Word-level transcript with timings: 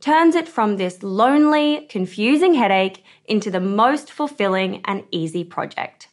turns 0.00 0.34
it 0.34 0.48
from 0.48 0.76
this 0.76 1.02
lonely, 1.02 1.86
confusing 1.88 2.54
headache 2.54 3.04
into 3.24 3.50
the 3.50 3.60
most 3.60 4.12
fulfilling 4.12 4.82
and 4.84 5.04
easy 5.10 5.44
project. 5.44 6.08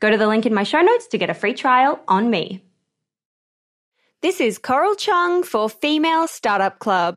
Go 0.00 0.10
to 0.10 0.18
the 0.18 0.26
link 0.26 0.46
in 0.46 0.54
my 0.54 0.62
show 0.62 0.80
notes 0.80 1.06
to 1.08 1.18
get 1.18 1.30
a 1.30 1.34
free 1.34 1.54
trial 1.54 2.00
on 2.06 2.30
me. 2.30 2.62
This 4.22 4.40
is 4.40 4.58
Coral 4.58 4.94
Chung 4.94 5.42
for 5.42 5.68
Female 5.68 6.26
Startup 6.28 6.78
Club. 6.78 7.16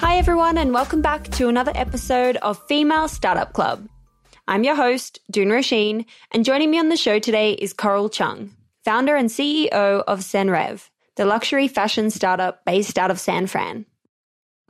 Hi, 0.00 0.18
everyone, 0.18 0.58
and 0.58 0.72
welcome 0.72 1.02
back 1.02 1.24
to 1.30 1.48
another 1.48 1.72
episode 1.74 2.36
of 2.36 2.62
Female 2.66 3.08
Startup 3.08 3.52
Club. 3.52 3.88
I'm 4.46 4.62
your 4.62 4.74
host, 4.74 5.20
Doone 5.30 5.48
Roisin, 5.48 6.04
and 6.30 6.44
joining 6.44 6.70
me 6.70 6.78
on 6.78 6.90
the 6.90 6.98
show 6.98 7.18
today 7.18 7.52
is 7.52 7.72
Coral 7.72 8.10
Chung, 8.10 8.50
founder 8.84 9.16
and 9.16 9.30
CEO 9.30 9.72
of 10.06 10.20
Senreve, 10.20 10.90
the 11.16 11.24
luxury 11.24 11.66
fashion 11.66 12.10
startup 12.10 12.62
based 12.66 12.98
out 12.98 13.10
of 13.10 13.18
San 13.18 13.46
Fran. 13.46 13.86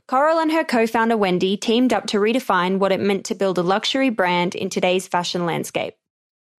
Coral 0.07 0.39
and 0.39 0.49
her 0.53 0.63
co 0.63 0.87
founder 0.87 1.17
Wendy 1.17 1.57
teamed 1.57 1.91
up 1.91 2.05
to 2.07 2.19
redefine 2.19 2.79
what 2.79 2.93
it 2.93 3.01
meant 3.01 3.25
to 3.25 3.35
build 3.35 3.57
a 3.57 3.63
luxury 3.63 4.09
brand 4.09 4.55
in 4.55 4.69
today's 4.69 5.09
fashion 5.09 5.45
landscape. 5.45 5.95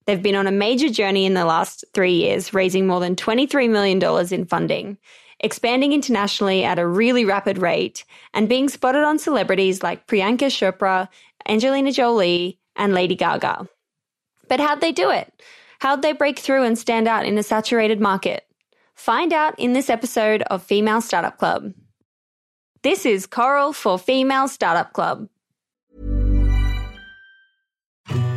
They've 0.04 0.22
been 0.22 0.36
on 0.36 0.46
a 0.46 0.52
major 0.52 0.90
journey 0.90 1.24
in 1.24 1.32
the 1.32 1.46
last 1.46 1.86
three 1.94 2.16
years, 2.16 2.52
raising 2.52 2.86
more 2.86 3.00
than 3.00 3.16
$23 3.16 3.70
million 3.70 4.30
in 4.30 4.44
funding, 4.44 4.98
expanding 5.40 5.94
internationally 5.94 6.64
at 6.64 6.78
a 6.78 6.86
really 6.86 7.24
rapid 7.24 7.56
rate, 7.56 8.04
and 8.34 8.46
being 8.46 8.68
spotted 8.68 9.04
on 9.04 9.18
celebrities 9.18 9.82
like 9.82 10.06
Priyanka 10.06 10.50
Chopra, 10.50 11.08
Angelina 11.48 11.92
Jolie, 11.92 12.60
and 12.76 12.94
Lady 12.94 13.14
Gaga. 13.14 13.68
But 14.48 14.60
how'd 14.60 14.80
they 14.80 14.92
do 14.92 15.10
it? 15.10 15.32
How'd 15.78 16.02
they 16.02 16.12
break 16.12 16.38
through 16.38 16.64
and 16.64 16.78
stand 16.78 17.08
out 17.08 17.26
in 17.26 17.36
a 17.38 17.42
saturated 17.42 18.00
market? 18.00 18.44
Find 18.94 19.32
out 19.32 19.58
in 19.58 19.72
this 19.72 19.90
episode 19.90 20.42
of 20.42 20.62
Female 20.62 21.00
Startup 21.00 21.36
Club. 21.36 21.72
This 22.82 23.04
is 23.04 23.26
Coral 23.26 23.72
for 23.72 23.98
Female 23.98 24.48
Startup 24.48 24.92
Club. 24.92 25.28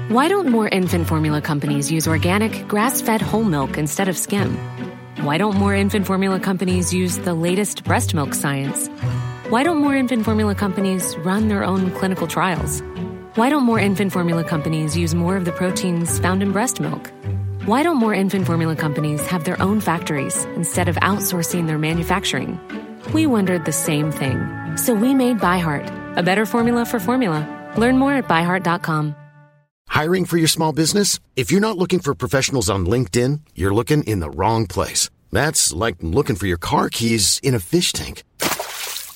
Why 0.10 0.28
don't 0.28 0.50
more 0.50 0.68
infant 0.68 1.08
formula 1.08 1.40
companies 1.40 1.92
use 1.92 2.08
organic, 2.08 2.68
grass 2.68 3.00
fed 3.00 3.22
whole 3.22 3.44
milk 3.44 3.78
instead 3.78 4.10
of 4.10 4.18
skim? 4.18 4.58
Why 5.22 5.38
don't 5.38 5.56
more 5.56 5.76
infant 5.76 6.08
formula 6.08 6.40
companies 6.40 6.92
use 6.92 7.20
the 7.20 7.36
latest 7.36 7.84
breast 7.84 8.16
milk 8.16 8.34
science? 8.34 8.88
Why 9.50 9.64
don't 9.64 9.78
more 9.78 9.96
infant 9.96 10.26
formula 10.26 10.56
companies 10.56 11.16
run 11.18 11.48
their 11.48 11.64
own 11.64 11.92
clinical 11.92 12.26
trials? 12.26 12.82
Why 13.36 13.52
don't 13.52 13.62
more 13.62 13.80
infant 13.80 14.12
formula 14.12 14.44
companies 14.44 14.98
use 14.98 15.14
more 15.14 15.38
of 15.38 15.46
the 15.46 15.52
proteins 15.52 16.18
found 16.18 16.42
in 16.42 16.52
breast 16.52 16.80
milk? 16.80 17.12
Why 17.66 17.84
don't 17.84 17.98
more 17.98 18.12
infant 18.12 18.48
formula 18.48 18.76
companies 18.76 19.26
have 19.28 19.44
their 19.44 19.62
own 19.62 19.82
factories 19.82 20.46
instead 20.56 20.90
of 20.90 20.96
outsourcing 20.96 21.68
their 21.68 21.78
manufacturing? 21.78 22.60
We 23.14 23.28
wondered 23.28 23.66
the 23.66 23.72
same 23.72 24.12
thing. 24.12 24.40
So 24.78 24.96
we 24.96 25.14
made 25.14 25.38
ByHeart, 25.38 26.18
a 26.18 26.24
better 26.24 26.48
formula 26.48 26.86
for 26.86 27.00
formula. 27.00 27.46
Learn 27.78 28.00
more 28.00 28.14
at 28.14 28.28
byheart.com. 28.28 29.16
Hiring 29.88 30.26
for 30.26 30.38
your 30.38 30.48
small 30.48 30.74
business? 30.74 31.20
If 31.36 31.52
you're 31.52 31.62
not 31.62 31.78
looking 31.78 32.00
for 32.00 32.16
professionals 32.16 32.68
on 32.68 32.88
LinkedIn, 32.88 33.42
you're 33.54 33.74
looking 33.74 34.04
in 34.06 34.22
the 34.22 34.32
wrong 34.32 34.66
place. 34.66 35.12
That's 35.32 35.72
like 35.72 35.98
looking 36.02 36.36
for 36.36 36.48
your 36.48 36.58
car 36.58 36.90
keys 36.90 37.40
in 37.44 37.54
a 37.54 37.60
fish 37.60 37.94
tank. 37.94 38.24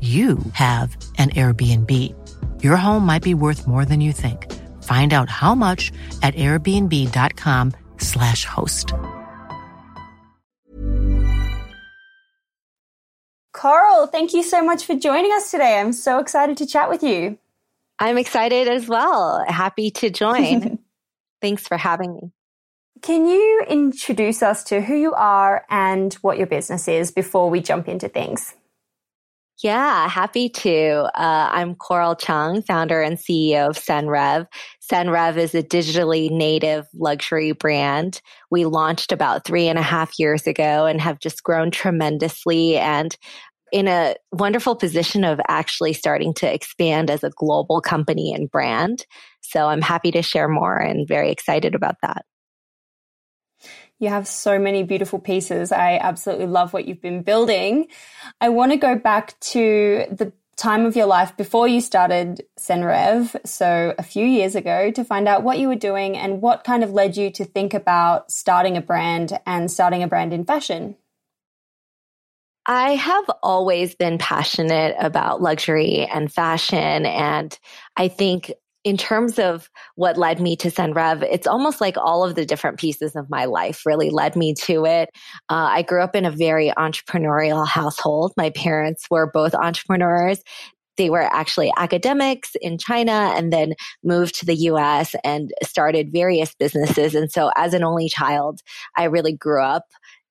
you 0.00 0.38
have 0.54 0.96
an 1.18 1.30
Airbnb. 1.30 1.90
Your 2.60 2.76
home 2.76 3.06
might 3.06 3.22
be 3.22 3.34
worth 3.34 3.68
more 3.68 3.84
than 3.84 4.00
you 4.00 4.12
think. 4.12 4.52
Find 4.82 5.12
out 5.12 5.30
how 5.30 5.54
much 5.54 5.92
at 6.22 6.34
airbnb.com/slash 6.34 8.44
host. 8.44 8.92
Coral, 13.52 14.08
thank 14.08 14.32
you 14.32 14.42
so 14.42 14.64
much 14.64 14.86
for 14.86 14.96
joining 14.96 15.30
us 15.30 15.52
today. 15.52 15.78
I'm 15.78 15.92
so 15.92 16.18
excited 16.18 16.56
to 16.56 16.66
chat 16.66 16.88
with 16.88 17.04
you. 17.04 17.38
I'm 17.98 18.16
excited 18.18 18.66
as 18.66 18.88
well. 18.88 19.44
Happy 19.46 19.90
to 19.92 20.10
join. 20.10 20.80
Thanks 21.40 21.68
for 21.68 21.76
having 21.76 22.14
me. 22.14 22.32
Can 23.02 23.26
you 23.26 23.62
introduce 23.68 24.42
us 24.42 24.64
to 24.64 24.80
who 24.80 24.96
you 24.96 25.14
are 25.14 25.64
and 25.70 26.12
what 26.14 26.38
your 26.38 26.46
business 26.46 26.88
is 26.88 27.12
before 27.12 27.50
we 27.50 27.60
jump 27.60 27.88
into 27.88 28.08
things? 28.08 28.54
Yeah, 29.60 30.08
happy 30.08 30.48
to. 30.48 31.08
Uh, 31.14 31.48
I'm 31.52 31.74
Coral 31.74 32.16
Chung, 32.16 32.62
founder 32.62 33.00
and 33.00 33.16
CEO 33.16 33.68
of 33.68 33.76
Senreve. 33.76 34.46
Senreve 34.80 35.36
is 35.36 35.54
a 35.54 35.62
digitally 35.62 36.30
native 36.30 36.86
luxury 36.94 37.52
brand. 37.52 38.20
We 38.50 38.64
launched 38.64 39.12
about 39.12 39.44
three 39.44 39.68
and 39.68 39.78
a 39.78 39.82
half 39.82 40.18
years 40.18 40.46
ago 40.46 40.86
and 40.86 41.00
have 41.00 41.20
just 41.20 41.44
grown 41.44 41.70
tremendously 41.70 42.76
and 42.76 43.16
in 43.72 43.88
a 43.88 44.16
wonderful 44.32 44.74
position 44.74 45.24
of 45.24 45.40
actually 45.48 45.92
starting 45.92 46.34
to 46.34 46.52
expand 46.52 47.10
as 47.10 47.22
a 47.22 47.30
global 47.30 47.80
company 47.80 48.34
and 48.34 48.50
brand. 48.50 49.06
So 49.42 49.66
I'm 49.66 49.80
happy 49.80 50.10
to 50.10 50.22
share 50.22 50.48
more 50.48 50.76
and 50.76 51.06
very 51.06 51.30
excited 51.30 51.74
about 51.74 51.96
that. 52.02 52.24
You 54.02 54.08
have 54.08 54.26
so 54.26 54.58
many 54.58 54.82
beautiful 54.82 55.20
pieces. 55.20 55.70
I 55.70 55.96
absolutely 55.96 56.46
love 56.46 56.72
what 56.72 56.86
you've 56.86 57.00
been 57.00 57.22
building. 57.22 57.86
I 58.40 58.48
want 58.48 58.72
to 58.72 58.76
go 58.76 58.96
back 58.96 59.38
to 59.52 60.06
the 60.10 60.32
time 60.56 60.86
of 60.86 60.96
your 60.96 61.06
life 61.06 61.36
before 61.36 61.68
you 61.68 61.80
started 61.80 62.44
Senreve, 62.58 63.36
so 63.46 63.94
a 63.96 64.02
few 64.02 64.26
years 64.26 64.56
ago, 64.56 64.90
to 64.90 65.04
find 65.04 65.28
out 65.28 65.44
what 65.44 65.60
you 65.60 65.68
were 65.68 65.76
doing 65.76 66.16
and 66.16 66.42
what 66.42 66.64
kind 66.64 66.82
of 66.82 66.90
led 66.90 67.16
you 67.16 67.30
to 67.30 67.44
think 67.44 67.74
about 67.74 68.28
starting 68.28 68.76
a 68.76 68.80
brand 68.80 69.38
and 69.46 69.70
starting 69.70 70.02
a 70.02 70.08
brand 70.08 70.32
in 70.32 70.44
fashion. 70.44 70.96
I 72.66 72.96
have 72.96 73.30
always 73.40 73.94
been 73.94 74.18
passionate 74.18 74.96
about 74.98 75.42
luxury 75.42 76.06
and 76.06 76.32
fashion. 76.32 77.06
And 77.06 77.56
I 77.96 78.08
think 78.08 78.52
in 78.84 78.96
terms 78.96 79.38
of 79.38 79.70
what 79.94 80.16
led 80.16 80.40
me 80.40 80.56
to 80.56 80.70
Senreve, 80.70 81.22
it's 81.22 81.46
almost 81.46 81.80
like 81.80 81.96
all 81.96 82.24
of 82.24 82.34
the 82.34 82.44
different 82.44 82.78
pieces 82.78 83.14
of 83.14 83.30
my 83.30 83.44
life 83.44 83.86
really 83.86 84.10
led 84.10 84.34
me 84.34 84.54
to 84.54 84.84
it. 84.84 85.10
Uh, 85.48 85.68
I 85.70 85.82
grew 85.82 86.02
up 86.02 86.16
in 86.16 86.24
a 86.24 86.30
very 86.30 86.72
entrepreneurial 86.76 87.66
household. 87.66 88.32
My 88.36 88.50
parents 88.50 89.06
were 89.10 89.30
both 89.30 89.54
entrepreneurs. 89.54 90.42
They 90.96 91.10
were 91.10 91.22
actually 91.22 91.72
academics 91.78 92.50
in 92.60 92.76
China 92.76 93.32
and 93.34 93.52
then 93.52 93.74
moved 94.04 94.34
to 94.40 94.46
the 94.46 94.54
US 94.54 95.14
and 95.24 95.50
started 95.62 96.12
various 96.12 96.54
businesses. 96.54 97.14
And 97.14 97.30
so 97.32 97.50
as 97.56 97.74
an 97.74 97.82
only 97.82 98.08
child, 98.08 98.60
I 98.96 99.04
really 99.04 99.32
grew 99.32 99.62
up 99.62 99.84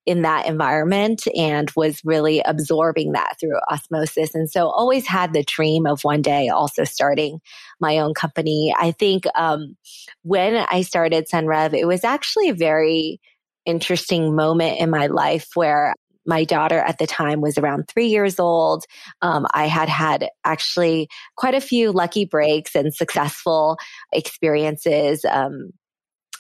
in 0.06 0.24
that 0.24 0.48
environment 0.48 1.28
and 1.36 1.72
was 1.76 2.02
really 2.04 2.42
absorbing 2.42 3.12
that 3.12 3.36
through 3.40 3.58
osmosis. 3.70 4.34
And 4.34 4.50
so 4.50 4.68
always 4.68 5.06
had 5.06 5.34
the 5.34 5.44
dream 5.44 5.86
of 5.86 6.04
one 6.04 6.22
day 6.22 6.50
also 6.50 6.84
starting 6.84 7.40
my 7.80 8.00
own 8.00 8.14
company. 8.14 8.74
I 8.78 8.92
think 8.92 9.26
um, 9.36 9.78
when 10.24 10.56
I 10.56 10.82
started 10.82 11.28
Senreve, 11.32 11.74
it 11.74 11.86
was 11.86 12.04
actually 12.04 12.50
a 12.50 12.56
very 12.56 13.20
interesting 13.66 14.36
moment 14.36 14.80
in 14.80 14.90
my 14.90 15.08
life 15.08 15.50
where 15.54 15.94
my 16.26 16.44
daughter 16.44 16.78
at 16.78 16.98
the 16.98 17.08
time 17.08 17.42
was 17.42 17.58
around 17.58 17.88
three 17.88 18.08
years 18.08 18.40
old. 18.40 18.86
Um, 19.22 19.48
I 19.54 19.68
had 19.68 19.90
had 19.90 20.30
actually 20.44 21.10
quite 21.36 21.56
a 21.56 21.62
few 21.62 21.92
lucky 21.92 22.26
breaks 22.26 22.76
and 22.76 22.94
successful 22.94 23.78
experiences. 24.14 25.26
Um, 25.26 25.72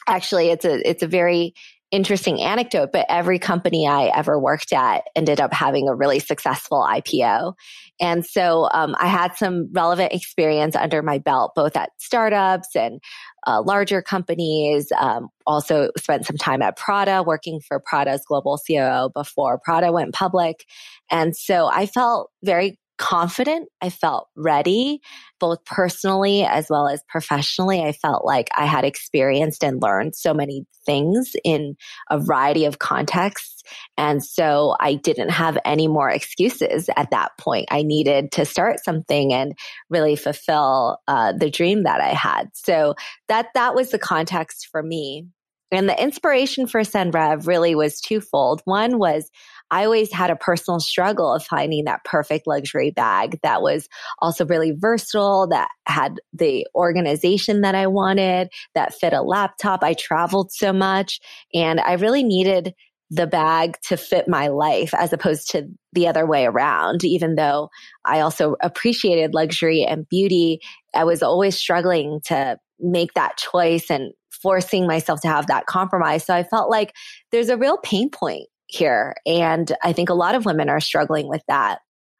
actually, 0.07 0.49
it's 0.49 0.65
a 0.65 0.87
it's 0.87 1.03
a 1.03 1.07
very 1.07 1.53
interesting 1.91 2.41
anecdote, 2.41 2.91
but 2.91 3.05
every 3.09 3.37
company 3.37 3.87
I 3.87 4.05
ever 4.15 4.39
worked 4.39 4.73
at 4.73 5.03
ended 5.15 5.39
up 5.41 5.53
having 5.53 5.87
a 5.87 5.95
really 5.95 6.19
successful 6.19 6.85
IPO. 6.89 7.53
And 7.99 8.25
so 8.25 8.69
um, 8.73 8.95
I 8.99 9.07
had 9.07 9.35
some 9.35 9.69
relevant 9.73 10.13
experience 10.13 10.75
under 10.75 11.01
my 11.01 11.19
belt, 11.19 11.51
both 11.55 11.75
at 11.75 11.91
startups 11.97 12.75
and 12.75 12.99
uh, 13.45 13.61
larger 13.61 14.01
companies. 14.01 14.91
Um, 14.97 15.29
also 15.45 15.89
spent 15.97 16.25
some 16.25 16.37
time 16.37 16.61
at 16.61 16.77
Prada, 16.77 17.23
working 17.23 17.59
for 17.59 17.79
Prada's 17.79 18.23
global 18.25 18.59
COO 18.65 19.09
before 19.13 19.59
Prada 19.59 19.91
went 19.91 20.13
public. 20.13 20.65
And 21.09 21.35
so 21.35 21.67
I 21.67 21.85
felt 21.85 22.31
very 22.43 22.79
confident. 23.01 23.67
I 23.81 23.89
felt 23.89 24.27
ready, 24.35 25.01
both 25.39 25.65
personally 25.65 26.43
as 26.43 26.67
well 26.69 26.87
as 26.87 27.01
professionally. 27.09 27.81
I 27.81 27.93
felt 27.93 28.23
like 28.23 28.47
I 28.55 28.65
had 28.65 28.85
experienced 28.85 29.63
and 29.63 29.81
learned 29.81 30.15
so 30.15 30.35
many 30.35 30.67
things 30.85 31.31
in 31.43 31.75
a 32.11 32.19
variety 32.19 32.65
of 32.65 32.77
contexts. 32.77 33.63
And 33.97 34.23
so 34.23 34.75
I 34.79 34.93
didn't 34.93 35.31
have 35.31 35.57
any 35.65 35.87
more 35.87 36.11
excuses 36.11 36.91
at 36.95 37.09
that 37.09 37.31
point. 37.39 37.69
I 37.71 37.81
needed 37.81 38.31
to 38.33 38.45
start 38.45 38.83
something 38.85 39.33
and 39.33 39.57
really 39.89 40.15
fulfill 40.15 40.99
uh, 41.07 41.33
the 41.33 41.49
dream 41.49 41.83
that 41.83 42.01
I 42.01 42.09
had. 42.09 42.49
So 42.53 42.93
that, 43.27 43.47
that 43.55 43.73
was 43.73 43.89
the 43.89 43.99
context 43.99 44.67
for 44.71 44.83
me. 44.83 45.25
And 45.71 45.87
the 45.87 46.01
inspiration 46.01 46.67
for 46.67 46.81
Senreve 46.81 47.47
really 47.47 47.75
was 47.75 48.01
twofold. 48.01 48.61
One 48.65 48.99
was 48.99 49.29
I 49.71 49.85
always 49.85 50.11
had 50.11 50.29
a 50.29 50.35
personal 50.35 50.81
struggle 50.81 51.33
of 51.33 51.45
finding 51.45 51.85
that 51.85 52.03
perfect 52.03 52.45
luxury 52.45 52.91
bag 52.91 53.39
that 53.41 53.61
was 53.61 53.87
also 54.19 54.45
really 54.45 54.73
versatile, 54.75 55.47
that 55.47 55.69
had 55.85 56.19
the 56.33 56.67
organization 56.75 57.61
that 57.61 57.73
I 57.73 57.87
wanted, 57.87 58.49
that 58.75 58.93
fit 58.93 59.13
a 59.13 59.21
laptop. 59.21 59.81
I 59.81 59.93
traveled 59.93 60.51
so 60.51 60.73
much 60.73 61.21
and 61.53 61.79
I 61.79 61.93
really 61.93 62.23
needed 62.23 62.73
the 63.09 63.27
bag 63.27 63.77
to 63.83 63.97
fit 63.97 64.27
my 64.27 64.47
life 64.47 64.93
as 64.93 65.13
opposed 65.13 65.49
to 65.51 65.67
the 65.93 66.07
other 66.07 66.25
way 66.25 66.45
around. 66.45 67.03
Even 67.03 67.35
though 67.35 67.69
I 68.05 68.21
also 68.21 68.55
appreciated 68.61 69.33
luxury 69.33 69.83
and 69.83 70.07
beauty, 70.07 70.59
I 70.93 71.05
was 71.05 71.23
always 71.23 71.57
struggling 71.57 72.19
to 72.25 72.57
make 72.79 73.13
that 73.13 73.37
choice 73.37 73.89
and 73.89 74.11
forcing 74.41 74.87
myself 74.87 75.21
to 75.21 75.27
have 75.27 75.47
that 75.47 75.65
compromise. 75.65 76.25
So 76.25 76.33
I 76.33 76.43
felt 76.43 76.69
like 76.69 76.93
there's 77.31 77.49
a 77.49 77.57
real 77.57 77.77
pain 77.77 78.09
point 78.09 78.47
here. 78.67 79.15
And 79.25 79.71
I 79.83 79.93
think 79.93 80.09
a 80.09 80.15
lot 80.15 80.35
of 80.35 80.45
women 80.45 80.69
are 80.69 80.79
struggling 80.79 81.27
with 81.27 81.43
that. 81.47 81.79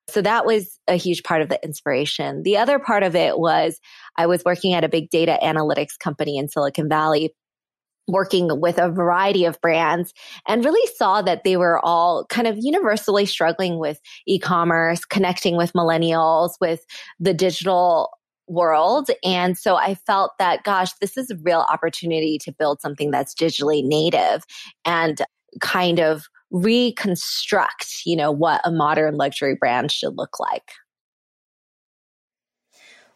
So 0.10 0.22
that 0.22 0.46
was 0.46 0.78
a 0.88 0.96
huge 0.96 1.24
part 1.24 1.42
of 1.42 1.50
the 1.50 1.64
inspiration. 1.64 2.44
The 2.44 2.58
other 2.58 2.80
part 2.80 3.04
of 3.04 3.16
it 3.16 3.40
was 3.40 3.80
I 4.18 4.26
was 4.26 4.44
working 4.44 4.74
at 4.74 4.84
a 4.84 4.90
big 4.90 5.10
data 5.10 5.40
analytics 5.42 5.98
company 5.98 6.38
in 6.38 6.50
Silicon 6.50 6.90
Valley 6.90 7.34
working 8.08 8.60
with 8.60 8.78
a 8.78 8.90
variety 8.90 9.46
of 9.46 9.62
brands 9.62 10.14
and 10.48 10.66
really 10.66 10.92
saw 10.96 11.22
that 11.22 11.44
they 11.44 11.56
were 11.56 11.80
all 11.86 12.26
kind 12.26 12.48
of 12.48 12.58
universally 12.60 13.26
struggling 13.26 13.80
with 13.80 14.02
e-commerce, 14.28 15.06
connecting 15.06 15.56
with 15.56 15.72
millennials, 15.74 16.52
with 16.60 16.84
the 17.20 17.34
digital 17.34 18.10
world. 18.52 19.10
And 19.24 19.58
so 19.58 19.76
I 19.76 19.96
felt 19.96 20.32
that, 20.38 20.64
gosh, 20.64 20.94
this 21.02 21.18
is 21.18 21.30
a 21.30 21.38
real 21.38 21.66
opportunity 21.70 22.38
to 22.40 22.52
build 22.52 22.82
something 22.82 23.12
that's 23.12 23.34
digitally 23.34 23.84
native 23.84 24.44
and 24.86 25.22
kind 25.60 26.00
of 26.00 26.26
reconstruct, 26.52 28.02
you 28.06 28.16
know, 28.16 28.32
what 28.32 28.62
a 28.64 28.72
modern 28.72 29.16
luxury 29.16 29.56
brand 29.56 29.92
should 29.92 30.18
look 30.18 30.40
like. 30.40 30.72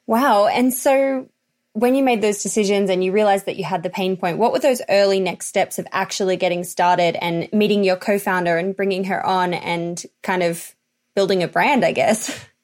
Wow. 0.07 0.47
And 0.47 0.73
so 0.73 1.27
when 1.73 1.95
you 1.95 2.03
made 2.03 2.21
those 2.21 2.41
decisions 2.41 2.89
and 2.89 3.03
you 3.03 3.11
realized 3.11 3.45
that 3.47 3.57
you 3.57 3.65
had 3.65 3.83
the 3.83 3.89
pain 3.89 4.15
point, 4.15 4.37
what 4.37 4.53
were 4.53 4.59
those 4.59 4.81
early 4.87 5.19
next 5.19 5.47
steps 5.47 5.77
of 5.77 5.87
actually 5.91 6.37
getting 6.37 6.63
started 6.63 7.17
and 7.21 7.51
meeting 7.51 7.83
your 7.83 7.97
co 7.97 8.17
founder 8.17 8.57
and 8.57 8.75
bringing 8.75 9.03
her 9.05 9.25
on 9.25 9.53
and 9.53 10.03
kind 10.23 10.43
of 10.43 10.73
building 11.15 11.43
a 11.43 11.47
brand, 11.47 11.83
I 11.83 11.91
guess? 11.91 12.45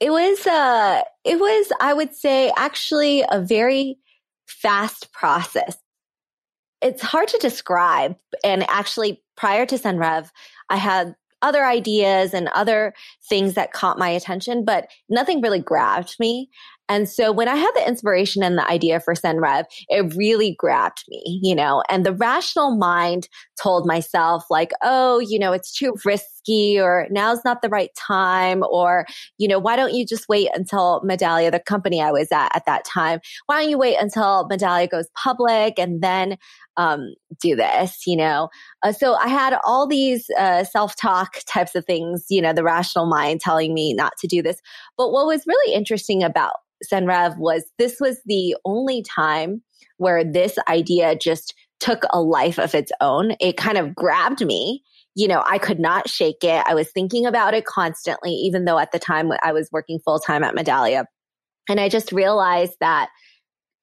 It 0.00 0.10
was, 0.10 0.46
uh, 0.46 1.02
it 1.24 1.38
was, 1.38 1.72
I 1.80 1.92
would 1.92 2.14
say, 2.14 2.50
actually 2.56 3.22
a 3.30 3.40
very 3.40 3.98
fast 4.46 5.12
process. 5.12 5.76
It's 6.80 7.02
hard 7.02 7.28
to 7.28 7.38
describe. 7.38 8.16
And 8.42 8.64
actually, 8.68 9.22
prior 9.36 9.66
to 9.66 9.78
Senreve, 9.78 10.30
I 10.70 10.76
had 10.76 11.14
other 11.42 11.64
ideas 11.64 12.34
and 12.34 12.48
other 12.48 12.94
things 13.28 13.54
that 13.54 13.72
caught 13.72 13.98
my 13.98 14.08
attention, 14.08 14.64
but 14.64 14.88
nothing 15.08 15.40
really 15.40 15.60
grabbed 15.60 16.16
me. 16.18 16.50
And 16.88 17.08
so 17.08 17.30
when 17.30 17.48
I 17.48 17.54
had 17.54 17.70
the 17.74 17.86
inspiration 17.86 18.42
and 18.42 18.58
the 18.58 18.68
idea 18.68 18.98
for 18.98 19.14
Senreve, 19.14 19.64
it 19.88 20.14
really 20.16 20.56
grabbed 20.58 21.04
me, 21.08 21.40
you 21.42 21.54
know, 21.54 21.84
and 21.88 22.04
the 22.04 22.14
rational 22.14 22.76
mind 22.76 23.28
told 23.62 23.86
myself 23.86 24.44
like, 24.50 24.72
oh, 24.82 25.20
you 25.20 25.38
know, 25.38 25.52
it's 25.52 25.72
too 25.72 25.94
or 26.48 27.06
now's 27.10 27.44
not 27.44 27.62
the 27.62 27.68
right 27.68 27.90
time 27.96 28.62
or, 28.70 29.06
you 29.38 29.48
know, 29.48 29.58
why 29.58 29.76
don't 29.76 29.94
you 29.94 30.04
just 30.06 30.28
wait 30.28 30.48
until 30.54 31.02
Medallia, 31.02 31.50
the 31.50 31.60
company 31.60 32.00
I 32.00 32.10
was 32.10 32.28
at 32.32 32.54
at 32.54 32.66
that 32.66 32.84
time, 32.84 33.20
why 33.46 33.60
don't 33.60 33.70
you 33.70 33.78
wait 33.78 33.96
until 34.00 34.48
Medallia 34.48 34.90
goes 34.90 35.08
public 35.14 35.78
and 35.78 36.02
then 36.02 36.36
um, 36.76 37.14
do 37.40 37.56
this, 37.56 38.06
you 38.06 38.16
know? 38.16 38.48
Uh, 38.82 38.92
so 38.92 39.14
I 39.14 39.28
had 39.28 39.56
all 39.64 39.86
these 39.86 40.26
uh, 40.38 40.64
self 40.64 40.96
talk 40.96 41.38
types 41.46 41.74
of 41.74 41.84
things, 41.84 42.26
you 42.30 42.40
know, 42.40 42.52
the 42.52 42.64
rational 42.64 43.06
mind 43.06 43.40
telling 43.40 43.74
me 43.74 43.94
not 43.94 44.12
to 44.20 44.26
do 44.26 44.42
this. 44.42 44.60
But 44.96 45.12
what 45.12 45.26
was 45.26 45.46
really 45.46 45.74
interesting 45.74 46.22
about 46.22 46.54
Senreve 46.90 47.36
was 47.38 47.64
this 47.78 48.00
was 48.00 48.20
the 48.24 48.56
only 48.64 49.02
time 49.02 49.62
where 49.98 50.24
this 50.24 50.58
idea 50.68 51.14
just 51.14 51.54
took 51.80 52.04
a 52.10 52.20
life 52.20 52.58
of 52.58 52.74
its 52.74 52.92
own. 53.00 53.34
It 53.40 53.56
kind 53.56 53.78
of 53.78 53.94
grabbed 53.94 54.44
me. 54.44 54.82
You 55.14 55.28
know, 55.28 55.42
I 55.46 55.58
could 55.58 55.80
not 55.80 56.08
shake 56.08 56.42
it. 56.42 56.64
I 56.66 56.74
was 56.74 56.90
thinking 56.92 57.26
about 57.26 57.54
it 57.54 57.64
constantly, 57.64 58.32
even 58.32 58.64
though 58.64 58.78
at 58.78 58.92
the 58.92 58.98
time 58.98 59.30
I 59.42 59.52
was 59.52 59.68
working 59.72 59.98
full 60.04 60.18
time 60.18 60.44
at 60.44 60.54
Medallia. 60.54 61.04
And 61.68 61.80
I 61.80 61.88
just 61.88 62.12
realized 62.12 62.74
that 62.80 63.10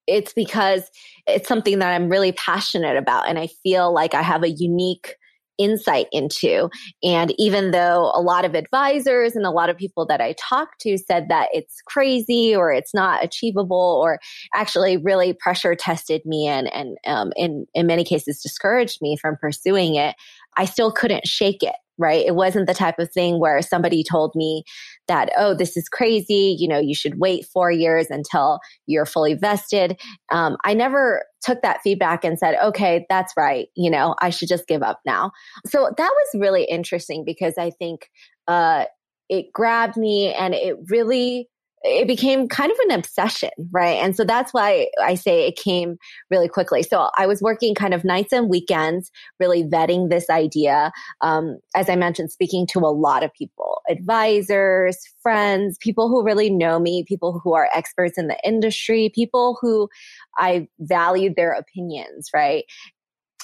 it's 0.06 0.32
because 0.32 0.90
it's 1.26 1.46
something 1.46 1.78
that 1.78 1.92
I'm 1.92 2.08
really 2.08 2.32
passionate 2.32 2.96
about. 2.96 3.28
And 3.28 3.38
I 3.38 3.48
feel 3.62 3.92
like 3.92 4.14
I 4.14 4.22
have 4.22 4.42
a 4.42 4.50
unique 4.50 5.14
insight 5.58 6.06
into. 6.12 6.70
And 7.02 7.34
even 7.36 7.72
though 7.72 8.12
a 8.14 8.22
lot 8.22 8.44
of 8.44 8.54
advisors 8.54 9.34
and 9.34 9.44
a 9.44 9.50
lot 9.50 9.68
of 9.68 9.76
people 9.76 10.06
that 10.06 10.20
I 10.20 10.34
talked 10.38 10.80
to 10.82 10.96
said 10.96 11.28
that 11.28 11.48
it's 11.52 11.82
crazy 11.86 12.54
or 12.54 12.72
it's 12.72 12.94
not 12.94 13.24
achievable 13.24 14.00
or 14.02 14.20
actually 14.54 14.96
really 14.96 15.34
pressure 15.34 15.74
tested 15.74 16.22
me 16.24 16.46
and, 16.46 16.72
and 16.72 16.96
um, 17.06 17.32
in, 17.36 17.66
in 17.74 17.86
many 17.86 18.04
cases 18.04 18.40
discouraged 18.40 18.98
me 19.02 19.16
from 19.20 19.36
pursuing 19.40 19.96
it, 19.96 20.14
I 20.58 20.66
still 20.66 20.92
couldn't 20.92 21.26
shake 21.26 21.62
it 21.62 21.76
right? 21.98 22.24
It 22.24 22.36
wasn't 22.36 22.66
the 22.66 22.74
type 22.74 22.98
of 22.98 23.10
thing 23.12 23.40
where 23.40 23.60
somebody 23.60 24.02
told 24.04 24.32
me 24.34 24.62
that, 25.08 25.30
oh, 25.36 25.52
this 25.52 25.76
is 25.76 25.88
crazy. 25.88 26.56
You 26.58 26.68
know, 26.68 26.78
you 26.78 26.94
should 26.94 27.18
wait 27.18 27.44
four 27.44 27.70
years 27.70 28.06
until 28.08 28.60
you're 28.86 29.04
fully 29.04 29.34
vested. 29.34 30.00
Um, 30.30 30.56
I 30.64 30.74
never 30.74 31.24
took 31.42 31.60
that 31.62 31.80
feedback 31.82 32.24
and 32.24 32.38
said, 32.38 32.56
okay, 32.62 33.04
that's 33.08 33.34
right. 33.36 33.66
You 33.76 33.90
know, 33.90 34.14
I 34.22 34.30
should 34.30 34.48
just 34.48 34.68
give 34.68 34.82
up 34.82 35.00
now. 35.04 35.32
So 35.66 35.90
that 35.96 36.10
was 36.10 36.40
really 36.40 36.64
interesting 36.64 37.24
because 37.26 37.54
I 37.58 37.70
think, 37.70 38.08
uh, 38.46 38.84
it 39.28 39.52
grabbed 39.52 39.96
me 39.96 40.32
and 40.32 40.54
it 40.54 40.76
really 40.88 41.50
it 41.82 42.06
became 42.08 42.48
kind 42.48 42.72
of 42.72 42.78
an 42.80 42.90
obsession, 42.92 43.50
right? 43.70 44.02
And 44.02 44.16
so 44.16 44.24
that's 44.24 44.52
why 44.52 44.88
I 45.00 45.14
say 45.14 45.46
it 45.46 45.56
came 45.56 45.96
really 46.30 46.48
quickly. 46.48 46.82
So 46.82 47.10
I 47.16 47.26
was 47.26 47.40
working 47.40 47.74
kind 47.74 47.94
of 47.94 48.04
nights 48.04 48.32
and 48.32 48.48
weekends, 48.48 49.10
really 49.38 49.64
vetting 49.64 50.10
this 50.10 50.28
idea. 50.28 50.92
Um, 51.20 51.58
as 51.76 51.88
I 51.88 51.96
mentioned, 51.96 52.32
speaking 52.32 52.66
to 52.68 52.80
a 52.80 52.90
lot 52.90 53.22
of 53.22 53.32
people, 53.32 53.82
advisors, 53.88 54.98
friends, 55.22 55.78
people 55.80 56.08
who 56.08 56.24
really 56.24 56.50
know 56.50 56.78
me, 56.78 57.04
people 57.06 57.40
who 57.42 57.54
are 57.54 57.68
experts 57.74 58.18
in 58.18 58.26
the 58.26 58.38
industry, 58.44 59.10
people 59.14 59.56
who 59.60 59.88
I 60.36 60.68
valued 60.80 61.36
their 61.36 61.52
opinions, 61.52 62.30
right? 62.34 62.64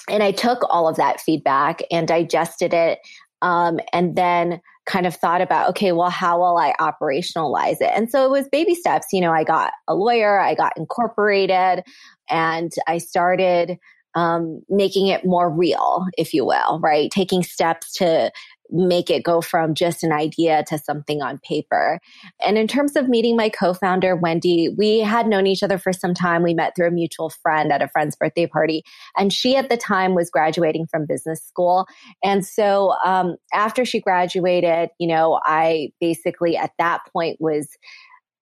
And 0.09 0.21
I 0.21 0.31
took 0.31 0.63
all 0.69 0.87
of 0.87 0.97
that 0.97 1.21
feedback 1.21 1.81
and 1.89 2.07
digested 2.07 2.73
it. 2.73 2.99
Um, 3.41 3.79
and 3.93 4.15
then 4.15 4.61
kind 4.85 5.07
of 5.07 5.15
thought 5.15 5.41
about, 5.41 5.69
okay, 5.69 5.91
well, 5.91 6.09
how 6.09 6.39
will 6.39 6.57
I 6.57 6.73
operationalize 6.79 7.81
it? 7.81 7.91
And 7.95 8.09
so 8.09 8.25
it 8.25 8.29
was 8.29 8.47
baby 8.49 8.75
steps. 8.75 9.07
You 9.11 9.21
know, 9.21 9.31
I 9.31 9.43
got 9.43 9.73
a 9.87 9.95
lawyer, 9.95 10.39
I 10.39 10.53
got 10.53 10.73
incorporated, 10.77 11.83
and 12.29 12.71
I 12.87 12.99
started 12.99 13.77
um, 14.15 14.61
making 14.69 15.07
it 15.07 15.25
more 15.25 15.49
real, 15.49 16.05
if 16.17 16.33
you 16.33 16.45
will, 16.45 16.79
right? 16.79 17.11
Taking 17.11 17.43
steps 17.43 17.93
to 17.93 18.31
make 18.69 19.09
it 19.09 19.23
go 19.23 19.41
from 19.41 19.73
just 19.73 20.03
an 20.03 20.11
idea 20.11 20.63
to 20.67 20.77
something 20.77 21.21
on 21.21 21.39
paper. 21.39 21.99
And 22.45 22.57
in 22.57 22.67
terms 22.67 22.95
of 22.95 23.09
meeting 23.09 23.35
my 23.35 23.49
co-founder, 23.49 24.15
Wendy, 24.15 24.69
we 24.77 24.99
had 24.99 25.27
known 25.27 25.47
each 25.47 25.63
other 25.63 25.77
for 25.77 25.93
some 25.93 26.13
time. 26.13 26.43
We 26.43 26.53
met 26.53 26.73
through 26.75 26.87
a 26.87 26.91
mutual 26.91 27.29
friend 27.29 27.71
at 27.71 27.81
a 27.81 27.87
friend's 27.87 28.15
birthday 28.15 28.47
party. 28.47 28.83
And 29.17 29.31
she 29.31 29.55
at 29.55 29.69
the 29.69 29.77
time 29.77 30.15
was 30.15 30.29
graduating 30.29 30.87
from 30.87 31.05
business 31.05 31.43
school. 31.43 31.87
And 32.23 32.45
so 32.45 32.93
um, 33.05 33.35
after 33.53 33.85
she 33.85 33.99
graduated, 33.99 34.89
you 34.99 35.07
know, 35.07 35.39
I 35.43 35.89
basically 35.99 36.57
at 36.57 36.71
that 36.79 37.01
point 37.13 37.37
was 37.39 37.67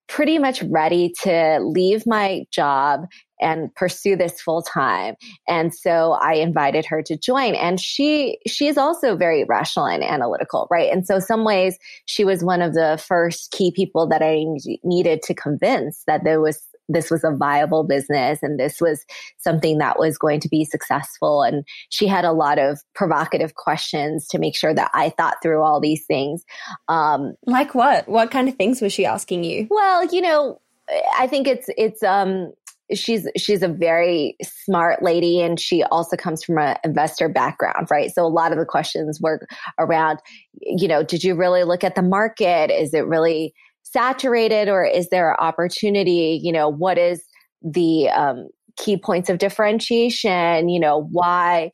pretty 0.07 0.37
much 0.37 0.61
ready 0.63 1.11
to 1.23 1.59
leave 1.61 2.05
my 2.05 2.43
job 2.51 3.05
and 3.43 3.73
pursue 3.75 4.15
this 4.15 4.41
full 4.41 4.61
time. 4.61 5.15
And 5.47 5.73
so 5.73 6.13
I 6.13 6.33
invited 6.33 6.85
her 6.85 7.03
to 7.03 7.17
join 7.17 7.55
and 7.55 7.79
she, 7.79 8.39
she 8.47 8.67
is 8.67 8.77
also 8.77 9.15
very 9.15 9.43
rational 9.43 9.85
and 9.85 10.03
analytical, 10.03 10.67
right? 10.71 10.91
And 10.91 11.05
so 11.05 11.19
some 11.19 11.43
ways 11.43 11.77
she 12.05 12.23
was 12.23 12.43
one 12.43 12.61
of 12.61 12.73
the 12.73 13.03
first 13.05 13.51
key 13.51 13.71
people 13.71 14.07
that 14.07 14.21
I 14.23 14.45
needed 14.83 15.21
to 15.23 15.33
convince 15.33 16.03
that 16.07 16.23
there 16.23 16.41
was 16.41 16.61
this 16.89 17.09
was 17.09 17.23
a 17.23 17.35
viable 17.35 17.83
business 17.83 18.39
and 18.41 18.59
this 18.59 18.81
was 18.81 19.05
something 19.37 19.77
that 19.77 19.99
was 19.99 20.17
going 20.17 20.39
to 20.41 20.49
be 20.49 20.65
successful. 20.65 21.41
And 21.41 21.65
she 21.89 22.07
had 22.07 22.25
a 22.25 22.31
lot 22.31 22.59
of 22.59 22.79
provocative 22.93 23.55
questions 23.55 24.27
to 24.27 24.39
make 24.39 24.55
sure 24.55 24.73
that 24.73 24.91
I 24.93 25.09
thought 25.09 25.37
through 25.41 25.61
all 25.61 25.79
these 25.79 26.05
things. 26.05 26.43
Um, 26.87 27.35
like 27.45 27.75
what? 27.75 28.07
What 28.07 28.31
kind 28.31 28.49
of 28.49 28.55
things 28.55 28.81
was 28.81 28.93
she 28.93 29.05
asking 29.05 29.43
you? 29.43 29.67
Well, 29.69 30.05
you 30.05 30.21
know, 30.21 30.59
I 31.17 31.27
think 31.27 31.47
it's, 31.47 31.69
it's, 31.77 32.03
um, 32.03 32.53
she's 32.93 33.27
she's 33.37 33.61
a 33.61 33.67
very 33.67 34.35
smart 34.41 35.01
lady 35.01 35.41
and 35.41 35.59
she 35.59 35.83
also 35.83 36.15
comes 36.15 36.43
from 36.43 36.57
an 36.57 36.77
investor 36.83 37.29
background 37.29 37.87
right 37.89 38.11
so 38.13 38.25
a 38.25 38.27
lot 38.27 38.51
of 38.51 38.57
the 38.57 38.65
questions 38.65 39.19
were 39.21 39.45
around 39.79 40.19
you 40.61 40.87
know 40.87 41.03
did 41.03 41.23
you 41.23 41.35
really 41.35 41.63
look 41.63 41.83
at 41.83 41.95
the 41.95 42.01
market 42.01 42.71
is 42.71 42.93
it 42.93 43.05
really 43.05 43.53
saturated 43.83 44.69
or 44.69 44.83
is 44.83 45.09
there 45.09 45.39
opportunity 45.41 46.39
you 46.41 46.51
know 46.51 46.69
what 46.69 46.97
is 46.97 47.23
the 47.61 48.09
um, 48.09 48.47
key 48.77 48.97
points 48.97 49.29
of 49.29 49.37
differentiation 49.37 50.69
you 50.69 50.79
know 50.79 51.07
why 51.11 51.71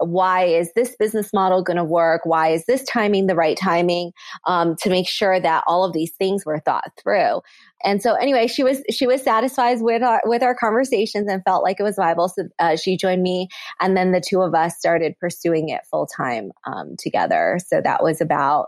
why 0.00 0.44
is 0.44 0.72
this 0.74 0.94
business 0.96 1.32
model 1.32 1.62
going 1.62 1.76
to 1.76 1.84
work? 1.84 2.22
Why 2.24 2.48
is 2.50 2.64
this 2.66 2.84
timing 2.84 3.26
the 3.26 3.34
right 3.34 3.56
timing? 3.56 4.12
Um, 4.46 4.76
to 4.82 4.90
make 4.90 5.08
sure 5.08 5.40
that 5.40 5.64
all 5.66 5.84
of 5.84 5.92
these 5.92 6.12
things 6.18 6.46
were 6.46 6.60
thought 6.60 6.90
through. 7.02 7.40
And 7.84 8.02
so 8.02 8.14
anyway, 8.14 8.46
she 8.46 8.64
was, 8.64 8.82
she 8.90 9.06
was 9.06 9.22
satisfied 9.22 9.80
with 9.80 10.02
our, 10.02 10.20
with 10.24 10.42
our 10.42 10.54
conversations 10.54 11.28
and 11.28 11.42
felt 11.44 11.62
like 11.62 11.78
it 11.78 11.84
was 11.84 11.96
viable. 11.96 12.28
So 12.28 12.48
uh, 12.58 12.76
she 12.76 12.96
joined 12.96 13.22
me 13.22 13.48
and 13.80 13.96
then 13.96 14.12
the 14.12 14.20
two 14.20 14.42
of 14.42 14.54
us 14.54 14.76
started 14.76 15.18
pursuing 15.20 15.68
it 15.68 15.82
full 15.90 16.06
time, 16.06 16.50
um, 16.66 16.96
together. 16.98 17.58
So 17.66 17.80
that 17.80 18.02
was 18.02 18.20
about 18.20 18.66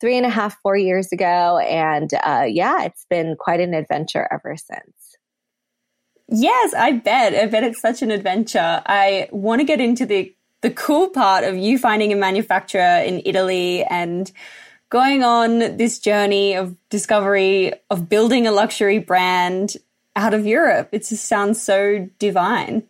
three 0.00 0.16
and 0.16 0.26
a 0.26 0.30
half, 0.30 0.56
four 0.62 0.76
years 0.76 1.12
ago. 1.12 1.58
And, 1.58 2.10
uh, 2.14 2.46
yeah, 2.48 2.84
it's 2.84 3.06
been 3.08 3.36
quite 3.38 3.60
an 3.60 3.74
adventure 3.74 4.28
ever 4.32 4.56
since. 4.56 5.16
Yes, 6.28 6.72
I 6.72 6.92
bet. 6.92 7.34
I 7.34 7.46
bet 7.46 7.62
it's 7.62 7.80
such 7.80 8.00
an 8.00 8.10
adventure. 8.10 8.82
I 8.86 9.28
want 9.32 9.60
to 9.60 9.64
get 9.64 9.80
into 9.80 10.06
the 10.06 10.34
the 10.62 10.70
cool 10.70 11.08
part 11.08 11.44
of 11.44 11.56
you 11.56 11.76
finding 11.76 12.12
a 12.12 12.16
manufacturer 12.16 13.02
in 13.04 13.20
Italy 13.24 13.84
and 13.84 14.30
going 14.92 15.24
on 15.24 15.78
this 15.78 15.98
journey 15.98 16.52
of 16.52 16.76
discovery 16.90 17.72
of 17.88 18.10
building 18.10 18.46
a 18.46 18.52
luxury 18.52 18.98
brand 18.98 19.78
out 20.16 20.34
of 20.34 20.44
Europe. 20.44 20.90
It 20.92 20.98
just 21.08 21.24
sounds 21.24 21.60
so 21.60 22.10
divine. 22.18 22.82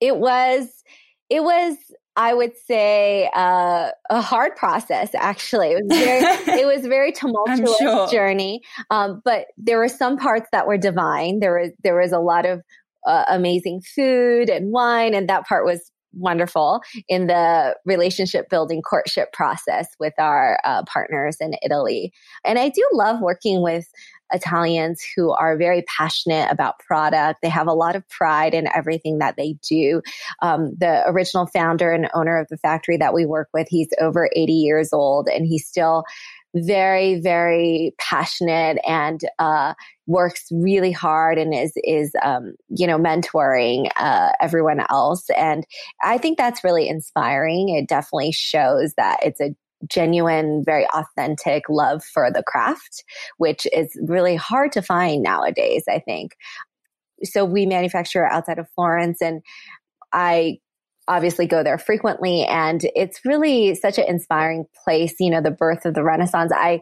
It 0.00 0.18
was, 0.18 0.84
it 1.28 1.42
was, 1.42 1.76
I 2.14 2.32
would 2.32 2.56
say, 2.68 3.28
uh, 3.34 3.90
a 4.08 4.20
hard 4.20 4.54
process. 4.54 5.10
Actually, 5.16 5.72
it 5.72 5.82
was 5.82 5.98
very, 5.98 6.20
it 6.60 6.64
was 6.64 6.86
very 6.86 7.10
tumultuous 7.10 7.76
sure. 7.76 8.08
journey. 8.08 8.60
Um, 8.90 9.20
but 9.24 9.46
there 9.58 9.78
were 9.78 9.88
some 9.88 10.16
parts 10.16 10.46
that 10.52 10.68
were 10.68 10.78
divine. 10.78 11.40
There 11.40 11.58
was 11.58 11.72
there 11.82 12.00
was 12.00 12.12
a 12.12 12.20
lot 12.20 12.46
of 12.46 12.62
uh, 13.04 13.24
amazing 13.26 13.80
food 13.80 14.48
and 14.48 14.70
wine, 14.70 15.12
and 15.12 15.28
that 15.28 15.44
part 15.48 15.64
was 15.64 15.90
wonderful 16.16 16.80
in 17.08 17.26
the 17.26 17.76
relationship 17.84 18.48
building 18.48 18.82
courtship 18.82 19.32
process 19.32 19.86
with 20.00 20.14
our 20.18 20.58
uh, 20.64 20.82
partners 20.84 21.36
in 21.40 21.54
Italy. 21.62 22.12
And 22.44 22.58
I 22.58 22.68
do 22.68 22.86
love 22.92 23.20
working 23.20 23.62
with 23.62 23.86
Italians 24.32 25.02
who 25.14 25.30
are 25.30 25.56
very 25.56 25.82
passionate 25.82 26.50
about 26.50 26.78
product. 26.80 27.40
They 27.42 27.48
have 27.48 27.68
a 27.68 27.72
lot 27.72 27.96
of 27.96 28.08
pride 28.08 28.54
in 28.54 28.68
everything 28.74 29.18
that 29.18 29.36
they 29.36 29.56
do. 29.68 30.02
Um, 30.42 30.74
the 30.78 31.04
original 31.06 31.46
founder 31.46 31.92
and 31.92 32.08
owner 32.14 32.38
of 32.38 32.48
the 32.48 32.56
factory 32.56 32.96
that 32.96 33.14
we 33.14 33.26
work 33.26 33.48
with, 33.54 33.68
he's 33.68 33.88
over 34.00 34.28
80 34.34 34.52
years 34.52 34.92
old 34.92 35.28
and 35.28 35.46
he's 35.46 35.66
still 35.66 36.04
very, 36.64 37.20
very 37.20 37.94
passionate 37.98 38.78
and 38.86 39.20
uh, 39.38 39.74
works 40.06 40.46
really 40.50 40.92
hard 40.92 41.38
and 41.38 41.54
is 41.54 41.72
is 41.84 42.12
um, 42.22 42.54
you 42.68 42.86
know 42.86 42.98
mentoring 42.98 43.88
uh, 43.96 44.30
everyone 44.40 44.80
else. 44.90 45.28
And 45.36 45.66
I 46.02 46.18
think 46.18 46.38
that's 46.38 46.64
really 46.64 46.88
inspiring. 46.88 47.68
It 47.70 47.88
definitely 47.88 48.32
shows 48.32 48.94
that 48.96 49.18
it's 49.22 49.40
a 49.40 49.54
genuine, 49.88 50.62
very 50.64 50.86
authentic 50.94 51.68
love 51.68 52.02
for 52.02 52.30
the 52.30 52.42
craft, 52.42 53.04
which 53.36 53.66
is 53.72 53.90
really 54.02 54.36
hard 54.36 54.72
to 54.72 54.82
find 54.82 55.22
nowadays, 55.22 55.84
I 55.88 55.98
think. 55.98 56.32
So 57.24 57.44
we 57.44 57.66
manufacture 57.66 58.26
outside 58.26 58.58
of 58.58 58.68
Florence 58.74 59.20
and 59.20 59.42
I 60.12 60.58
obviously 61.08 61.46
go 61.46 61.62
there 61.62 61.78
frequently 61.78 62.44
and 62.44 62.82
it's 62.94 63.24
really 63.24 63.74
such 63.74 63.98
an 63.98 64.04
inspiring 64.08 64.64
place, 64.84 65.14
you 65.20 65.30
know, 65.30 65.40
the 65.40 65.50
birth 65.50 65.84
of 65.84 65.94
the 65.94 66.02
Renaissance. 66.02 66.52
I 66.54 66.80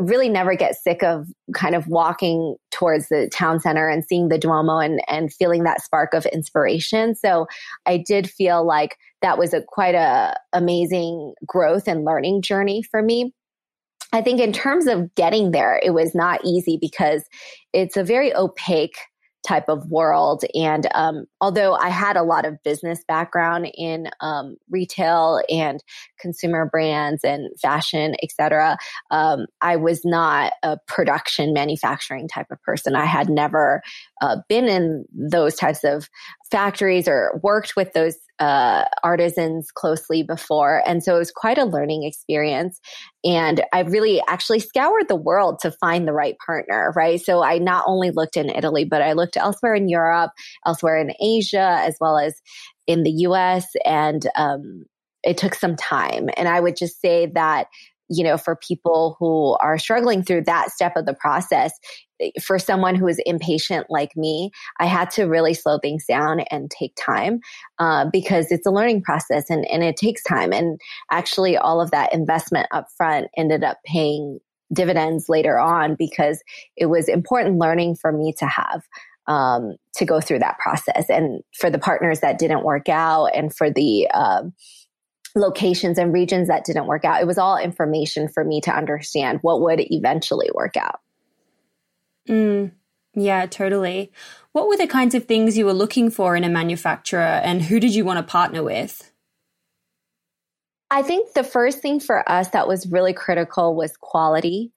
really 0.00 0.28
never 0.28 0.54
get 0.54 0.74
sick 0.74 1.02
of 1.02 1.28
kind 1.54 1.74
of 1.74 1.86
walking 1.86 2.56
towards 2.70 3.08
the 3.08 3.28
town 3.32 3.60
center 3.60 3.88
and 3.88 4.04
seeing 4.04 4.28
the 4.28 4.38
Duomo 4.38 4.78
and, 4.78 5.00
and 5.08 5.32
feeling 5.32 5.64
that 5.64 5.82
spark 5.82 6.14
of 6.14 6.26
inspiration. 6.26 7.14
So 7.14 7.46
I 7.86 8.02
did 8.04 8.28
feel 8.28 8.66
like 8.66 8.96
that 9.22 9.38
was 9.38 9.54
a 9.54 9.62
quite 9.62 9.94
a 9.94 10.36
amazing 10.52 11.34
growth 11.46 11.88
and 11.88 12.04
learning 12.04 12.42
journey 12.42 12.82
for 12.82 13.02
me. 13.02 13.32
I 14.12 14.22
think 14.22 14.40
in 14.40 14.52
terms 14.52 14.86
of 14.86 15.14
getting 15.14 15.50
there, 15.50 15.80
it 15.82 15.90
was 15.90 16.14
not 16.14 16.44
easy 16.44 16.78
because 16.80 17.24
it's 17.72 17.96
a 17.96 18.04
very 18.04 18.34
opaque 18.34 18.96
type 19.46 19.68
of 19.68 19.90
world. 19.90 20.44
And 20.54 20.86
um, 20.94 21.26
although 21.40 21.74
I 21.74 21.88
had 21.88 22.16
a 22.16 22.22
lot 22.22 22.44
of 22.44 22.62
business 22.62 23.04
background 23.06 23.68
in 23.74 24.08
um, 24.20 24.56
retail 24.68 25.40
and 25.48 25.82
consumer 26.18 26.68
brands 26.70 27.22
and 27.24 27.48
fashion, 27.60 28.14
etc., 28.22 28.76
um, 29.10 29.46
I 29.60 29.76
was 29.76 30.04
not 30.04 30.52
a 30.62 30.78
production 30.86 31.52
manufacturing 31.52 32.28
type 32.28 32.48
of 32.50 32.60
person. 32.62 32.96
I 32.96 33.04
had 33.04 33.28
never 33.28 33.82
uh, 34.20 34.36
been 34.48 34.66
in 34.66 35.04
those 35.12 35.54
types 35.54 35.84
of 35.84 36.08
factories 36.50 37.08
or 37.08 37.40
worked 37.42 37.76
with 37.76 37.92
those 37.92 38.16
uh, 38.38 38.84
artisans 39.02 39.70
closely 39.70 40.22
before. 40.22 40.82
And 40.86 41.02
so 41.02 41.16
it 41.16 41.18
was 41.18 41.30
quite 41.30 41.58
a 41.58 41.64
learning 41.64 42.04
experience. 42.04 42.80
And 43.24 43.62
I 43.72 43.80
really 43.80 44.22
actually 44.28 44.60
scoured 44.60 45.08
the 45.08 45.16
world 45.16 45.58
to 45.60 45.70
find 45.70 46.06
the 46.06 46.12
right 46.12 46.36
partner, 46.44 46.92
right? 46.94 47.20
So 47.20 47.42
I 47.42 47.58
not 47.58 47.84
only 47.86 48.10
looked 48.10 48.36
in 48.36 48.50
Italy, 48.50 48.84
but 48.84 49.02
I 49.02 49.12
looked 49.12 49.36
elsewhere 49.36 49.74
in 49.74 49.88
Europe, 49.88 50.32
elsewhere 50.66 50.98
in 50.98 51.12
Asia, 51.20 51.80
as 51.80 51.96
well 52.00 52.18
as 52.18 52.34
in 52.86 53.02
the 53.02 53.10
US. 53.10 53.66
And 53.84 54.26
um, 54.36 54.84
it 55.22 55.38
took 55.38 55.54
some 55.54 55.76
time. 55.76 56.28
And 56.36 56.48
I 56.48 56.60
would 56.60 56.76
just 56.76 57.00
say 57.00 57.26
that 57.34 57.68
you 58.08 58.22
know, 58.22 58.36
for 58.36 58.56
people 58.56 59.16
who 59.18 59.56
are 59.60 59.78
struggling 59.78 60.22
through 60.22 60.44
that 60.44 60.70
step 60.70 60.92
of 60.96 61.06
the 61.06 61.14
process, 61.14 61.72
for 62.42 62.58
someone 62.58 62.94
who 62.94 63.06
is 63.06 63.20
impatient 63.26 63.86
like 63.90 64.16
me, 64.16 64.50
I 64.78 64.86
had 64.86 65.10
to 65.12 65.24
really 65.24 65.54
slow 65.54 65.78
things 65.78 66.04
down 66.06 66.40
and 66.50 66.70
take 66.70 66.94
time 66.96 67.40
uh, 67.78 68.06
because 68.12 68.50
it's 68.50 68.66
a 68.66 68.70
learning 68.70 69.02
process 69.02 69.50
and, 69.50 69.66
and 69.70 69.82
it 69.82 69.96
takes 69.96 70.22
time. 70.22 70.52
And 70.52 70.80
actually, 71.10 71.56
all 71.56 71.80
of 71.80 71.90
that 71.90 72.12
investment 72.12 72.68
up 72.72 72.86
front 72.96 73.28
ended 73.36 73.64
up 73.64 73.78
paying 73.84 74.38
dividends 74.72 75.28
later 75.28 75.58
on 75.58 75.94
because 75.94 76.42
it 76.76 76.86
was 76.86 77.08
important 77.08 77.58
learning 77.58 77.96
for 77.96 78.12
me 78.12 78.32
to 78.38 78.46
have. 78.46 78.82
Um, 79.28 79.74
to 79.96 80.04
go 80.04 80.20
through 80.20 80.38
that 80.38 80.56
process 80.60 81.10
and 81.10 81.42
for 81.58 81.68
the 81.68 81.80
partners 81.80 82.20
that 82.20 82.38
didn't 82.38 82.62
work 82.62 82.88
out 82.88 83.26
and 83.34 83.52
for 83.52 83.68
the 83.68 84.08
um, 84.14 84.54
locations 85.36 85.98
and 85.98 86.12
regions 86.12 86.48
that 86.48 86.64
didn't 86.64 86.86
work 86.86 87.04
out. 87.04 87.20
It 87.20 87.26
was 87.26 87.38
all 87.38 87.58
information 87.58 88.28
for 88.28 88.44
me 88.44 88.60
to 88.62 88.70
understand 88.70 89.40
what 89.42 89.60
would 89.60 89.80
eventually 89.80 90.48
work 90.54 90.76
out. 90.76 91.00
Mm, 92.28 92.72
yeah, 93.14 93.46
totally. 93.46 94.12
What 94.52 94.68
were 94.68 94.76
the 94.76 94.86
kinds 94.86 95.14
of 95.14 95.24
things 95.24 95.56
you 95.56 95.66
were 95.66 95.72
looking 95.72 96.10
for 96.10 96.36
in 96.36 96.44
a 96.44 96.48
manufacturer 96.48 97.20
and 97.20 97.62
who 97.62 97.80
did 97.80 97.94
you 97.94 98.04
want 98.04 98.18
to 98.18 98.30
partner 98.30 98.62
with? 98.62 99.12
I 100.90 101.02
think 101.02 101.32
the 101.32 101.44
first 101.44 101.80
thing 101.80 102.00
for 102.00 102.28
us 102.30 102.50
that 102.50 102.68
was 102.68 102.86
really 102.86 103.12
critical 103.12 103.74
was 103.74 103.96
quality. 103.96 104.72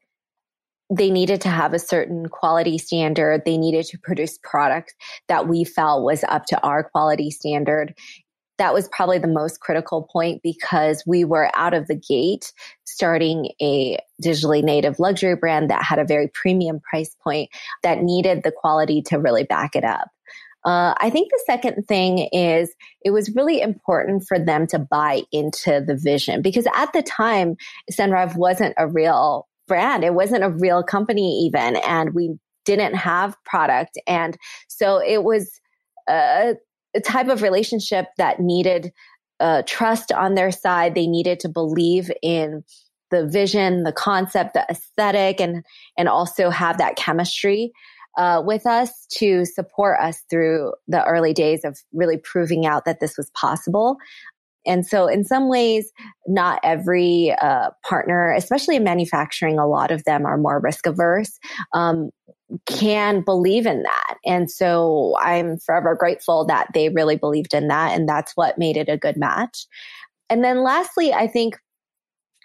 They 0.90 1.12
needed 1.12 1.42
to 1.42 1.50
have 1.50 1.74
a 1.74 1.80
certain 1.80 2.28
quality 2.30 2.80
standard. 2.80 3.44
They 3.46 3.58
needed 3.58 3.86
to 3.88 4.00
produce 4.00 4.40
products 4.42 4.94
that 5.28 5.48
we 5.48 5.64
felt 5.64 6.04
was 6.04 6.24
up 6.24 6.46
to 6.48 6.60
our 6.62 6.84
quality 6.84 7.30
standard 7.30 7.94
that 8.60 8.74
was 8.74 8.88
probably 8.90 9.18
the 9.18 9.28
most 9.28 9.60
critical 9.60 10.04
point 10.04 10.42
because 10.44 11.04
we 11.08 11.26
were 11.26 11.50
out 11.56 11.74
of 11.74 11.88
the 11.88 11.96
gate 11.96 12.54
starting 12.86 13.52
a 13.62 13.98
digitally 14.24 14.64
native 14.64 15.00
luxury 15.00 15.36
brand 15.36 15.70
that 15.70 15.84
had 15.84 15.98
a 15.98 16.06
very 16.06 16.30
premium 16.34 16.80
price 16.82 17.16
point 17.24 17.50
that 17.82 18.04
needed 18.04 18.44
the 18.44 18.52
quality 18.52 19.02
to 19.02 19.18
really 19.18 19.44
back 19.44 19.76
it 19.76 19.84
up. 19.84 20.10
Uh, 20.66 20.94
I 20.98 21.10
think 21.10 21.32
the 21.32 21.44
second 21.46 21.88
thing 21.88 22.28
is 22.34 22.74
it 23.06 23.12
was 23.12 23.34
really 23.34 23.62
important 23.62 24.26
for 24.28 24.38
them 24.38 24.68
to 24.68 24.78
buy 24.78 25.22
into 25.32 25.82
the 25.86 25.96
vision 25.96 26.42
because 26.42 26.68
at 26.76 26.92
the 26.92 27.02
time, 27.02 27.56
Senreve 27.92 28.36
wasn't 28.36 28.76
a 28.78 28.86
real 28.86 29.48
brand. 29.70 30.04
It 30.04 30.14
wasn't 30.14 30.44
a 30.44 30.50
real 30.50 30.84
company 30.84 31.46
even. 31.46 31.78
And 31.78 32.14
we 32.14 32.38
didn't 32.66 32.96
have 32.96 33.38
product. 33.46 33.98
And 34.06 34.38
so 34.68 35.02
it 35.02 35.24
was, 35.24 35.62
uh, 36.10 36.56
a 36.96 37.00
type 37.02 37.28
of 37.28 37.42
relationship 37.42 38.08
that 38.18 38.40
needed 38.40 38.92
uh, 39.40 39.64
trust 39.66 40.12
on 40.12 40.36
their 40.36 40.52
side. 40.52 40.96
They 40.96 41.08
needed 41.08 41.40
to 41.42 41.50
believe 41.50 42.12
in 42.22 42.64
the 43.12 43.28
vision, 43.28 43.84
the 43.84 43.92
concept, 43.92 44.54
the 44.54 44.66
aesthetic, 44.70 45.40
and 45.40 45.64
and 45.98 46.08
also 46.08 46.50
have 46.50 46.78
that 46.78 46.96
chemistry 46.96 47.72
uh, 48.18 48.42
with 48.46 48.66
us 48.66 49.06
to 49.18 49.46
support 49.46 50.00
us 50.00 50.22
through 50.30 50.74
the 50.88 51.04
early 51.06 51.34
days 51.34 51.64
of 51.64 51.80
really 51.94 52.18
proving 52.18 52.66
out 52.66 52.86
that 52.86 53.00
this 53.00 53.18
was 53.18 53.30
possible. 53.32 53.98
And 54.66 54.86
so, 54.86 55.08
in 55.08 55.24
some 55.24 55.50
ways, 55.50 55.92
not 56.28 56.60
every 56.64 57.36
uh, 57.42 57.70
partner, 57.88 58.32
especially 58.34 58.76
in 58.76 58.84
manufacturing, 58.84 59.58
a 59.58 59.68
lot 59.68 59.92
of 59.92 60.04
them 60.04 60.26
are 60.26 60.38
more 60.38 60.60
risk 60.60 60.86
averse. 60.86 61.40
Um, 61.74 62.10
can 62.66 63.22
believe 63.22 63.66
in 63.66 63.84
that. 63.84 64.16
And 64.26 64.50
so 64.50 65.16
I'm 65.22 65.60
forever 65.60 65.96
grateful 65.96 66.46
that 66.46 66.68
they 66.74 66.90
really 66.90 67.16
believed 67.16 67.54
in 67.54 67.68
that. 67.68 67.96
And 67.96 68.10
that's 68.10 68.32
what 68.36 68.58
made 68.58 68.76
it 68.76 68.90
a 68.90 68.98
good 68.98 69.18
match. 69.18 69.68
And 70.30 70.44
then 70.44 70.64
lastly, 70.64 71.14
I 71.14 71.28
think 71.28 71.58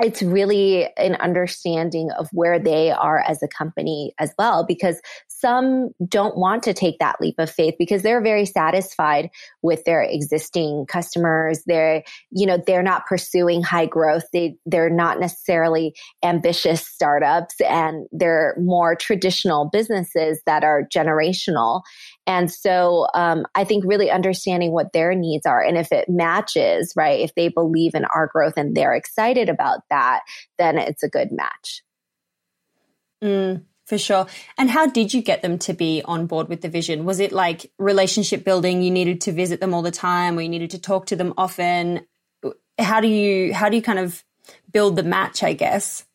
it's 0.01 0.23
really 0.23 0.89
an 0.97 1.15
understanding 1.17 2.11
of 2.19 2.29
where 2.33 2.59
they 2.59 2.91
are 2.91 3.19
as 3.21 3.43
a 3.43 3.49
company 3.49 4.13
as 4.19 4.35
well, 4.37 4.65
because 4.67 5.01
some 5.29 5.91
don't 6.09 6.37
want 6.37 6.65
to 6.65 6.75
take 6.75 6.99
that 6.99 7.21
leap 7.21 7.37
of 7.39 7.51
faith 7.51 7.75
because 7.79 8.03
they're 8.03 8.23
very 8.23 8.45
satisfied 8.45 9.31
with 9.63 9.85
their 9.85 10.03
existing 10.03 10.87
customers. 10.89 11.63
They're, 11.67 12.03
you 12.31 12.47
know, 12.47 12.59
they're 12.67 12.83
not 12.83 13.07
pursuing 13.07 13.63
high 13.63 13.87
growth. 13.87 14.25
They, 14.33 14.57
they're 14.67 14.91
not 14.91 15.21
necessarily 15.21 15.95
ambitious 16.25 16.85
startups 16.85 17.61
and 17.61 18.07
they're 18.11 18.57
more 18.59 18.97
traditional 18.97 19.69
businesses 19.71 20.41
that 20.47 20.65
are 20.65 20.89
generational. 20.93 21.83
And 22.27 22.51
so, 22.51 23.07
um, 23.15 23.45
I 23.55 23.65
think 23.65 23.85
really 23.87 24.11
understanding 24.11 24.73
what 24.73 24.93
their 24.93 25.15
needs 25.15 25.47
are 25.47 25.63
and 25.63 25.77
if 25.77 25.93
it 25.93 26.09
matches, 26.09 26.93
right? 26.97 27.21
If 27.21 27.35
they 27.35 27.49
believe 27.49 27.95
in 27.95 28.05
our 28.07 28.27
growth 28.27 28.55
and 28.57 28.75
they're 28.75 28.95
excited 28.95 29.49
about 29.49 29.81
that, 29.91 30.21
then 30.59 30.79
it's 30.79 31.03
a 31.03 31.09
good 31.09 31.31
match. 31.31 31.83
Mm. 33.23 33.65
For 33.87 33.99
sure. 33.99 34.27
And 34.57 34.71
how 34.71 34.87
did 34.87 35.13
you 35.13 35.21
get 35.21 35.43
them 35.43 35.59
to 35.59 35.75
be 35.75 36.03
on 36.07 36.27
board 36.27 36.49
with 36.49 36.63
the 36.63 36.71
vision? 36.71 37.05
Was 37.05 37.21
it 37.21 37.33
like 37.33 37.71
relationship 37.79 38.43
building? 38.43 38.83
You 38.83 38.91
needed 38.91 39.21
to 39.23 39.33
visit 39.33 39.61
them 39.61 39.75
all 39.75 39.83
the 39.83 39.91
time 39.91 40.39
or 40.39 40.41
you 40.41 40.49
needed 40.49 40.71
to 40.71 40.79
talk 40.79 41.07
to 41.07 41.17
them 41.17 41.35
often? 41.37 42.07
How 42.79 43.01
do 43.01 43.09
you 43.09 43.53
how 43.53 43.69
do 43.69 43.77
you 43.77 43.83
kind 43.83 43.99
of 43.99 44.25
build 44.73 44.97
the 44.97 45.03
match, 45.03 45.43
I 45.43 45.53
guess? 45.53 46.07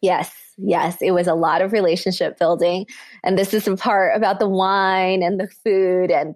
Yes, 0.00 0.32
yes. 0.56 0.98
It 1.00 1.12
was 1.12 1.26
a 1.26 1.34
lot 1.34 1.62
of 1.62 1.72
relationship 1.72 2.38
building. 2.38 2.86
And 3.24 3.38
this 3.38 3.54
is 3.54 3.64
the 3.64 3.76
part 3.76 4.16
about 4.16 4.38
the 4.38 4.48
wine 4.48 5.22
and 5.22 5.38
the 5.38 5.48
food. 5.48 6.10
And, 6.10 6.34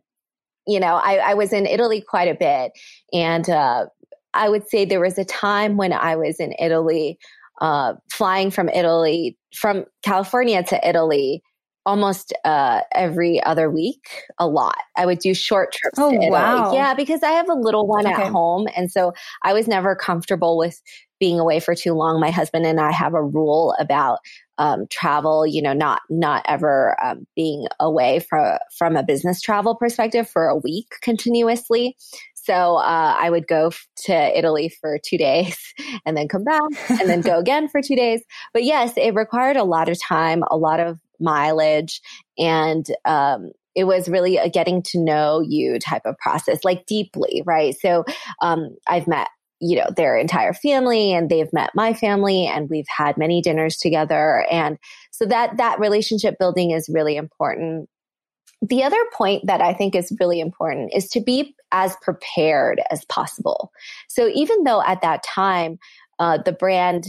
you 0.66 0.80
know, 0.80 0.96
I, 0.96 1.16
I 1.16 1.34
was 1.34 1.52
in 1.52 1.66
Italy 1.66 2.00
quite 2.00 2.28
a 2.28 2.34
bit. 2.34 2.72
And 3.12 3.48
uh, 3.48 3.86
I 4.34 4.48
would 4.48 4.68
say 4.68 4.84
there 4.84 5.00
was 5.00 5.18
a 5.18 5.24
time 5.24 5.76
when 5.76 5.92
I 5.92 6.16
was 6.16 6.40
in 6.40 6.54
Italy 6.58 7.18
uh, 7.60 7.94
flying 8.10 8.50
from 8.50 8.68
Italy, 8.68 9.38
from 9.54 9.84
California 10.02 10.62
to 10.64 10.88
Italy 10.88 11.42
almost 11.86 12.32
uh, 12.44 12.80
every 12.92 13.42
other 13.44 13.70
week, 13.70 14.24
a 14.38 14.46
lot. 14.46 14.82
I 14.96 15.06
would 15.06 15.20
do 15.20 15.32
short 15.32 15.72
trips 15.72 15.98
oh, 15.98 16.10
to 16.10 16.16
Italy. 16.16 16.30
Wow. 16.30 16.74
Yeah, 16.74 16.94
because 16.94 17.22
I 17.22 17.30
have 17.30 17.48
a 17.48 17.54
little 17.54 17.86
one 17.86 18.06
okay. 18.06 18.22
at 18.22 18.32
home. 18.32 18.66
And 18.76 18.90
so 18.90 19.12
I 19.42 19.52
was 19.52 19.68
never 19.68 19.94
comfortable 19.94 20.58
with 20.58 20.82
being 21.18 21.40
away 21.40 21.60
for 21.60 21.74
too 21.74 21.94
long. 21.94 22.20
My 22.20 22.30
husband 22.30 22.66
and 22.66 22.80
I 22.80 22.92
have 22.92 23.14
a 23.14 23.22
rule 23.22 23.74
about 23.78 24.18
um, 24.58 24.86
travel, 24.90 25.46
you 25.46 25.62
know, 25.62 25.72
not 25.72 26.02
not 26.08 26.44
ever 26.46 26.96
um, 27.04 27.26
being 27.34 27.66
away 27.80 28.20
from 28.20 28.58
from 28.76 28.96
a 28.96 29.02
business 29.02 29.40
travel 29.40 29.74
perspective 29.74 30.28
for 30.28 30.46
a 30.46 30.56
week 30.56 30.88
continuously. 31.02 31.96
So 32.34 32.76
uh, 32.76 33.16
I 33.18 33.28
would 33.28 33.48
go 33.48 33.72
to 34.04 34.38
Italy 34.38 34.68
for 34.80 34.98
two 35.04 35.18
days 35.18 35.58
and 36.06 36.16
then 36.16 36.28
come 36.28 36.44
back 36.44 36.62
and 36.88 37.08
then 37.08 37.20
go 37.20 37.38
again 37.40 37.68
for 37.68 37.82
two 37.82 37.96
days. 37.96 38.22
But 38.52 38.62
yes, 38.62 38.92
it 38.96 39.14
required 39.14 39.56
a 39.56 39.64
lot 39.64 39.88
of 39.88 40.00
time, 40.00 40.44
a 40.50 40.56
lot 40.56 40.78
of 40.78 40.98
mileage, 41.18 42.00
and 42.38 42.86
um, 43.04 43.50
it 43.74 43.84
was 43.84 44.08
really 44.08 44.38
a 44.38 44.48
getting 44.48 44.80
to 44.82 44.98
know 44.98 45.40
you 45.40 45.78
type 45.78 46.02
of 46.04 46.16
process, 46.18 46.64
like 46.64 46.86
deeply, 46.86 47.42
right? 47.44 47.74
So 47.78 48.04
um, 48.40 48.76
I've 48.86 49.06
met 49.06 49.28
you 49.60 49.76
know, 49.76 49.88
their 49.96 50.16
entire 50.16 50.52
family 50.52 51.12
and 51.12 51.30
they've 51.30 51.52
met 51.52 51.70
my 51.74 51.94
family 51.94 52.46
and 52.46 52.68
we've 52.68 52.88
had 52.94 53.16
many 53.16 53.40
dinners 53.40 53.76
together. 53.76 54.46
And 54.50 54.78
so 55.10 55.24
that, 55.26 55.56
that 55.56 55.80
relationship 55.80 56.38
building 56.38 56.72
is 56.72 56.90
really 56.92 57.16
important. 57.16 57.88
The 58.62 58.82
other 58.82 59.02
point 59.12 59.46
that 59.46 59.60
I 59.60 59.72
think 59.72 59.94
is 59.94 60.14
really 60.20 60.40
important 60.40 60.92
is 60.94 61.08
to 61.08 61.20
be 61.20 61.54
as 61.72 61.96
prepared 62.02 62.82
as 62.90 63.04
possible. 63.06 63.70
So 64.08 64.30
even 64.34 64.64
though 64.64 64.82
at 64.82 65.02
that 65.02 65.22
time, 65.22 65.78
uh, 66.18 66.38
the 66.38 66.52
brand 66.52 67.06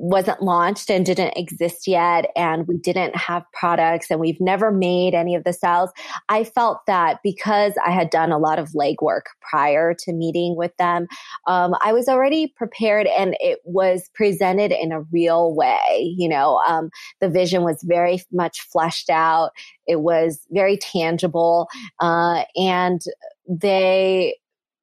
wasn't 0.00 0.42
launched 0.42 0.90
and 0.90 1.04
didn't 1.04 1.36
exist 1.36 1.86
yet 1.86 2.26
and 2.36 2.66
we 2.66 2.76
didn't 2.78 3.16
have 3.16 3.42
products 3.52 4.10
and 4.10 4.20
we've 4.20 4.40
never 4.40 4.70
made 4.70 5.14
any 5.14 5.34
of 5.34 5.44
the 5.44 5.52
styles 5.52 5.90
i 6.28 6.44
felt 6.44 6.80
that 6.86 7.18
because 7.24 7.72
i 7.84 7.90
had 7.90 8.10
done 8.10 8.30
a 8.30 8.38
lot 8.38 8.58
of 8.58 8.68
legwork 8.70 9.22
prior 9.40 9.94
to 9.94 10.12
meeting 10.12 10.56
with 10.56 10.76
them 10.78 11.06
um, 11.46 11.74
i 11.82 11.92
was 11.92 12.08
already 12.08 12.52
prepared 12.56 13.06
and 13.08 13.36
it 13.40 13.58
was 13.64 14.08
presented 14.14 14.72
in 14.72 14.92
a 14.92 15.02
real 15.12 15.54
way 15.54 16.08
you 16.16 16.28
know? 16.28 16.60
Um, 16.66 16.90
the 17.20 17.28
vision 17.28 17.62
was 17.62 17.82
very 17.82 18.22
much 18.32 18.60
fleshed 18.60 19.10
out. 19.10 19.50
It 19.86 20.00
was 20.00 20.40
very 20.50 20.76
tangible 20.76 21.68
uh, 22.00 22.44
and 22.56 23.00
they 23.48 24.36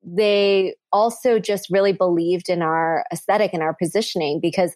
they 0.08 0.76
also 0.92 1.40
just 1.40 1.68
really 1.72 1.92
believed 1.92 2.48
in 2.48 2.62
our 2.62 3.06
aesthetic 3.12 3.52
and 3.54 3.64
our 3.64 3.74
positioning 3.74 4.40
because 4.40 4.76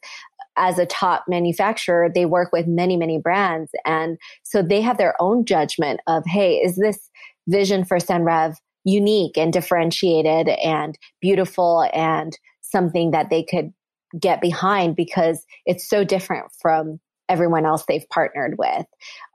as 0.59 0.77
a 0.77 0.85
top 0.85 1.25
manufacturer, 1.27 2.09
they 2.13 2.25
work 2.25 2.51
with 2.51 2.67
many, 2.67 2.97
many 2.97 3.17
brands. 3.17 3.71
And 3.85 4.17
so 4.43 4.61
they 4.61 4.81
have 4.81 4.97
their 4.97 5.15
own 5.19 5.45
judgment 5.45 6.01
of, 6.07 6.23
hey, 6.25 6.57
is 6.57 6.75
this 6.75 7.09
vision 7.47 7.85
for 7.85 7.97
Senreve 7.97 8.55
unique 8.85 9.37
and 9.37 9.51
differentiated 9.51 10.49
and 10.49 10.97
beautiful 11.21 11.89
and 11.93 12.37
something 12.61 13.11
that 13.11 13.29
they 13.29 13.43
could 13.43 13.73
get 14.19 14.41
behind 14.41 14.95
because 14.95 15.45
it's 15.65 15.87
so 15.87 16.03
different 16.03 16.45
from 16.61 16.99
everyone 17.27 17.65
else 17.65 17.85
they've 17.87 18.09
partnered 18.09 18.55
with. 18.57 18.85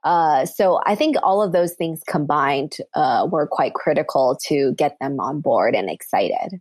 Uh, 0.02 0.44
so 0.44 0.80
I 0.84 0.96
think 0.96 1.16
all 1.22 1.42
of 1.42 1.52
those 1.52 1.74
things 1.74 2.02
combined 2.08 2.76
uh, 2.94 3.26
were 3.30 3.46
quite 3.46 3.74
critical 3.74 4.36
to 4.48 4.74
get 4.76 4.96
them 5.00 5.20
on 5.20 5.40
board 5.40 5.74
and 5.74 5.88
excited. 5.88 6.60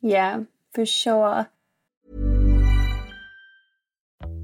Yeah, 0.00 0.40
for 0.74 0.84
sure. 0.84 1.48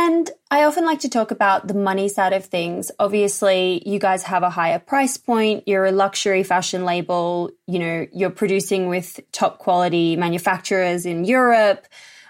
And 0.00 0.30
I 0.48 0.62
often 0.62 0.84
like 0.84 1.00
to 1.00 1.08
talk 1.08 1.32
about 1.32 1.66
the 1.66 1.74
money 1.74 2.08
side 2.08 2.32
of 2.32 2.44
things. 2.44 2.92
Obviously, 3.00 3.82
you 3.84 3.98
guys 3.98 4.22
have 4.22 4.44
a 4.44 4.48
higher 4.48 4.78
price 4.78 5.16
point. 5.16 5.64
You're 5.66 5.86
a 5.86 5.90
luxury 5.90 6.44
fashion 6.44 6.84
label. 6.84 7.50
You 7.66 7.80
know, 7.80 8.06
you're 8.12 8.30
producing 8.30 8.86
with 8.86 9.18
top 9.32 9.58
quality 9.58 10.14
manufacturers 10.14 11.04
in 11.04 11.24
Europe. 11.24 11.84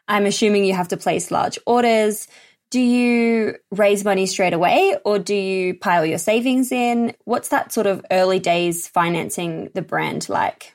I'm 0.09 0.25
assuming 0.25 0.65
you 0.65 0.73
have 0.73 0.89
to 0.89 0.97
place 0.97 1.31
large 1.31 1.59
orders. 1.67 2.27
Do 2.71 2.81
you 2.81 3.57
raise 3.71 4.03
money 4.03 4.25
straight 4.25 4.55
away 4.55 4.97
or 5.05 5.19
do 5.19 5.35
you 5.35 5.75
pile 5.75 6.07
your 6.07 6.17
savings 6.17 6.73
in? 6.73 7.15
What's 7.27 7.51
that 7.51 7.71
sort 7.71 7.87
of 7.87 8.03
early 8.11 8.39
days 8.39 8.89
financing 8.89 9.69
the 9.75 9.83
brand 9.83 10.31
like? 10.31 10.75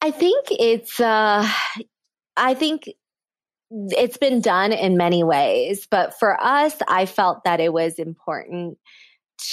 I 0.00 0.10
think 0.10 0.46
it's, 0.50 0.98
uh, 0.98 1.46
I 2.34 2.54
think 2.54 2.88
it's 3.72 4.18
been 4.18 4.40
done 4.40 4.72
in 4.72 4.96
many 4.96 5.24
ways, 5.24 5.86
but 5.90 6.18
for 6.18 6.40
us, 6.42 6.76
I 6.88 7.06
felt 7.06 7.44
that 7.44 7.60
it 7.60 7.72
was 7.72 7.98
important 7.98 8.78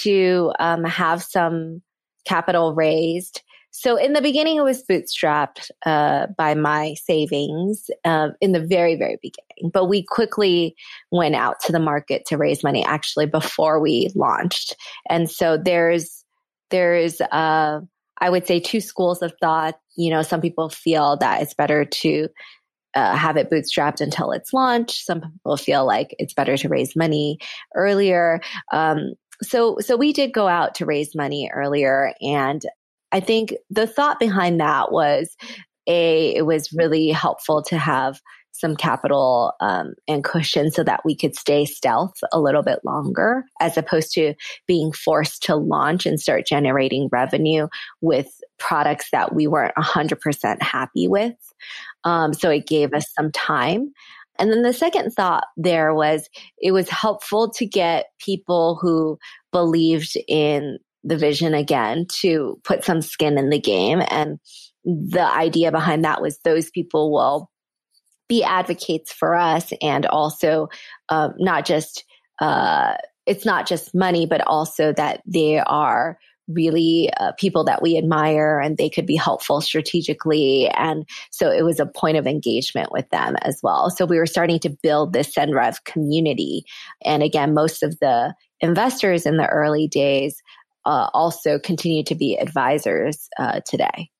to 0.02 0.52
um, 0.58 0.84
have 0.84 1.22
some 1.22 1.82
capital 2.26 2.74
raised. 2.74 3.42
So 3.70 3.96
in 3.96 4.12
the 4.12 4.20
beginning, 4.20 4.56
it 4.56 4.64
was 4.64 4.84
bootstrapped 4.84 5.70
uh, 5.86 6.26
by 6.36 6.54
my 6.54 6.94
savings 6.94 7.88
uh, 8.04 8.28
in 8.40 8.52
the 8.52 8.60
very, 8.60 8.96
very 8.96 9.18
beginning. 9.22 9.70
But 9.72 9.86
we 9.86 10.02
quickly 10.02 10.74
went 11.10 11.34
out 11.34 11.60
to 11.60 11.72
the 11.72 11.78
market 11.78 12.26
to 12.26 12.36
raise 12.36 12.62
money 12.64 12.84
actually 12.84 13.26
before 13.26 13.80
we 13.80 14.10
launched. 14.14 14.76
And 15.08 15.30
so 15.30 15.56
there's 15.56 16.24
there's 16.70 17.20
uh, 17.20 17.80
I 18.18 18.30
would 18.30 18.46
say 18.46 18.60
two 18.60 18.80
schools 18.80 19.22
of 19.22 19.32
thought. 19.40 19.78
You 19.96 20.10
know, 20.10 20.22
some 20.22 20.40
people 20.40 20.68
feel 20.68 21.16
that 21.18 21.40
it's 21.40 21.54
better 21.54 21.84
to 21.84 22.28
uh, 22.94 23.16
have 23.16 23.36
it 23.36 23.50
bootstrapped 23.50 24.00
until 24.00 24.32
it's 24.32 24.52
launched. 24.52 25.04
Some 25.04 25.20
people 25.20 25.56
feel 25.56 25.86
like 25.86 26.14
it's 26.18 26.34
better 26.34 26.56
to 26.56 26.68
raise 26.68 26.96
money 26.96 27.38
earlier. 27.74 28.40
Um, 28.72 29.14
so, 29.42 29.78
so 29.80 29.96
we 29.96 30.12
did 30.12 30.32
go 30.32 30.48
out 30.48 30.74
to 30.76 30.86
raise 30.86 31.14
money 31.14 31.50
earlier, 31.52 32.12
and 32.20 32.62
I 33.12 33.20
think 33.20 33.54
the 33.70 33.86
thought 33.86 34.20
behind 34.20 34.60
that 34.60 34.92
was 34.92 35.36
a 35.86 36.34
it 36.34 36.42
was 36.42 36.72
really 36.72 37.08
helpful 37.08 37.62
to 37.64 37.78
have 37.78 38.20
some 38.52 38.76
capital 38.76 39.54
um, 39.60 39.94
and 40.06 40.22
cushion 40.22 40.70
so 40.70 40.84
that 40.84 41.00
we 41.04 41.16
could 41.16 41.34
stay 41.34 41.64
stealth 41.64 42.14
a 42.32 42.40
little 42.40 42.62
bit 42.62 42.80
longer, 42.84 43.44
as 43.60 43.76
opposed 43.76 44.12
to 44.12 44.34
being 44.66 44.92
forced 44.92 45.42
to 45.44 45.56
launch 45.56 46.04
and 46.04 46.20
start 46.20 46.46
generating 46.46 47.08
revenue 47.10 47.68
with 48.02 48.28
products 48.58 49.08
that 49.12 49.34
we 49.34 49.46
weren't 49.46 49.74
100% 49.76 50.62
happy 50.62 51.08
with. 51.08 51.34
Um, 52.04 52.32
so 52.32 52.50
it 52.50 52.66
gave 52.66 52.94
us 52.94 53.06
some 53.16 53.30
time. 53.32 53.92
And 54.38 54.50
then 54.50 54.62
the 54.62 54.72
second 54.72 55.10
thought 55.10 55.44
there 55.56 55.94
was 55.94 56.28
it 56.58 56.72
was 56.72 56.88
helpful 56.88 57.50
to 57.50 57.66
get 57.66 58.06
people 58.18 58.78
who 58.80 59.18
believed 59.52 60.16
in 60.28 60.78
the 61.04 61.16
vision 61.16 61.54
again 61.54 62.06
to 62.20 62.58
put 62.64 62.84
some 62.84 63.02
skin 63.02 63.38
in 63.38 63.50
the 63.50 63.60
game. 63.60 64.02
And 64.08 64.38
the 64.84 65.24
idea 65.24 65.70
behind 65.70 66.04
that 66.04 66.22
was 66.22 66.38
those 66.38 66.70
people 66.70 67.12
will 67.12 67.50
be 68.28 68.42
advocates 68.44 69.12
for 69.12 69.34
us 69.34 69.72
and 69.82 70.06
also 70.06 70.68
um, 71.08 71.34
not 71.38 71.66
just 71.66 72.04
uh, 72.40 72.94
it's 73.26 73.44
not 73.44 73.66
just 73.66 73.94
money 73.94 74.24
but 74.24 74.40
also 74.46 74.92
that 74.92 75.20
they 75.26 75.58
are 75.58 76.16
really 76.52 77.10
uh, 77.18 77.32
people 77.38 77.64
that 77.64 77.82
we 77.82 77.96
admire 77.96 78.58
and 78.58 78.76
they 78.76 78.90
could 78.90 79.06
be 79.06 79.16
helpful 79.16 79.60
strategically. 79.60 80.68
And 80.68 81.08
so 81.30 81.50
it 81.50 81.62
was 81.62 81.80
a 81.80 81.86
point 81.86 82.16
of 82.16 82.26
engagement 82.26 82.92
with 82.92 83.08
them 83.10 83.36
as 83.42 83.60
well. 83.62 83.90
So 83.90 84.04
we 84.04 84.18
were 84.18 84.26
starting 84.26 84.58
to 84.60 84.76
build 84.82 85.12
this 85.12 85.34
Senreve 85.34 85.84
community. 85.84 86.64
And 87.04 87.22
again 87.22 87.54
most 87.54 87.82
of 87.82 87.98
the 88.00 88.34
investors 88.60 89.26
in 89.26 89.36
the 89.36 89.46
early 89.46 89.88
days 89.88 90.42
uh, 90.84 91.08
also 91.12 91.58
continue 91.58 92.02
to 92.04 92.14
be 92.14 92.36
advisors 92.36 93.28
uh, 93.38 93.60
today. 93.66 94.10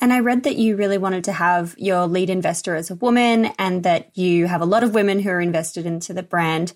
And 0.00 0.12
I 0.12 0.20
read 0.20 0.44
that 0.44 0.56
you 0.56 0.76
really 0.76 0.98
wanted 0.98 1.24
to 1.24 1.32
have 1.32 1.74
your 1.76 2.06
lead 2.06 2.30
investor 2.30 2.74
as 2.74 2.90
a 2.90 2.94
woman 2.94 3.46
and 3.58 3.82
that 3.82 4.16
you 4.16 4.46
have 4.46 4.62
a 4.62 4.66
lot 4.66 4.82
of 4.82 4.94
women 4.94 5.20
who 5.20 5.30
are 5.30 5.40
invested 5.40 5.84
into 5.84 6.14
the 6.14 6.22
brand. 6.22 6.72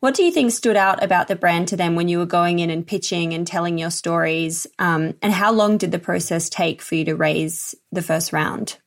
What 0.00 0.14
do 0.14 0.22
you 0.22 0.30
think 0.30 0.52
stood 0.52 0.76
out 0.76 1.02
about 1.02 1.26
the 1.26 1.34
brand 1.34 1.68
to 1.68 1.76
them 1.76 1.96
when 1.96 2.06
you 2.06 2.18
were 2.18 2.26
going 2.26 2.60
in 2.60 2.70
and 2.70 2.86
pitching 2.86 3.34
and 3.34 3.44
telling 3.44 3.78
your 3.78 3.90
stories? 3.90 4.66
Um, 4.78 5.14
and 5.22 5.32
how 5.32 5.52
long 5.52 5.76
did 5.76 5.90
the 5.90 5.98
process 5.98 6.48
take 6.48 6.82
for 6.82 6.94
you 6.94 7.04
to 7.06 7.16
raise 7.16 7.74
the 7.90 8.02
first 8.02 8.32
round? 8.32 8.78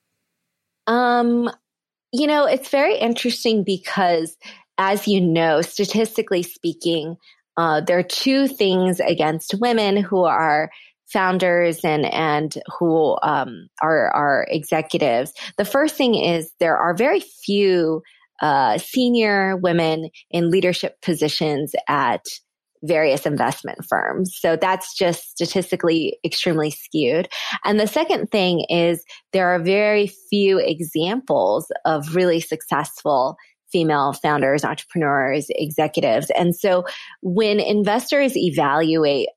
Um, 0.88 1.50
you 2.14 2.28
know, 2.28 2.46
it's 2.46 2.70
very 2.70 2.98
interesting 2.98 3.64
because, 3.64 4.38
as 4.78 5.06
you 5.08 5.20
know, 5.20 5.62
statistically 5.62 6.44
speaking, 6.44 7.18
uh, 7.58 7.82
there 7.82 8.00
are 8.00 8.04
two 8.04 8.48
things 8.48 9.02
against 9.02 9.56
women 9.60 9.98
who 9.98 10.24
are 10.24 10.72
founders 11.12 11.84
and 11.84 12.06
and 12.06 12.56
who 12.80 13.18
um, 13.22 13.68
are 13.82 14.10
are 14.12 14.48
executives. 14.50 15.34
The 15.58 15.66
first 15.66 15.96
thing 15.96 16.16
is 16.16 16.54
there 16.60 16.78
are 16.78 16.94
very 16.94 17.20
few 17.20 18.02
uh, 18.42 18.78
senior 18.78 19.58
women 19.58 20.10
in 20.30 20.50
leadership 20.50 21.02
positions 21.02 21.74
at 21.88 22.26
various 22.84 23.26
investment 23.26 23.86
firms. 23.88 24.36
So 24.40 24.56
that's 24.56 24.98
just 24.98 25.30
statistically 25.30 26.18
extremely 26.26 26.72
skewed. 26.72 27.28
And 27.64 27.80
the 27.80 27.88
second 27.88 28.32
thing 28.32 28.66
is 28.70 29.04
there 29.34 29.50
are 29.50 29.60
very 29.60 30.12
few 30.30 30.58
examples 30.58 31.72
of 31.86 32.16
really 32.16 32.40
successful 32.40 33.36
female 33.72 34.14
founders, 34.14 34.66
entrepreneurs, 34.66 35.46
executives. 35.50 36.30
And 36.36 36.56
so 36.56 36.84
when 37.22 37.60
investors 37.60 38.36
evaluate 38.36 39.30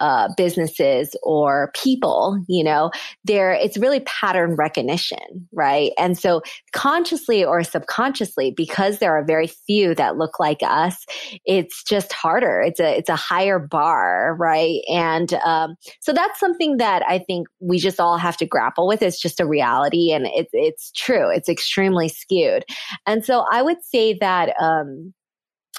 uh, 0.00 0.28
businesses 0.36 1.16
or 1.22 1.70
people, 1.74 2.42
you 2.48 2.62
know, 2.62 2.90
there 3.24 3.52
it's 3.52 3.76
really 3.76 4.00
pattern 4.00 4.54
recognition, 4.54 5.48
right? 5.52 5.92
And 5.98 6.18
so 6.18 6.42
consciously 6.72 7.44
or 7.44 7.62
subconsciously, 7.62 8.52
because 8.56 8.98
there 8.98 9.16
are 9.16 9.24
very 9.24 9.46
few 9.46 9.94
that 9.94 10.16
look 10.16 10.38
like 10.38 10.58
us, 10.62 11.04
it's 11.44 11.82
just 11.82 12.12
harder. 12.12 12.60
It's 12.60 12.80
a 12.80 12.96
it's 12.96 13.08
a 13.08 13.16
higher 13.16 13.58
bar, 13.58 14.36
right? 14.38 14.80
And 14.88 15.34
um, 15.44 15.76
so 16.00 16.12
that's 16.12 16.38
something 16.38 16.76
that 16.78 17.02
I 17.08 17.18
think 17.18 17.48
we 17.60 17.78
just 17.78 18.00
all 18.00 18.18
have 18.18 18.36
to 18.38 18.46
grapple 18.46 18.86
with. 18.86 19.02
It's 19.02 19.20
just 19.20 19.40
a 19.40 19.46
reality, 19.46 20.12
and 20.12 20.26
it's 20.26 20.50
it's 20.52 20.92
true. 20.92 21.30
It's 21.30 21.48
extremely 21.48 22.08
skewed, 22.08 22.64
and 23.06 23.24
so 23.24 23.44
I 23.50 23.62
would 23.62 23.82
say 23.82 24.16
that. 24.20 24.54
Um, 24.60 25.12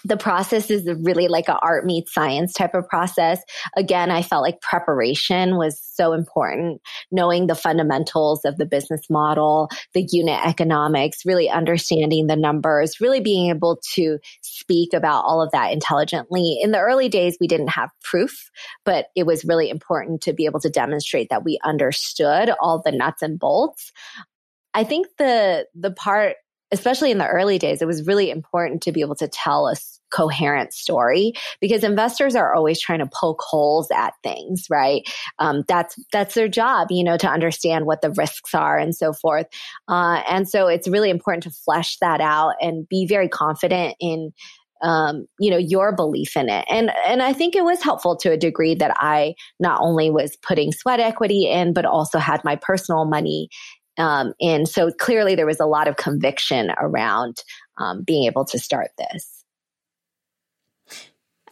the 0.04 0.18
process 0.18 0.70
is 0.70 0.90
really 1.02 1.28
like 1.28 1.48
a 1.48 1.60
art 1.60 1.86
meets 1.86 2.14
science 2.14 2.54
type 2.54 2.74
of 2.74 2.88
process. 2.88 3.42
Again, 3.76 4.12
I 4.12 4.22
felt 4.22 4.44
like 4.44 4.62
preparation 4.62 5.58
was 5.58 5.80
so 5.94 6.14
important, 6.14 6.82
knowing 7.12 7.48
the 7.48 7.56
fundamentals 7.56 8.46
of 8.46 8.58
the 8.58 8.66
business 8.66 9.02
model, 9.10 9.70
the 9.94 10.08
unit 10.12 10.40
economics, 10.46 11.26
really 11.26 11.50
understanding 11.50 12.28
the 12.28 12.36
numbers, 12.36 13.02
really 13.02 13.20
being 13.20 13.50
able 13.50 13.80
to 13.96 14.20
speak 14.42 14.94
about 14.94 15.26
all 15.26 15.42
of 15.42 15.52
that 15.52 15.72
intelligently. 15.72 16.60
In 16.62 16.72
the 16.72 16.80
early 16.80 17.10
days, 17.10 17.38
we 17.40 17.48
didn't 17.48 17.70
have 17.70 17.90
proof, 18.04 18.50
but 18.86 19.08
it 19.16 19.26
was 19.26 19.46
really 19.46 19.70
important 19.70 20.22
to 20.22 20.34
be 20.34 20.46
able 20.46 20.60
to 20.62 20.70
demonstrate 20.70 21.30
that 21.30 21.44
we 21.44 21.60
understood 21.64 22.52
all 22.62 22.82
the 22.84 22.92
nuts 22.92 23.22
and 23.22 23.40
bolts. 23.40 23.92
I 24.74 24.84
think 24.84 25.08
the 25.18 25.66
the 25.76 25.92
part 25.92 26.36
especially 26.72 27.12
in 27.12 27.18
the 27.18 27.28
early 27.28 27.58
days, 27.58 27.82
it 27.82 27.88
was 27.88 28.06
really 28.08 28.30
important 28.30 28.82
to 28.84 28.92
be 28.92 29.02
able 29.02 29.16
to 29.16 29.28
tell 29.28 29.68
a 29.68 29.76
coherent 30.12 30.74
story 30.74 31.34
because 31.62 31.84
investors 31.84 32.36
are 32.36 32.54
always 32.54 32.80
trying 32.80 33.00
to 33.00 33.10
poke 33.14 33.42
holes 33.42 33.90
at 33.92 34.14
things, 34.24 34.66
right? 34.70 35.08
Um, 35.38 35.64
that's 35.68 35.96
that's 36.12 36.36
their 36.36 36.48
job, 36.48 36.88
you 36.90 37.04
know, 37.04 37.18
to 37.18 37.28
understand 37.28 37.86
what 37.86 38.02
the 38.02 38.12
risks 38.12 38.54
are 38.54 38.78
and 38.78 38.96
so 38.96 39.14
forth. 39.14 39.46
Uh, 39.88 40.24
and 40.30 40.50
so 40.50 40.68
it's 40.68 40.88
really 40.88 41.10
important 41.10 41.44
to 41.44 41.52
flesh 41.52 41.98
that 42.02 42.22
out 42.22 42.56
and 42.62 42.88
be 42.90 43.06
very 43.06 43.30
confident 43.30 43.96
in 44.00 44.32
um, 44.82 45.28
you 45.40 45.52
know 45.52 45.58
your 45.58 45.94
belief 45.94 46.38
in 46.38 46.48
it 46.48 46.66
and 46.70 46.90
and 47.06 47.22
i 47.22 47.34
think 47.34 47.54
it 47.54 47.66
was 47.66 47.84
helpful 47.84 48.16
to 48.16 48.32
a 48.32 48.38
degree 48.38 48.74
that 48.76 48.96
i 48.98 49.36
not 49.60 49.82
only 49.82 50.10
was 50.10 50.38
putting 50.38 50.72
sweat 50.72 51.02
equity 51.02 51.50
in 51.52 51.74
but 51.74 51.84
also 51.84 52.18
had 52.18 52.42
my 52.46 52.56
personal 52.56 53.04
money 53.04 53.50
um, 54.00 54.34
and 54.42 54.68
so 54.68 54.92
clearly 54.92 55.36
there 55.36 55.46
was 55.46 55.60
a 55.60 55.66
lot 55.66 55.88
of 55.88 55.98
conviction 55.98 56.72
around 56.80 57.38
um, 57.78 58.04
being 58.04 58.26
able 58.26 58.46
to 58.46 58.58
start 58.58 58.92
this. 58.98 59.44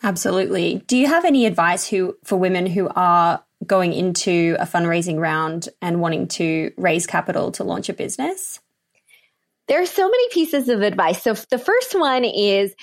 Absolutely. 0.02 0.84
Do 0.88 0.96
you 0.96 1.08
have 1.08 1.26
any 1.26 1.46
advice 1.46 1.88
who 1.88 2.16
for 2.24 2.38
women 2.38 2.66
who 2.66 2.90
are 2.96 3.44
going 3.66 3.94
into 3.94 4.56
a 4.60 4.66
fundraising 4.66 5.20
round 5.20 5.70
and 5.82 6.00
wanting 6.00 6.28
to 6.28 6.72
raise 6.78 7.08
capital 7.08 7.52
to 7.54 7.64
launch 7.64 7.90
a 7.90 7.94
business? 7.94 8.60
There 9.68 9.82
are 9.82 9.88
so 9.88 10.08
many 10.08 10.30
pieces 10.30 10.70
of 10.70 10.82
advice. 10.82 11.22
So 11.22 11.34
the 11.34 11.58
first 11.58 12.00
one 12.00 12.24
is 12.24 12.74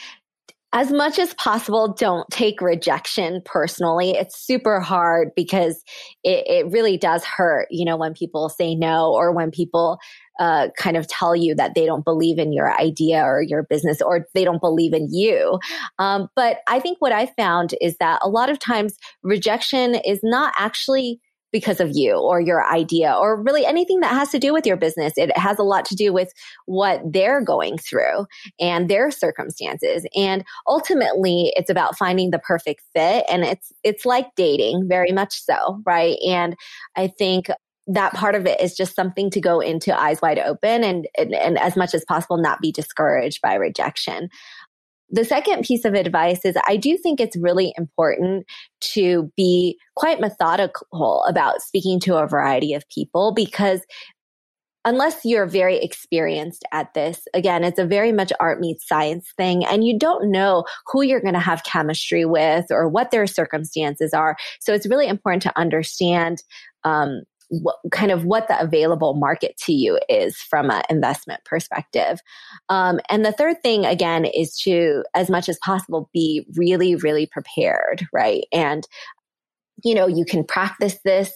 as 0.75 0.91
much 0.91 1.21
as 1.21 1.33
possible, 1.35 1.95
don't 1.97 2.29
take 2.31 2.61
rejection 2.61 3.41
personally. 3.45 4.11
It's 4.11 4.45
super 4.45 4.81
hard 4.81 5.29
because 5.37 5.85
it, 6.25 6.45
it 6.49 6.73
really 6.73 6.99
does 6.99 7.25
hurt, 7.25 7.69
you 7.71 7.85
know, 7.85 7.97
when 7.97 8.13
people 8.13 8.49
say 8.49 8.75
no 8.75 9.13
or 9.13 9.33
when 9.33 9.53
people 9.53 9.99
uh, 10.41 10.69
kind 10.77 10.97
of 10.97 11.07
tell 11.07 11.37
you 11.37 11.55
that 11.55 11.77
they 11.77 11.87
don't 11.87 12.05
believe 12.05 12.41
in 12.41 12.53
your 12.53 12.77
idea 12.77 13.23
or 13.23 13.41
your 13.41 13.63
business 13.63 14.03
or 14.03 14.27
they 14.35 14.45
don't 14.45 14.61
believe 14.61 14.93
in 14.93 15.07
you. 15.13 15.61
Um, 16.01 16.29
but 16.35 16.59
I 16.67 16.81
think 16.81 17.01
what 17.01 17.13
I 17.13 17.27
found 17.27 17.77
is 17.81 17.97
that 17.99 18.19
a 18.23 18.29
lot 18.29 18.51
of 18.51 18.59
times 18.59 18.97
rejection 19.23 19.95
is 19.95 20.19
not 20.25 20.53
actually 20.59 21.21
because 21.55 21.79
of 21.79 21.93
you 21.93 22.17
or 22.17 22.41
your 22.41 22.67
idea 22.67 23.15
or 23.15 23.41
really 23.41 23.65
anything 23.65 24.01
that 24.01 24.13
has 24.13 24.29
to 24.31 24.41
do 24.41 24.53
with 24.53 24.67
your 24.67 24.77
business. 24.77 25.13
It 25.17 25.35
has 25.39 25.57
a 25.57 25.63
lot 25.63 25.85
to 25.85 25.95
do 25.95 26.13
with 26.13 26.33
what 26.67 27.01
they're 27.05 27.41
going 27.41 27.79
through 27.79 28.27
and 28.59 28.91
their 28.91 29.13
circumstances. 29.13 30.05
And 30.17 30.45
ultimately 30.67 31.53
it's 31.55 31.71
about 31.71 31.97
finding 31.97 32.33
the 32.33 32.41
perfect 32.41 32.83
fit. 32.93 33.25
And 33.29 33.45
it's, 33.45 33.73
it's 33.85 34.05
like 34.05 34.27
dating 34.35 34.89
very 34.89 35.13
much 35.13 35.45
so. 35.45 35.81
Right. 35.87 36.19
And 36.27 36.57
I 36.97 37.07
think 37.07 37.47
that 37.87 38.15
part 38.15 38.35
of 38.35 38.47
it 38.47 38.61
is 38.61 38.75
just 38.75 38.97
something 38.97 39.31
to 39.31 39.41
go 39.41 39.61
into 39.61 39.97
eyes 39.97 40.21
wide 40.21 40.41
open 40.41 40.83
and, 40.83 41.07
and, 41.17 41.35
and, 41.35 41.59
as 41.59 41.77
much 41.77 41.95
as 41.95 42.05
possible 42.07 42.39
not 42.39 42.61
be 42.61 42.73
discouraged 42.73 43.41
by 43.43 43.55
rejection. 43.55 44.29
The 45.11 45.25
second 45.25 45.65
piece 45.65 45.85
of 45.85 45.95
advice 45.95 46.45
is 46.45 46.57
I 46.67 46.77
do 46.77 46.97
think 46.97 47.21
it's 47.21 47.37
really 47.37 47.73
important 47.77 48.47
to 48.95 49.31
be 49.37 49.79
quite 49.97 50.21
methodical 50.21 51.25
about 51.29 51.63
speaking 51.63 52.01
to 52.01 52.17
a 52.17 52.27
variety 52.27 52.75
of 52.75 52.89
people 52.89 53.33
because 53.35 53.81
unless 54.85 55.25
you're 55.25 55.47
very 55.47 55.79
experienced 55.79 56.63
at 56.73 56.93
this, 56.95 57.27
again, 57.33 57.65
it's 57.65 57.79
a 57.79 57.87
very 57.87 58.13
much 58.13 58.33
art 58.39 58.61
meets 58.61 58.87
science 58.87 59.33
thing, 59.37 59.65
and 59.65 59.85
you 59.85 59.99
don't 59.99 60.31
know 60.31 60.65
who 60.87 61.03
you're 61.03 61.21
going 61.21 61.35
to 61.35 61.41
have 61.41 61.65
chemistry 61.65 62.25
with 62.25 62.67
or 62.71 62.89
what 62.89 63.11
their 63.11 63.27
circumstances 63.27 64.13
are. 64.13 64.37
So 64.61 64.75
it's 64.75 64.87
really 64.87 65.09
important 65.09 65.43
to 65.45 65.59
understand 65.59 66.43
um, 66.85 67.23
what, 67.49 67.77
kind 67.93 68.11
of 68.11 68.25
what 68.25 68.49
the 68.49 68.61
available 68.61 69.15
market 69.15 69.57
to 69.59 69.73
you 69.73 69.99
is 70.09 70.37
from 70.37 70.71
an 70.71 70.83
investment 70.91 71.45
perspective. 71.45 72.21
Um, 72.69 73.01
and 73.09 73.25
the 73.25 73.33
third 73.33 73.63
thing, 73.63 73.85
again, 73.85 74.25
is 74.25 74.57
to, 74.65 75.05
as 75.15 75.31
much 75.31 75.49
as 75.49 75.59
possible, 75.65 76.11
be 76.13 76.47
really, 76.57 76.97
really 76.97 77.27
prepared, 77.27 78.07
right? 78.13 78.45
And, 78.53 78.87
you 79.85 79.95
know, 79.95 80.07
you 80.07 80.25
can 80.25 80.45
practice 80.45 80.99
this 81.05 81.33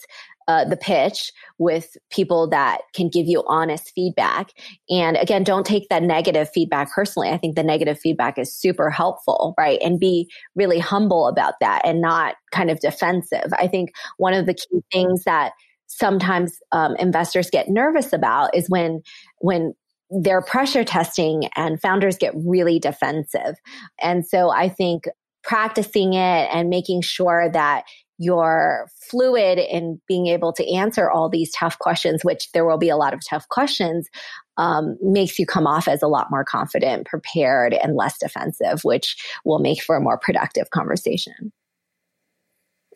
uh, 0.48 0.64
the 0.64 0.78
pitch 0.78 1.30
with 1.58 1.94
people 2.10 2.48
that 2.48 2.78
can 2.94 3.10
give 3.10 3.26
you 3.26 3.44
honest 3.46 3.92
feedback. 3.94 4.50
And 4.88 5.16
again, 5.18 5.44
don't 5.44 5.66
take 5.66 5.86
that 5.90 6.02
negative 6.02 6.48
feedback 6.48 6.90
personally. 6.90 7.28
I 7.28 7.36
think 7.36 7.54
the 7.54 7.62
negative 7.62 8.00
feedback 8.00 8.38
is 8.38 8.56
super 8.56 8.88
helpful, 8.88 9.54
right? 9.58 9.78
And 9.82 10.00
be 10.00 10.30
really 10.56 10.78
humble 10.78 11.28
about 11.28 11.54
that 11.60 11.82
and 11.84 12.00
not 12.00 12.36
kind 12.50 12.70
of 12.70 12.80
defensive. 12.80 13.52
I 13.52 13.68
think 13.68 13.90
one 14.16 14.32
of 14.32 14.46
the 14.46 14.54
key 14.54 14.80
things 14.90 15.24
that 15.24 15.52
sometimes 15.88 16.58
um, 16.72 16.94
investors 16.96 17.50
get 17.50 17.68
nervous 17.68 18.12
about 18.12 18.54
is 18.54 18.68
when 18.68 19.02
when 19.40 19.74
they're 20.10 20.42
pressure 20.42 20.84
testing 20.84 21.48
and 21.54 21.80
founders 21.80 22.16
get 22.16 22.32
really 22.34 22.78
defensive. 22.78 23.56
And 24.00 24.26
so 24.26 24.50
I 24.50 24.68
think 24.68 25.04
practicing 25.42 26.14
it 26.14 26.48
and 26.52 26.70
making 26.70 27.02
sure 27.02 27.50
that 27.52 27.84
you're 28.18 28.88
fluid 29.10 29.58
in 29.58 30.00
being 30.08 30.26
able 30.26 30.52
to 30.52 30.74
answer 30.74 31.10
all 31.10 31.28
these 31.28 31.52
tough 31.52 31.78
questions, 31.78 32.24
which 32.24 32.50
there 32.52 32.66
will 32.66 32.78
be 32.78 32.88
a 32.88 32.96
lot 32.96 33.14
of 33.14 33.20
tough 33.28 33.48
questions, 33.48 34.08
um, 34.56 34.96
makes 35.00 35.38
you 35.38 35.46
come 35.46 35.66
off 35.66 35.86
as 35.86 36.02
a 36.02 36.08
lot 36.08 36.26
more 36.30 36.44
confident, 36.44 37.06
prepared, 37.06 37.74
and 37.74 37.94
less 37.94 38.18
defensive, 38.18 38.82
which 38.82 39.16
will 39.44 39.60
make 39.60 39.82
for 39.82 39.94
a 39.94 40.00
more 40.00 40.18
productive 40.18 40.70
conversation. 40.70 41.52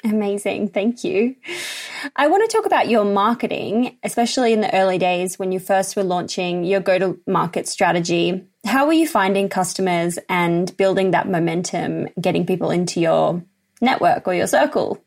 Amazing. 0.05 0.69
Thank 0.71 1.05
you. 1.05 1.37
I 2.17 2.27
want 2.27 2.49
to 2.49 2.57
talk 2.57 2.67
about 2.67 2.89
your 2.89 3.05
marketing, 3.05 3.99
especially 4.03 4.53
in 4.53 4.61
the 4.61 4.75
early 4.75 4.99
days 4.99 5.39
when 5.39 5.53
you 5.53 5.61
first 5.61 5.95
were 5.95 6.03
launching 6.03 6.65
your 6.65 6.81
go 6.81 6.99
to 6.99 7.21
market 7.27 7.69
strategy. 7.69 8.45
How 8.67 8.87
were 8.87 8.93
you 8.93 9.07
finding 9.07 9.49
customers 9.49 10.19
and 10.29 10.77
building 10.77 11.13
that 11.13 11.29
momentum, 11.29 12.09
getting 12.21 12.47
people 12.47 12.71
into 12.71 13.01
your 13.01 13.45
network 13.81 14.27
or 14.27 14.35
your 14.35 14.49
circle? 14.49 15.03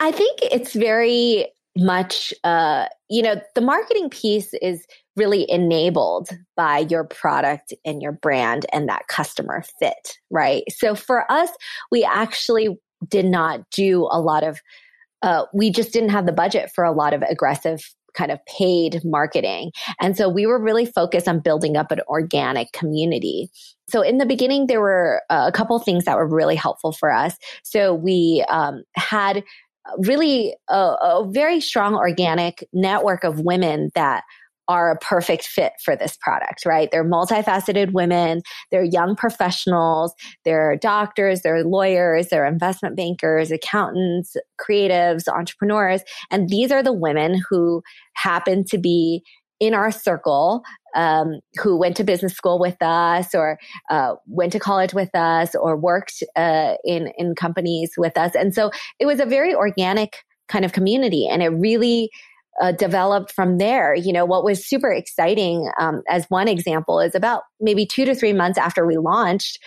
I 0.00 0.10
think 0.10 0.40
it's 0.42 0.72
very 0.72 1.46
much, 1.76 2.34
uh, 2.42 2.86
you 3.08 3.22
know, 3.22 3.40
the 3.54 3.60
marketing 3.60 4.10
piece 4.10 4.54
is 4.54 4.84
really 5.16 5.48
enabled 5.48 6.28
by 6.56 6.80
your 6.90 7.04
product 7.04 7.72
and 7.84 8.02
your 8.02 8.12
brand 8.12 8.66
and 8.72 8.88
that 8.88 9.06
customer 9.08 9.62
fit, 9.78 10.18
right? 10.30 10.64
So 10.70 10.94
for 10.94 11.30
us, 11.30 11.50
we 11.90 12.04
actually 12.04 12.76
did 13.08 13.26
not 13.26 13.68
do 13.70 14.08
a 14.10 14.20
lot 14.20 14.44
of, 14.44 14.60
uh, 15.22 15.44
we 15.52 15.70
just 15.70 15.92
didn't 15.92 16.10
have 16.10 16.26
the 16.26 16.32
budget 16.32 16.70
for 16.74 16.84
a 16.84 16.92
lot 16.92 17.14
of 17.14 17.22
aggressive 17.22 17.80
kind 18.14 18.30
of 18.30 18.38
paid 18.46 19.00
marketing. 19.04 19.72
And 20.00 20.16
so 20.16 20.28
we 20.28 20.46
were 20.46 20.62
really 20.62 20.86
focused 20.86 21.26
on 21.26 21.40
building 21.40 21.76
up 21.76 21.90
an 21.90 22.00
organic 22.06 22.72
community. 22.72 23.48
So 23.88 24.02
in 24.02 24.18
the 24.18 24.26
beginning, 24.26 24.66
there 24.66 24.80
were 24.80 25.22
uh, 25.30 25.46
a 25.48 25.52
couple 25.52 25.78
things 25.80 26.04
that 26.04 26.16
were 26.16 26.28
really 26.28 26.56
helpful 26.56 26.92
for 26.92 27.12
us. 27.12 27.36
So 27.64 27.92
we 27.92 28.44
um, 28.48 28.84
had 28.94 29.42
really 29.98 30.54
a, 30.68 30.76
a 30.76 31.28
very 31.30 31.60
strong 31.60 31.94
organic 31.94 32.66
network 32.72 33.24
of 33.24 33.40
women 33.40 33.90
that 33.94 34.22
are 34.68 34.90
a 34.90 34.98
perfect 34.98 35.46
fit 35.46 35.72
for 35.82 35.96
this 35.96 36.16
product, 36.20 36.64
right? 36.64 36.88
They're 36.90 37.04
multifaceted 37.04 37.92
women. 37.92 38.42
They're 38.70 38.84
young 38.84 39.16
professionals. 39.16 40.14
They're 40.44 40.76
doctors. 40.76 41.42
They're 41.42 41.64
lawyers. 41.64 42.28
They're 42.28 42.46
investment 42.46 42.96
bankers, 42.96 43.50
accountants, 43.50 44.36
creatives, 44.60 45.28
entrepreneurs. 45.28 46.02
And 46.30 46.48
these 46.48 46.70
are 46.70 46.82
the 46.82 46.92
women 46.92 47.40
who 47.48 47.82
happen 48.14 48.64
to 48.64 48.78
be 48.78 49.22
in 49.60 49.74
our 49.74 49.90
circle 49.90 50.62
um, 50.94 51.40
who 51.62 51.76
went 51.76 51.96
to 51.96 52.04
business 52.04 52.34
school 52.34 52.58
with 52.58 52.80
us 52.80 53.34
or 53.34 53.58
uh, 53.90 54.14
went 54.26 54.52
to 54.52 54.58
college 54.58 54.94
with 54.94 55.14
us 55.14 55.54
or 55.54 55.76
worked 55.76 56.22
uh, 56.36 56.74
in 56.84 57.12
in 57.18 57.34
companies 57.34 57.92
with 57.96 58.16
us 58.18 58.34
and 58.34 58.54
so 58.54 58.70
it 58.98 59.06
was 59.06 59.20
a 59.20 59.26
very 59.26 59.54
organic 59.54 60.24
kind 60.48 60.64
of 60.64 60.72
community 60.72 61.26
and 61.26 61.42
it 61.42 61.48
really 61.48 62.10
uh, 62.60 62.72
developed 62.72 63.32
from 63.32 63.58
there. 63.58 63.94
You 63.94 64.12
know, 64.12 64.24
what 64.24 64.44
was 64.44 64.64
super 64.64 64.92
exciting, 64.92 65.70
um, 65.78 66.02
as 66.08 66.26
one 66.28 66.48
example, 66.48 67.00
is 67.00 67.14
about 67.14 67.42
maybe 67.60 67.86
two 67.86 68.04
to 68.04 68.14
three 68.14 68.32
months 68.32 68.58
after 68.58 68.86
we 68.86 68.96
launched, 68.96 69.58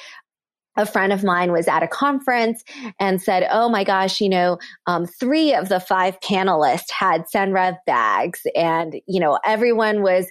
a 0.77 0.85
friend 0.85 1.11
of 1.11 1.23
mine 1.23 1.51
was 1.51 1.67
at 1.67 1.83
a 1.83 1.87
conference 1.87 2.63
and 2.99 3.21
said, 3.21 3.47
Oh 3.51 3.67
my 3.67 3.83
gosh, 3.83 4.21
you 4.21 4.29
know, 4.29 4.59
um, 4.85 5.05
three 5.05 5.53
of 5.53 5.69
the 5.69 5.79
five 5.79 6.19
panelists 6.19 6.91
had 6.91 7.23
Senreve 7.33 7.77
bags. 7.85 8.41
And, 8.55 9.01
you 9.07 9.19
know, 9.19 9.39
everyone 9.43 10.03
was 10.03 10.27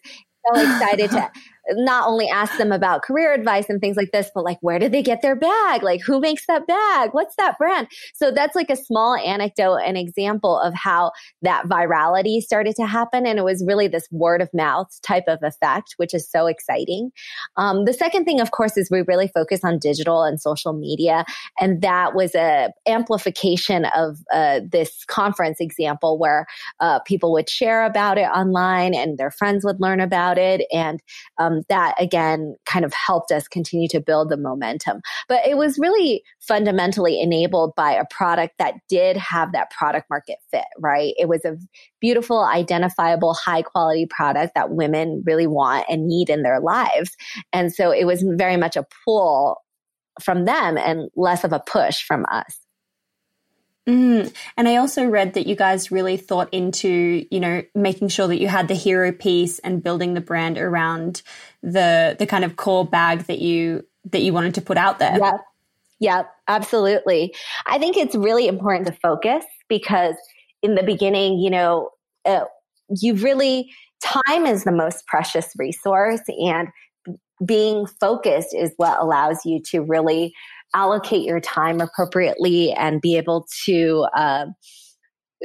so 0.46 0.60
excited 0.60 1.10
to 1.10 1.30
not 1.70 2.08
only 2.08 2.28
ask 2.28 2.56
them 2.58 2.72
about 2.72 3.02
career 3.02 3.32
advice 3.32 3.68
and 3.68 3.80
things 3.80 3.96
like 3.96 4.12
this, 4.12 4.30
but 4.34 4.44
like, 4.44 4.58
where 4.60 4.78
did 4.78 4.92
they 4.92 5.02
get 5.02 5.22
their 5.22 5.36
bag? 5.36 5.82
Like, 5.82 6.00
who 6.00 6.20
makes 6.20 6.46
that 6.46 6.66
bag? 6.66 7.10
What's 7.12 7.34
that 7.36 7.58
brand? 7.58 7.88
So 8.14 8.30
that's 8.30 8.54
like 8.54 8.70
a 8.70 8.76
small 8.76 9.16
anecdote, 9.16 9.78
an 9.78 9.96
example 9.96 10.58
of 10.58 10.74
how 10.74 11.12
that 11.42 11.66
virality 11.66 12.40
started 12.40 12.76
to 12.76 12.86
happen. 12.86 13.26
And 13.26 13.38
it 13.38 13.42
was 13.42 13.64
really 13.66 13.88
this 13.88 14.08
word 14.10 14.40
of 14.40 14.48
mouth 14.54 14.88
type 15.02 15.24
of 15.28 15.40
effect, 15.42 15.94
which 15.96 16.14
is 16.14 16.30
so 16.30 16.46
exciting. 16.46 17.10
Um, 17.56 17.84
the 17.84 17.92
second 17.92 18.24
thing, 18.24 18.40
of 18.40 18.50
course, 18.50 18.76
is 18.76 18.90
we 18.90 19.02
really 19.02 19.28
focus 19.28 19.60
on 19.64 19.78
digital 19.78 20.22
and 20.22 20.40
social 20.40 20.72
media. 20.72 21.24
And 21.60 21.82
that 21.82 22.14
was 22.14 22.34
a 22.34 22.70
amplification 22.86 23.86
of 23.96 24.18
uh, 24.32 24.60
this 24.70 25.04
conference 25.06 25.60
example 25.60 26.18
where 26.18 26.46
uh, 26.80 27.00
people 27.00 27.32
would 27.32 27.48
share 27.48 27.84
about 27.84 28.18
it 28.18 28.28
online 28.34 28.94
and 28.94 29.18
their 29.18 29.30
friends 29.30 29.64
would 29.64 29.80
learn 29.80 30.00
about 30.00 30.38
it. 30.38 30.66
And 30.72 31.00
um, 31.38 31.55
Um, 31.56 31.62
that 31.68 31.94
again 32.00 32.56
kind 32.66 32.84
of 32.84 32.92
helped 32.92 33.30
us 33.32 33.48
continue 33.48 33.88
to 33.88 34.00
build 34.00 34.30
the 34.30 34.36
momentum. 34.36 35.00
But 35.28 35.46
it 35.46 35.56
was 35.56 35.78
really 35.78 36.22
fundamentally 36.40 37.20
enabled 37.20 37.74
by 37.76 37.92
a 37.92 38.04
product 38.10 38.54
that 38.58 38.74
did 38.88 39.16
have 39.16 39.52
that 39.52 39.70
product 39.70 40.08
market 40.10 40.38
fit, 40.50 40.64
right? 40.78 41.14
It 41.18 41.28
was 41.28 41.44
a 41.44 41.56
beautiful, 42.00 42.44
identifiable, 42.44 43.34
high 43.34 43.62
quality 43.62 44.06
product 44.06 44.54
that 44.54 44.70
women 44.70 45.22
really 45.26 45.46
want 45.46 45.86
and 45.88 46.06
need 46.06 46.30
in 46.30 46.42
their 46.42 46.60
lives. 46.60 47.16
And 47.52 47.72
so 47.72 47.90
it 47.90 48.04
was 48.04 48.22
very 48.22 48.56
much 48.56 48.76
a 48.76 48.86
pull 49.04 49.58
from 50.22 50.44
them 50.44 50.78
and 50.78 51.10
less 51.14 51.44
of 51.44 51.52
a 51.52 51.60
push 51.60 52.02
from 52.02 52.24
us. 52.30 52.65
Mm. 53.88 54.34
And 54.56 54.68
I 54.68 54.76
also 54.76 55.04
read 55.04 55.34
that 55.34 55.46
you 55.46 55.54
guys 55.54 55.92
really 55.92 56.16
thought 56.16 56.52
into, 56.52 57.24
you 57.30 57.38
know, 57.38 57.62
making 57.74 58.08
sure 58.08 58.26
that 58.26 58.40
you 58.40 58.48
had 58.48 58.66
the 58.66 58.74
hero 58.74 59.12
piece 59.12 59.60
and 59.60 59.82
building 59.82 60.14
the 60.14 60.20
brand 60.20 60.58
around 60.58 61.22
the 61.62 62.16
the 62.18 62.26
kind 62.26 62.44
of 62.44 62.56
core 62.56 62.84
bag 62.84 63.20
that 63.24 63.38
you 63.38 63.86
that 64.10 64.22
you 64.22 64.32
wanted 64.32 64.54
to 64.54 64.60
put 64.60 64.76
out 64.76 64.98
there. 64.98 65.18
Yeah. 65.18 65.36
Yeah, 65.98 66.24
absolutely. 66.46 67.34
I 67.64 67.78
think 67.78 67.96
it's 67.96 68.14
really 68.14 68.48
important 68.48 68.86
to 68.86 68.92
focus 68.92 69.44
because 69.66 70.14
in 70.62 70.74
the 70.74 70.82
beginning, 70.82 71.38
you 71.38 71.48
know, 71.48 71.90
uh, 72.26 72.44
you 73.00 73.14
really 73.14 73.70
time 74.02 74.44
is 74.44 74.64
the 74.64 74.72
most 74.72 75.06
precious 75.06 75.52
resource 75.56 76.20
and 76.28 76.68
being 77.44 77.86
focused 77.86 78.54
is 78.54 78.72
what 78.76 79.00
allows 79.00 79.44
you 79.44 79.60
to 79.60 79.80
really 79.80 80.34
allocate 80.76 81.24
your 81.24 81.40
time 81.40 81.80
appropriately 81.80 82.72
and 82.72 83.00
be 83.00 83.16
able 83.16 83.46
to 83.64 84.06
uh, 84.14 84.46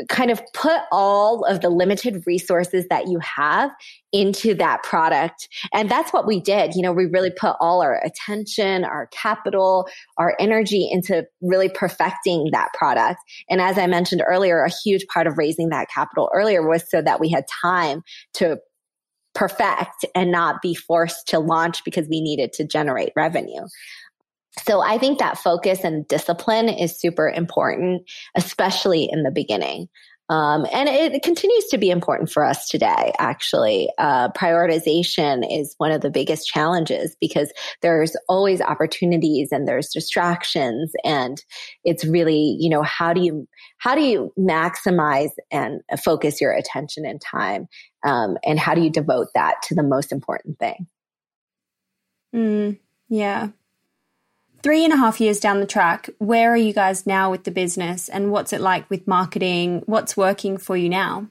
kind 0.10 0.32
of 0.32 0.42
put 0.54 0.80
all 0.92 1.44
of 1.46 1.62
the 1.62 1.70
limited 1.70 2.24
resources 2.26 2.86
that 2.90 3.08
you 3.08 3.20
have 3.20 3.72
into 4.12 4.54
that 4.54 4.84
product. 4.84 5.48
And 5.74 5.90
that's 5.90 6.12
what 6.14 6.26
we 6.26 6.40
did. 6.40 6.76
You 6.76 6.82
know, 6.82 6.94
we 6.94 7.06
really 7.06 7.32
put 7.32 7.56
all 7.60 7.82
our 7.82 8.02
attention, 8.04 8.86
our 8.86 9.08
capital, 9.08 9.88
our 10.18 10.36
energy 10.40 10.88
into 10.90 11.26
really 11.42 11.70
perfecting 11.70 12.50
that 12.52 12.70
product. 12.74 13.20
And 13.50 13.60
as 13.62 13.78
I 13.78 13.88
mentioned 13.88 14.24
earlier, 14.26 14.64
a 14.64 14.72
huge 14.84 15.06
part 15.08 15.28
of 15.28 15.38
raising 15.38 15.70
that 15.70 15.90
capital 15.90 16.30
earlier 16.34 16.68
was 16.68 16.90
so 16.90 17.02
that 17.02 17.20
we 17.20 17.30
had 17.30 17.46
time 17.62 18.02
to 18.36 18.58
perfect 19.34 20.06
and 20.14 20.32
not 20.32 20.62
be 20.62 20.76
forced 20.76 21.28
to 21.28 21.40
launch 21.40 21.84
because 21.86 22.08
we 22.10 22.22
needed 22.22 22.52
to 22.54 22.66
generate 22.66 23.14
revenue. 23.16 23.62
So 24.60 24.82
I 24.82 24.98
think 24.98 25.20
that 25.20 25.38
focus 25.38 25.84
and 25.84 26.08
discipline 26.08 26.70
is 26.70 27.00
super 27.00 27.30
important, 27.30 28.04
especially 28.36 29.08
in 29.10 29.24
the 29.24 29.32
beginning. 29.32 29.88
Um, 30.32 30.66
and 30.72 30.88
it 30.88 31.24
continues 31.24 31.66
to 31.72 31.78
be 31.78 31.90
important 31.90 32.32
for 32.32 32.46
us 32.46 32.70
today, 32.70 33.12
actually. 33.20 33.90
Uh, 33.98 34.30
prioritization 34.30 35.46
is 35.52 35.76
one 35.78 35.92
of 35.92 36.00
the 36.00 36.10
biggest 36.10 36.48
challenges 36.48 37.18
because 37.20 37.52
there's 37.82 38.16
always 38.30 38.62
opportunities 38.62 39.50
and 39.52 39.68
there's 39.68 39.90
distractions. 39.90 40.94
And 41.04 41.44
it's 41.84 42.06
really, 42.06 42.56
you 42.62 42.70
know, 42.70 42.82
how 42.82 43.12
do 43.12 43.22
you, 43.22 43.46
how 43.78 43.94
do 43.94 44.02
you 44.02 44.32
maximize 44.40 45.32
and 45.52 45.82
focus 46.02 46.40
your 46.40 46.54
attention 46.54 47.06
and 47.06 47.20
time? 47.20 47.68
Um, 48.06 48.38
and 48.46 48.58
how 48.58 48.74
do 48.74 48.82
you 48.82 48.90
devote 48.90 49.28
that 49.36 49.56
to 49.64 49.76
the 49.76 49.84
most 49.84 50.14
important 50.14 50.60
thing? 50.60 50.88
Mm, 52.34 52.80
yeah. 53.10 53.50
Three 54.64 54.84
and 54.84 54.94
a 54.94 54.98
half 54.98 55.20
years 55.20 55.40
down 55.40 55.60
the 55.60 55.66
track, 55.66 56.10
where 56.20 56.52
are 56.52 56.58
you 56.58 56.74
guys 56.74 57.08
now 57.08 57.32
with 57.32 57.46
the 57.46 57.52
business 57.52 58.10
and 58.10 58.32
what's 58.32 58.54
it 58.54 58.62
like 58.62 58.90
with 58.90 59.08
marketing? 59.08 59.82
What's 59.88 60.16
working 60.16 60.58
for 60.58 60.78
you 60.78 60.88
now? 60.88 61.28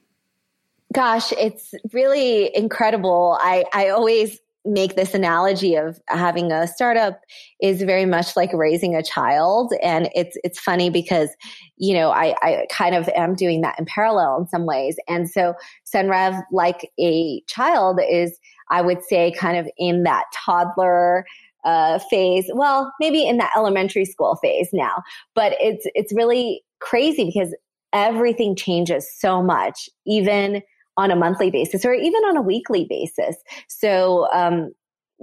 Gosh, 0.92 1.32
it's 1.32 1.72
really 1.92 2.54
incredible. 2.56 3.38
I, 3.40 3.64
I 3.72 3.90
always 3.90 4.40
make 4.64 4.96
this 4.96 5.14
analogy 5.14 5.76
of 5.76 6.00
having 6.08 6.50
a 6.50 6.66
startup 6.66 7.20
is 7.62 7.83
very 7.83 8.04
much 8.04 8.37
like 8.37 8.52
raising 8.52 8.94
a 8.94 9.02
child. 9.02 9.72
And 9.83 10.10
it's, 10.14 10.37
it's 10.42 10.58
funny 10.58 10.90
because, 10.90 11.31
you 11.76 11.94
know, 11.94 12.10
I, 12.10 12.35
I 12.42 12.66
kind 12.70 12.94
of 12.94 13.08
am 13.10 13.37
doing 13.37 13.60
that 13.62 13.78
in 13.78 13.87
parallel 13.87 14.38
in 14.40 14.48
some 14.48 14.66
ways. 14.66 14.96
And 15.08 15.31
so 15.31 15.54
Senreve, 15.94 16.42
like 16.52 16.90
a 16.98 17.42
child 17.46 18.00
is, 18.06 18.38
I 18.68 18.83
would 18.83 19.02
say 19.04 19.33
kind 19.33 19.56
of 19.56 19.68
in 19.78 20.02
that 20.02 20.24
toddler, 20.35 21.24
uh, 21.65 21.98
phase. 22.11 22.50
Well, 22.52 22.92
maybe 23.00 23.27
in 23.27 23.37
that 23.38 23.52
elementary 23.56 24.04
school 24.04 24.37
phase 24.37 24.69
now, 24.73 25.02
but 25.35 25.54
it's, 25.61 25.87
it's 25.94 26.13
really 26.13 26.63
crazy 26.81 27.25
because 27.25 27.54
everything 27.92 28.56
changes 28.56 29.06
so 29.19 29.42
much, 29.42 29.88
even 30.06 30.63
on 30.96 31.11
a 31.11 31.17
monthly 31.17 31.50
basis 31.50 31.85
or 31.85 31.94
even 31.94 32.23
on 32.25 32.37
a 32.37 32.42
weekly 32.42 32.87
basis. 32.88 33.37
So, 33.69 34.29
um, 34.33 34.73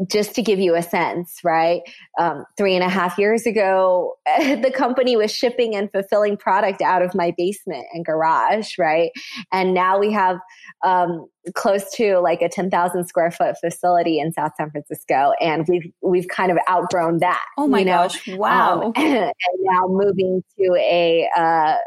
just 0.05 0.35
to 0.35 0.41
give 0.41 0.59
you 0.59 0.75
a 0.75 0.83
sense, 0.83 1.39
right? 1.43 1.81
Um, 2.19 2.45
three 2.55 2.75
and 2.75 2.83
a 2.83 2.89
half 2.89 3.17
years 3.17 3.45
ago, 3.45 4.13
the 4.37 4.71
company 4.73 5.15
was 5.15 5.31
shipping 5.31 5.75
and 5.75 5.91
fulfilling 5.91 6.37
product 6.37 6.81
out 6.81 7.01
of 7.01 7.15
my 7.15 7.33
basement 7.35 7.85
and 7.93 8.05
garage, 8.05 8.77
right? 8.77 9.11
And 9.51 9.73
now 9.73 9.97
we 9.97 10.11
have 10.11 10.37
um, 10.85 11.27
close 11.55 11.89
to 11.95 12.19
like 12.19 12.41
a 12.41 12.49
10,000 12.49 13.07
square 13.07 13.31
foot 13.31 13.55
facility 13.59 14.19
in 14.19 14.31
South 14.33 14.51
San 14.57 14.69
Francisco. 14.69 15.33
And 15.41 15.65
we've, 15.67 15.91
we've 16.01 16.27
kind 16.27 16.51
of 16.51 16.59
outgrown 16.69 17.19
that. 17.19 17.43
Oh 17.57 17.67
my 17.67 17.79
you 17.79 17.85
know? 17.85 18.03
gosh. 18.03 18.27
Wow. 18.27 18.81
Um, 18.81 18.93
and 18.95 19.31
now 19.61 19.87
moving 19.87 20.43
to 20.59 20.75
a, 20.77 21.27
uh, 21.35 21.77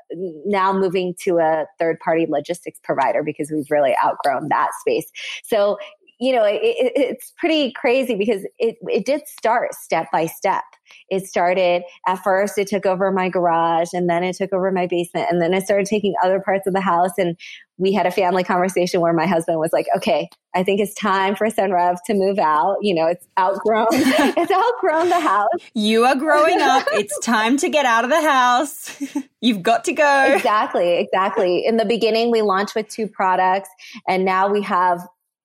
now 0.46 0.72
moving 0.72 1.14
to 1.22 1.38
a 1.38 1.66
third 1.78 2.00
party 2.00 2.26
logistics 2.28 2.80
provider 2.82 3.22
because 3.22 3.52
we've 3.52 3.70
really 3.70 3.94
outgrown 4.04 4.48
that 4.48 4.70
space. 4.80 5.10
So 5.44 5.78
you 6.20 6.34
know, 6.34 6.44
it, 6.44 6.60
it, 6.62 6.92
it's 6.94 7.32
pretty 7.38 7.72
crazy 7.72 8.14
because 8.14 8.46
it, 8.58 8.76
it 8.82 9.06
did 9.06 9.26
start 9.26 9.74
step 9.74 10.06
by 10.12 10.26
step. 10.26 10.64
It 11.08 11.26
started 11.26 11.82
at 12.06 12.16
first, 12.16 12.58
it 12.58 12.68
took 12.68 12.84
over 12.84 13.10
my 13.10 13.30
garage 13.30 13.88
and 13.94 14.08
then 14.08 14.22
it 14.22 14.36
took 14.36 14.52
over 14.52 14.70
my 14.70 14.86
basement 14.86 15.28
and 15.30 15.40
then 15.40 15.54
it 15.54 15.64
started 15.64 15.86
taking 15.86 16.14
other 16.22 16.38
parts 16.38 16.66
of 16.66 16.74
the 16.74 16.80
house. 16.80 17.12
And 17.16 17.38
we 17.78 17.94
had 17.94 18.04
a 18.04 18.10
family 18.10 18.44
conversation 18.44 19.00
where 19.00 19.14
my 19.14 19.26
husband 19.26 19.58
was 19.58 19.70
like, 19.72 19.86
okay, 19.96 20.28
I 20.54 20.62
think 20.62 20.80
it's 20.80 20.94
time 20.94 21.36
for 21.36 21.46
Senreve 21.46 21.96
to 22.06 22.12
move 22.12 22.38
out. 22.38 22.76
You 22.82 22.94
know, 22.94 23.06
it's 23.06 23.26
outgrown, 23.38 23.86
it's 23.92 24.52
outgrown 24.52 25.08
the 25.08 25.20
house. 25.20 25.48
You 25.72 26.04
are 26.04 26.16
growing 26.16 26.60
up. 26.60 26.86
It's 26.92 27.18
time 27.20 27.56
to 27.58 27.70
get 27.70 27.86
out 27.86 28.04
of 28.04 28.10
the 28.10 28.20
house. 28.20 29.02
You've 29.40 29.62
got 29.62 29.84
to 29.84 29.94
go. 29.94 30.34
Exactly. 30.34 30.98
Exactly. 30.98 31.64
In 31.64 31.78
the 31.78 31.86
beginning, 31.86 32.30
we 32.30 32.42
launched 32.42 32.74
with 32.74 32.88
two 32.88 33.06
products 33.06 33.70
and 34.06 34.26
now 34.26 34.48
we 34.48 34.60
have 34.60 35.00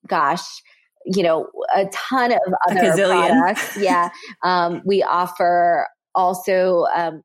gosh, 0.08 0.46
you 1.06 1.24
know, 1.24 1.48
a 1.76 1.86
ton 1.88 2.32
of 2.32 2.40
other 2.70 2.94
products. 2.96 3.78
Yeah. 3.78 4.10
Um, 4.44 4.82
we 4.86 5.02
offer 5.02 5.88
also 6.14 6.86
um, 6.96 7.22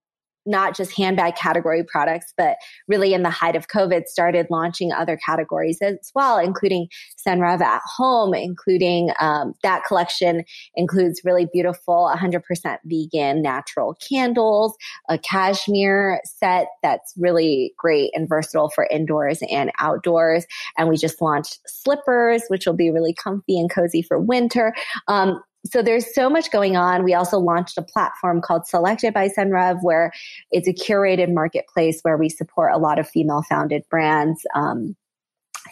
not 0.47 0.77
just 0.77 0.97
handbag 0.97 1.37
category 1.37 1.85
products, 1.85 2.33
but 2.37 2.57
really 2.89 3.15
in 3.15 3.23
the 3.23 3.31
height 3.31 3.57
of 3.57 3.69
COVID 3.69 4.07
started 4.07 4.47
launching 4.51 4.93
other 4.93 5.19
categories 5.25 5.79
as 5.83 6.11
well, 6.15 6.39
including 6.39 6.89
Senreve 7.27 7.61
at 7.61 7.83
home, 7.85 8.35
including 8.35 9.11
um, 9.21 9.55
that 9.63 9.85
collection 9.85 10.45
includes 10.75 11.21
really 11.25 11.47
beautiful 11.53 12.11
100% 12.15 12.43
vegan 12.85 13.43
natural 13.43 13.97
candles, 14.09 14.77
a 15.09 15.19
cashmere 15.19 16.21
set 16.25 16.69
that's 16.83 17.13
really 17.19 17.73
great 17.79 18.11
and 18.15 18.29
versatile 18.29 18.71
for 18.71 18.87
indoors 18.91 19.41
and 19.51 19.71
outdoors. 19.79 20.47
And 20.79 20.89
we 20.89 20.97
just 20.97 21.21
launched 21.21 21.61
slippers, 21.67 22.43
which 22.49 22.67
will 22.67 22.75
be 22.75 22.91
really 22.91 23.15
comfy 23.15 23.59
and 23.59 23.71
cozy 23.71 24.03
for 24.03 24.19
winter. 24.19 24.75
Um, 25.09 25.43
so 25.65 25.83
there's 25.83 26.15
so 26.15 26.31
much 26.31 26.51
going 26.51 26.77
on. 26.77 27.05
We 27.05 27.15
also 27.15 27.39
launched 27.39 27.77
a 27.77 27.83
platform 27.83 28.41
called 28.41 28.67
Selected 28.67 29.13
by 29.13 29.29
Senreve, 29.29 29.79
where 29.83 30.13
it's 30.51 30.69
a 30.69 30.73
curated 30.73 31.33
marketplace 31.33 32.01
where 32.03 32.17
we 32.17 32.29
support 32.29 32.73
a 32.73 32.79
lot 32.79 32.99
of 32.99 33.09
female 33.09 33.43
founded 33.43 33.83
brands. 33.91 34.47
Um, 34.55 34.97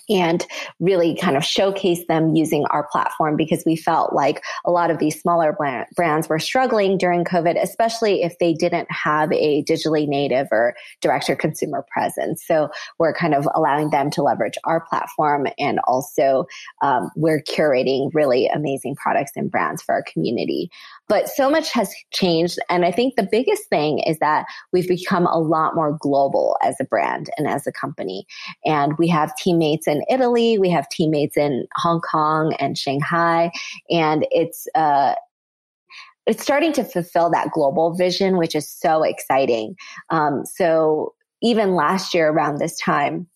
and 0.09 0.47
really 0.80 1.16
kind 1.16 1.36
of 1.36 1.45
showcase 1.45 2.07
them 2.07 2.34
using 2.34 2.64
our 2.66 2.86
platform 2.91 3.36
because 3.36 3.62
we 3.64 3.76
felt 3.76 4.12
like 4.12 4.43
a 4.64 4.70
lot 4.70 4.91
of 4.91 4.99
these 4.99 5.20
smaller 5.20 5.57
brands 5.95 6.28
were 6.28 6.39
struggling 6.39 6.99
during 6.99 7.24
COVID, 7.24 7.61
especially 7.62 8.22
if 8.22 8.39
they 8.39 8.55
didn't 8.55 8.91
have 8.91 9.32
a 9.32 9.62
digitally 9.64 10.07
native 10.07 10.49
or 10.51 10.74
direct 11.01 11.26
to 11.26 11.36
consumer 11.36 11.84
presence. 11.91 12.45
So 12.47 12.70
we're 12.99 13.14
kind 13.14 13.34
of 13.34 13.47
allowing 13.55 13.91
them 13.91 14.11
to 14.12 14.22
leverage 14.22 14.59
our 14.64 14.80
platform 14.80 15.47
and 15.59 15.78
also 15.86 16.47
um, 16.82 17.11
we're 17.16 17.43
curating 17.43 18.11
really 18.14 18.47
amazing 18.49 18.97
products 18.97 19.32
and 19.36 19.51
brands 19.51 19.82
for 19.82 19.95
our 19.95 20.03
community. 20.03 20.70
But 21.09 21.29
so 21.29 21.51
much 21.51 21.73
has 21.73 21.93
changed. 22.13 22.59
And 22.69 22.85
I 22.85 22.93
think 22.93 23.17
the 23.17 23.29
biggest 23.31 23.65
thing 23.69 24.01
is 24.01 24.19
that 24.19 24.45
we've 24.73 24.89
become 24.89 25.27
a 25.27 25.39
lot 25.39 25.75
more 25.75 25.97
global 26.01 26.57
as 26.63 26.77
a 26.81 26.85
brand 26.85 27.31
and 27.39 27.47
as 27.49 27.67
a 27.67 27.73
company. 27.73 28.27
And 28.65 28.97
we 28.99 29.09
have 29.09 29.35
teammates 29.37 29.87
in 29.87 30.03
Italy, 30.11 30.59
we 30.59 30.71
have 30.71 30.89
teammates 30.91 31.37
in 31.37 31.67
Hong 31.77 32.01
Kong 32.01 32.55
and 32.59 32.77
Shanghai. 32.77 33.51
And 33.91 34.27
it's, 34.31 34.67
uh, 34.75 35.15
it's 36.27 36.43
starting 36.43 36.75
to 36.75 36.85
fulfill 36.85 37.31
that 37.31 37.53
global 37.53 37.95
vision, 37.95 38.37
which 38.37 38.55
is 38.55 38.71
so 38.71 39.03
exciting. 39.03 39.77
Um, 40.11 40.45
so 40.45 41.15
even 41.41 41.75
last 41.75 42.13
year 42.13 42.29
around 42.29 42.59
this 42.59 42.79
time, 42.79 43.27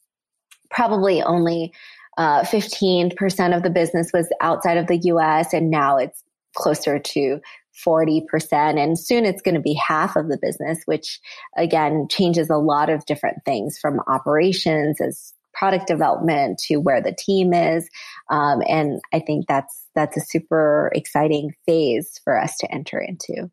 probably 0.71 1.23
only 1.23 1.73
uh, 2.19 2.43
15% 2.43 3.57
of 3.57 3.63
the 3.63 3.71
business 3.71 4.11
was 4.13 4.29
outside 4.41 4.77
of 4.77 4.87
the 4.87 4.99
US, 5.05 5.55
and 5.55 5.71
now 5.71 5.97
it's 5.97 6.23
closer 6.55 6.99
to 6.99 7.41
40%. 7.87 8.23
And 8.53 8.99
soon 8.99 9.25
it's 9.25 9.43
going 9.43 9.55
to 9.55 9.61
be 9.61 9.75
half 9.75 10.17
of 10.17 10.29
the 10.29 10.39
business, 10.41 10.81
which 10.87 11.21
again 11.57 12.07
changes 12.11 12.51
a 12.51 12.57
lot 12.57 12.91
of 12.91 13.07
different 13.07 13.39
things 13.45 13.79
from 13.79 14.01
operations 14.07 15.01
as 15.01 15.33
product 15.55 15.87
development 15.87 16.59
to 16.67 16.77
where 16.79 17.03
the 17.03 17.15
team 17.17 17.53
is. 17.53 17.89
Um, 18.31 18.63
and 18.69 19.01
I 19.13 19.21
think 19.21 19.47
that's, 19.47 19.87
that's 19.95 20.17
a 20.17 20.21
super 20.21 20.91
exciting 20.95 21.55
phase 21.67 22.21
for 22.25 22.39
us 22.39 22.57
to 22.59 22.73
enter 22.73 22.99
into. 22.99 23.51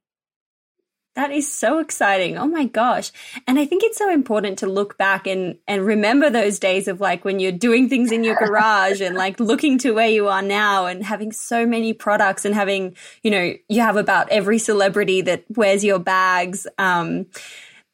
That 1.19 1.31
is 1.31 1.51
so 1.51 1.79
exciting. 1.79 2.37
Oh 2.37 2.47
my 2.47 2.63
gosh. 2.63 3.11
And 3.45 3.59
I 3.59 3.65
think 3.65 3.83
it's 3.83 3.97
so 3.97 4.09
important 4.09 4.59
to 4.59 4.67
look 4.67 4.97
back 4.97 5.27
and, 5.27 5.57
and 5.67 5.85
remember 5.85 6.29
those 6.29 6.59
days 6.59 6.87
of 6.87 7.01
like 7.01 7.25
when 7.25 7.41
you're 7.41 7.51
doing 7.51 7.89
things 7.89 8.13
in 8.13 8.23
your 8.23 8.35
garage 8.39 9.01
and 9.01 9.17
like 9.17 9.37
looking 9.37 9.77
to 9.79 9.91
where 9.91 10.07
you 10.07 10.29
are 10.29 10.41
now 10.41 10.85
and 10.85 11.03
having 11.03 11.33
so 11.33 11.65
many 11.65 11.91
products 11.91 12.45
and 12.45 12.55
having, 12.55 12.95
you 13.21 13.31
know, 13.31 13.53
you 13.67 13.81
have 13.81 13.97
about 13.97 14.29
every 14.29 14.59
celebrity 14.59 15.19
that 15.23 15.43
wears 15.49 15.83
your 15.83 15.99
bags. 15.99 16.65
Um, 16.77 17.25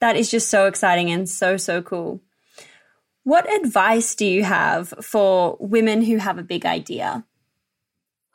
that 0.02 0.16
is 0.16 0.30
just 0.30 0.52
so 0.52 0.68
exciting 0.68 1.10
and 1.10 1.28
so, 1.28 1.58
so 1.58 1.82
cool. 1.82 2.22
What 3.24 3.52
advice 3.52 4.14
do 4.14 4.28
you 4.28 4.44
have 4.44 4.90
for 5.02 5.58
women 5.60 6.04
who 6.04 6.18
have 6.18 6.38
a 6.38 6.44
big 6.44 6.64
idea? 6.64 7.26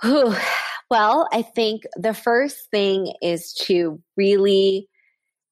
Well, 0.91 1.29
I 1.33 1.43
think 1.43 1.85
the 1.97 2.15
first 2.15 2.69
thing 2.71 3.15
is 3.23 3.53
to 3.67 4.01
really 4.17 4.89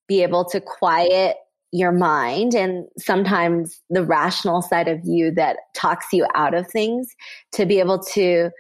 be 0.09 0.23
able 0.23 0.45
to 0.47 0.61
quiet 0.61 1.37
your 1.71 1.93
mind 1.93 2.55
and 2.55 2.87
sometimes 2.99 3.81
the 3.91 4.03
rational 4.03 4.63
side 4.63 4.89
of 4.89 5.01
you 5.05 5.31
that 5.33 5.59
talks 5.77 6.07
you 6.13 6.27
out 6.35 6.55
of 6.55 6.69
things 6.69 7.15
to 7.53 7.67
be 7.67 7.79
able 7.79 7.99
to 7.99 8.51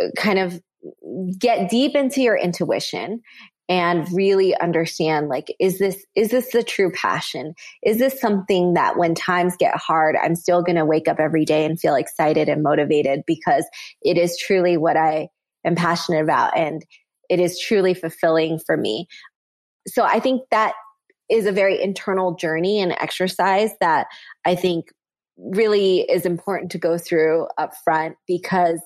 uh, 0.00 0.04
kind 0.16 0.38
of 0.38 0.60
get 1.38 1.68
deep 1.68 1.94
into 1.96 2.22
your 2.22 2.36
intuition 2.36 3.20
and 3.68 4.06
really 4.12 4.56
understand 4.58 5.28
like 5.28 5.54
is 5.58 5.78
this 5.78 6.04
is 6.14 6.30
this 6.30 6.52
the 6.52 6.62
true 6.62 6.90
passion? 6.92 7.54
Is 7.82 7.98
this 7.98 8.20
something 8.20 8.74
that 8.74 8.96
when 8.96 9.14
times 9.14 9.56
get 9.56 9.74
hard 9.76 10.16
i'm 10.22 10.34
still 10.34 10.62
going 10.62 10.76
to 10.76 10.84
wake 10.84 11.08
up 11.08 11.18
every 11.18 11.44
day 11.44 11.64
and 11.64 11.80
feel 11.80 11.94
excited 11.94 12.48
and 12.48 12.62
motivated 12.62 13.22
because 13.26 13.64
it 14.02 14.16
is 14.16 14.36
truly 14.38 14.76
what 14.76 14.96
i 14.96 15.28
am 15.64 15.74
passionate 15.74 16.22
about 16.22 16.56
and 16.56 16.84
it 17.28 17.40
is 17.40 17.58
truly 17.58 17.94
fulfilling 17.94 18.58
for 18.58 18.76
me. 18.76 19.06
So 19.86 20.04
I 20.04 20.20
think 20.20 20.42
that 20.50 20.74
is 21.30 21.46
a 21.46 21.52
very 21.52 21.82
internal 21.82 22.34
journey 22.34 22.80
and 22.80 22.92
exercise 22.92 23.70
that 23.80 24.06
I 24.44 24.54
think 24.54 24.92
really 25.38 26.00
is 26.00 26.26
important 26.26 26.70
to 26.72 26.78
go 26.78 26.98
through 26.98 27.48
up 27.58 27.72
front 27.84 28.16
because 28.26 28.80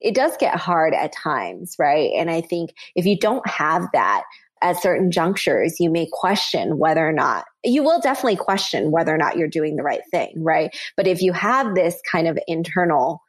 it 0.00 0.14
does 0.14 0.36
get 0.38 0.56
hard 0.56 0.94
at 0.94 1.12
times, 1.12 1.76
right? 1.78 2.10
And 2.16 2.30
I 2.30 2.40
think 2.40 2.74
if 2.94 3.06
you 3.06 3.18
don't 3.18 3.46
have 3.48 3.88
that 3.92 4.22
at 4.62 4.80
certain 4.80 5.10
junctures, 5.10 5.80
you 5.80 5.90
may 5.90 6.06
question 6.12 6.78
whether 6.78 7.06
or 7.06 7.12
not 7.12 7.44
you 7.64 7.82
will 7.82 8.00
definitely 8.00 8.36
question 8.36 8.90
whether 8.90 9.14
or 9.14 9.18
not 9.18 9.36
you're 9.36 9.48
doing 9.48 9.76
the 9.76 9.82
right 9.82 10.02
thing, 10.10 10.32
right? 10.36 10.74
But 10.96 11.06
if 11.06 11.20
you 11.20 11.32
have 11.32 11.74
this 11.74 12.00
kind 12.10 12.28
of 12.28 12.38
internal 12.46 13.22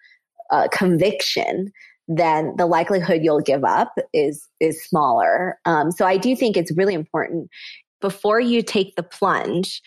uh, 0.52 0.68
conviction 0.72 1.72
then 2.08 2.54
the 2.58 2.66
likelihood 2.66 3.22
you'll 3.24 3.42
give 3.42 3.64
up 3.64 3.94
is 4.14 4.48
is 4.60 4.84
smaller. 4.84 5.58
Um, 5.66 5.92
so 5.92 6.06
I 6.06 6.18
do 6.18 6.36
think 6.36 6.58
it's 6.58 6.76
really 6.76 6.94
important 6.94 7.50
before 8.02 8.40
you 8.40 8.62
take 8.62 8.96
the 8.96 9.04
plunge, 9.04 9.82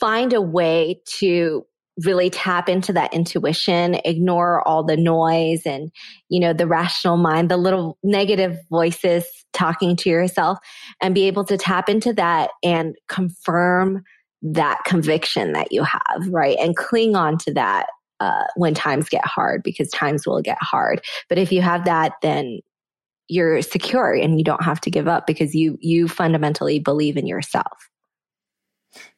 find 0.00 0.32
a 0.32 0.40
way 0.40 1.00
to 1.18 1.64
really 2.04 2.28
tap 2.28 2.68
into 2.68 2.92
that 2.92 3.14
intuition, 3.14 4.00
ignore 4.04 4.66
all 4.66 4.82
the 4.82 4.96
noise 4.96 5.62
and, 5.64 5.92
you 6.28 6.40
know, 6.40 6.52
the 6.52 6.66
rational 6.66 7.16
mind, 7.16 7.48
the 7.48 7.56
little 7.56 7.98
negative 8.02 8.58
voices 8.68 9.24
talking 9.52 9.94
to 9.94 10.10
yourself 10.10 10.58
and 11.00 11.14
be 11.14 11.28
able 11.28 11.44
to 11.44 11.56
tap 11.56 11.88
into 11.88 12.12
that 12.12 12.50
and 12.64 12.96
confirm 13.08 14.02
that 14.42 14.80
conviction 14.84 15.52
that 15.52 15.70
you 15.70 15.84
have, 15.84 16.28
right? 16.30 16.56
And 16.58 16.76
cling 16.76 17.14
on 17.14 17.38
to 17.38 17.54
that 17.54 17.86
uh, 18.20 18.44
when 18.56 18.74
times 18.74 19.08
get 19.08 19.24
hard 19.24 19.62
because 19.62 19.90
times 19.90 20.26
will 20.26 20.42
get 20.42 20.58
hard. 20.60 21.02
But 21.28 21.38
if 21.38 21.52
you 21.52 21.62
have 21.62 21.84
that, 21.84 22.12
then 22.22 22.60
you're 23.28 23.62
secure 23.62 24.12
and 24.12 24.38
you 24.38 24.44
don't 24.44 24.62
have 24.62 24.80
to 24.82 24.90
give 24.90 25.08
up 25.08 25.26
because 25.26 25.54
you 25.54 25.78
you 25.80 26.08
fundamentally 26.08 26.78
believe 26.78 27.16
in 27.16 27.26
yourself. 27.26 27.90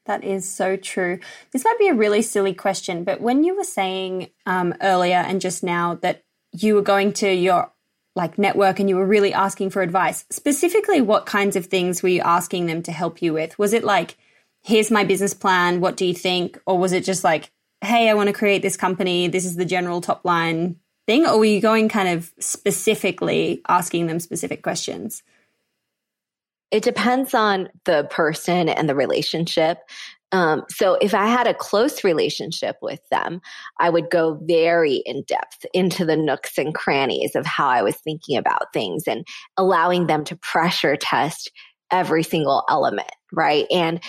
That 0.06 0.24
is 0.24 0.48
so 0.48 0.76
true. 0.76 1.18
This 1.52 1.64
might 1.64 1.78
be 1.78 1.88
a 1.88 1.94
really 1.94 2.22
silly 2.22 2.54
question, 2.54 3.04
but 3.04 3.20
when 3.20 3.44
you 3.44 3.56
were 3.56 3.64
saying 3.64 4.30
um, 4.46 4.74
earlier 4.80 5.16
and 5.16 5.40
just 5.40 5.62
now 5.64 5.96
that 5.96 6.22
you 6.52 6.74
were 6.74 6.82
going 6.82 7.12
to 7.14 7.32
your 7.32 7.72
like 8.14 8.38
network 8.38 8.80
and 8.80 8.88
you 8.88 8.96
were 8.96 9.04
really 9.04 9.34
asking 9.34 9.70
for 9.70 9.82
advice, 9.82 10.24
specifically, 10.30 11.02
what 11.02 11.26
kinds 11.26 11.56
of 11.56 11.66
things 11.66 12.02
were 12.02 12.08
you 12.08 12.22
asking 12.22 12.66
them 12.66 12.82
to 12.84 12.92
help 12.92 13.20
you 13.20 13.34
with? 13.34 13.58
Was 13.58 13.72
it 13.74 13.84
like, 13.84 14.16
here's 14.62 14.90
my 14.90 15.04
business 15.04 15.34
plan, 15.34 15.80
what 15.80 15.96
do 15.96 16.06
you 16.06 16.14
think? 16.14 16.58
Or 16.64 16.78
was 16.78 16.92
it 16.92 17.04
just 17.04 17.24
like, 17.24 17.50
hey, 17.82 18.08
I 18.08 18.14
want 18.14 18.28
to 18.28 18.32
create 18.32 18.62
this 18.62 18.76
company, 18.76 19.28
this 19.28 19.44
is 19.44 19.56
the 19.56 19.64
general 19.64 20.00
top 20.00 20.24
line 20.24 20.76
thing? 21.06 21.26
Or 21.26 21.38
were 21.38 21.44
you 21.44 21.60
going 21.60 21.88
kind 21.88 22.08
of 22.08 22.32
specifically 22.40 23.62
asking 23.68 24.06
them 24.06 24.20
specific 24.20 24.62
questions? 24.62 25.22
It 26.70 26.82
depends 26.82 27.32
on 27.32 27.68
the 27.84 28.08
person 28.10 28.68
and 28.68 28.88
the 28.88 28.94
relationship. 28.94 29.78
Um, 30.32 30.64
so 30.68 30.94
if 30.94 31.14
I 31.14 31.26
had 31.26 31.46
a 31.46 31.54
close 31.54 32.02
relationship 32.02 32.76
with 32.82 33.00
them, 33.10 33.40
I 33.78 33.90
would 33.90 34.10
go 34.10 34.40
very 34.42 34.96
in 35.06 35.22
depth 35.22 35.64
into 35.72 36.04
the 36.04 36.16
nooks 36.16 36.58
and 36.58 36.74
crannies 36.74 37.36
of 37.36 37.46
how 37.46 37.68
I 37.68 37.82
was 37.82 37.96
thinking 37.96 38.36
about 38.36 38.72
things 38.72 39.04
and 39.06 39.24
allowing 39.56 40.08
them 40.08 40.24
to 40.24 40.36
pressure 40.36 40.96
test 40.96 41.52
every 41.90 42.22
single 42.22 42.64
element, 42.68 43.10
right? 43.32 43.66
And 43.70 44.00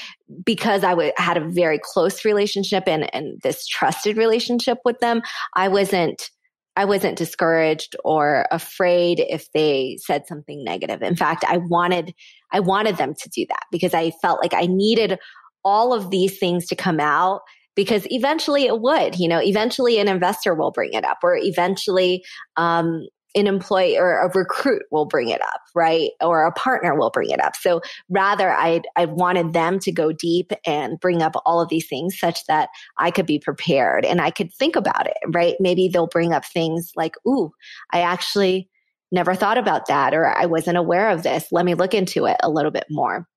because 0.43 0.83
I 0.83 0.91
w- 0.91 1.11
had 1.17 1.37
a 1.37 1.47
very 1.47 1.79
close 1.81 2.25
relationship 2.25 2.83
and, 2.87 3.13
and 3.13 3.39
this 3.43 3.65
trusted 3.67 4.17
relationship 4.17 4.79
with 4.83 4.99
them, 4.99 5.21
I 5.55 5.67
wasn't 5.67 6.29
I 6.77 6.85
wasn't 6.85 7.17
discouraged 7.17 7.95
or 8.05 8.45
afraid 8.51 9.19
if 9.19 9.51
they 9.51 9.97
said 9.99 10.27
something 10.27 10.63
negative. 10.63 11.01
In 11.01 11.15
fact, 11.15 11.43
I 11.47 11.57
wanted, 11.57 12.13
I 12.51 12.59
wanted 12.59 12.97
them 12.97 13.15
to 13.15 13.29
do 13.29 13.47
that 13.49 13.63
because 13.71 13.95
I 13.95 14.11
felt 14.21 14.39
like 14.39 14.53
I 14.53 14.67
needed 14.67 15.17
all 15.65 15.91
of 15.91 16.11
these 16.11 16.37
things 16.37 16.67
to 16.67 16.75
come 16.75 16.99
out 16.99 17.41
because 17.75 18.05
eventually 18.11 18.67
it 18.67 18.79
would, 18.79 19.17
you 19.17 19.27
know, 19.27 19.41
eventually 19.41 19.97
an 19.97 20.07
investor 20.07 20.53
will 20.53 20.69
bring 20.69 20.93
it 20.93 21.03
up 21.03 21.17
or 21.23 21.35
eventually, 21.35 22.23
um, 22.57 23.07
an 23.37 23.47
employee 23.47 23.97
or 23.97 24.19
a 24.19 24.31
recruit 24.33 24.83
will 24.91 25.05
bring 25.05 25.29
it 25.29 25.41
up, 25.41 25.61
right? 25.75 26.09
Or 26.21 26.45
a 26.45 26.51
partner 26.51 26.95
will 26.95 27.11
bring 27.11 27.29
it 27.29 27.41
up. 27.41 27.55
So 27.55 27.81
rather, 28.09 28.51
I 28.51 28.81
I 28.95 29.05
wanted 29.05 29.53
them 29.53 29.79
to 29.79 29.91
go 29.91 30.11
deep 30.11 30.51
and 30.65 30.99
bring 30.99 31.21
up 31.21 31.35
all 31.45 31.61
of 31.61 31.69
these 31.69 31.87
things 31.87 32.19
such 32.19 32.45
that 32.47 32.69
I 32.97 33.11
could 33.11 33.25
be 33.25 33.39
prepared 33.39 34.03
and 34.05 34.19
I 34.19 34.31
could 34.31 34.53
think 34.53 34.75
about 34.75 35.07
it, 35.07 35.17
right? 35.27 35.55
Maybe 35.59 35.87
they'll 35.87 36.07
bring 36.07 36.33
up 36.33 36.45
things 36.45 36.91
like, 36.95 37.15
"Ooh, 37.27 37.51
I 37.93 38.01
actually 38.01 38.69
never 39.11 39.35
thought 39.35 39.57
about 39.57 39.85
that," 39.87 40.13
or 40.13 40.27
"I 40.27 40.45
wasn't 40.47 40.77
aware 40.77 41.09
of 41.09 41.23
this. 41.23 41.47
Let 41.51 41.65
me 41.65 41.75
look 41.75 41.93
into 41.93 42.25
it 42.25 42.37
a 42.43 42.49
little 42.49 42.71
bit 42.71 42.85
more." 42.89 43.27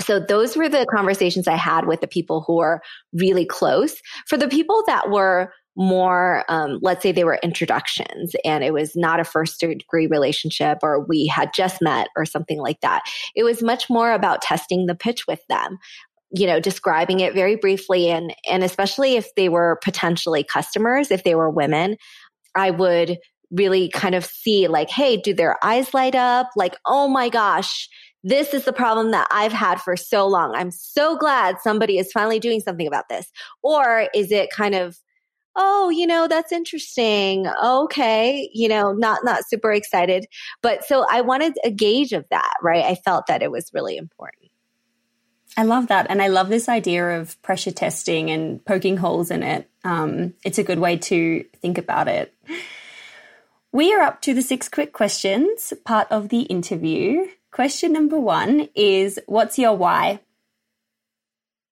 So 0.00 0.20
those 0.20 0.56
were 0.56 0.68
the 0.68 0.86
conversations 0.94 1.48
I 1.48 1.56
had 1.56 1.86
with 1.86 2.00
the 2.00 2.06
people 2.06 2.44
who 2.46 2.56
were 2.56 2.80
really 3.12 3.44
close. 3.44 4.00
For 4.26 4.36
the 4.36 4.48
people 4.48 4.84
that 4.86 5.10
were 5.10 5.52
more, 5.78 6.44
um, 6.48 6.78
let's 6.82 7.02
say 7.02 7.12
they 7.12 7.24
were 7.24 7.38
introductions 7.42 8.34
and 8.44 8.64
it 8.64 8.72
was 8.72 8.96
not 8.96 9.20
a 9.20 9.24
first 9.24 9.60
degree 9.60 10.06
relationship 10.06 10.78
or 10.82 11.04
we 11.04 11.26
had 11.26 11.50
just 11.54 11.80
met 11.80 12.08
or 12.16 12.26
something 12.26 12.58
like 12.58 12.80
that. 12.80 13.02
It 13.34 13.44
was 13.44 13.62
much 13.62 13.88
more 13.88 14.12
about 14.12 14.42
testing 14.42 14.86
the 14.86 14.94
pitch 14.94 15.26
with 15.26 15.40
them 15.48 15.78
you 16.30 16.46
know 16.46 16.60
describing 16.60 17.20
it 17.20 17.32
very 17.32 17.56
briefly 17.56 18.10
and 18.10 18.34
and 18.50 18.62
especially 18.62 19.16
if 19.16 19.34
they 19.34 19.48
were 19.48 19.78
potentially 19.82 20.44
customers 20.44 21.10
if 21.10 21.24
they 21.24 21.34
were 21.34 21.48
women 21.48 21.96
i 22.54 22.70
would 22.70 23.16
really 23.50 23.88
kind 23.88 24.14
of 24.14 24.26
see 24.26 24.68
like 24.68 24.90
hey 24.90 25.16
do 25.16 25.32
their 25.32 25.56
eyes 25.64 25.94
light 25.94 26.14
up 26.14 26.50
like 26.54 26.76
oh 26.84 27.08
my 27.08 27.30
gosh 27.30 27.88
this 28.24 28.52
is 28.52 28.64
the 28.64 28.72
problem 28.72 29.10
that 29.12 29.28
I've 29.30 29.52
had 29.52 29.80
for 29.80 29.96
so 29.96 30.26
long. 30.26 30.54
I'm 30.54 30.70
so 30.70 31.16
glad 31.16 31.56
somebody 31.62 31.98
is 31.98 32.10
finally 32.12 32.40
doing 32.40 32.60
something 32.60 32.86
about 32.86 33.08
this. 33.08 33.30
Or 33.62 34.08
is 34.14 34.32
it 34.32 34.50
kind 34.50 34.74
of, 34.74 34.98
oh, 35.58 35.90
you 35.90 36.06
know, 36.06 36.28
that's 36.28 36.52
interesting. 36.52 37.46
Okay. 37.62 38.48
You 38.54 38.68
know, 38.68 38.92
not, 38.92 39.24
not 39.24 39.42
super 39.46 39.72
excited. 39.72 40.24
But 40.62 40.84
so 40.84 41.04
I 41.10 41.20
wanted 41.20 41.58
a 41.64 41.70
gauge 41.70 42.12
of 42.12 42.24
that, 42.30 42.54
right? 42.62 42.84
I 42.84 42.94
felt 42.94 43.26
that 43.26 43.42
it 43.42 43.50
was 43.50 43.70
really 43.74 43.96
important. 43.96 44.50
I 45.56 45.64
love 45.64 45.88
that. 45.88 46.06
And 46.08 46.22
I 46.22 46.28
love 46.28 46.48
this 46.48 46.68
idea 46.68 47.18
of 47.18 47.40
pressure 47.42 47.72
testing 47.72 48.30
and 48.30 48.64
poking 48.64 48.96
holes 48.96 49.32
in 49.32 49.42
it. 49.42 49.68
Um, 49.82 50.34
it's 50.44 50.58
a 50.58 50.64
good 50.64 50.78
way 50.78 50.96
to 50.98 51.44
think 51.60 51.78
about 51.78 52.06
it. 52.06 52.32
We 53.72 53.92
are 53.92 54.00
up 54.00 54.22
to 54.22 54.34
the 54.34 54.42
six 54.42 54.68
quick 54.68 54.92
questions, 54.92 55.72
part 55.84 56.06
of 56.10 56.28
the 56.28 56.42
interview. 56.42 57.26
Question 57.50 57.92
number 57.92 58.18
one 58.18 58.68
is 58.76 59.18
What's 59.26 59.58
your 59.58 59.76
why? 59.76 60.20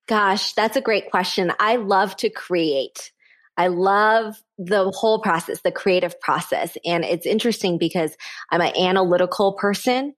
Gosh, 0.09 0.53
that's 0.53 0.77
a 0.77 0.81
great 0.81 1.11
question. 1.11 1.53
I 1.61 1.77
love 1.77 2.17
to 2.17 2.31
create. 2.31 3.13
I 3.57 3.69
love 3.69 4.37
the 4.59 4.91
whole 4.91 5.21
process, 5.21 5.61
the 5.63 5.73
creative 5.73 6.19
process. 6.21 6.77
And 6.85 7.05
it's 7.05 7.27
interesting 7.27 7.79
because 7.79 8.17
I'm 8.51 8.61
an 8.61 8.77
analytical 8.77 9.55
person, 9.55 10.15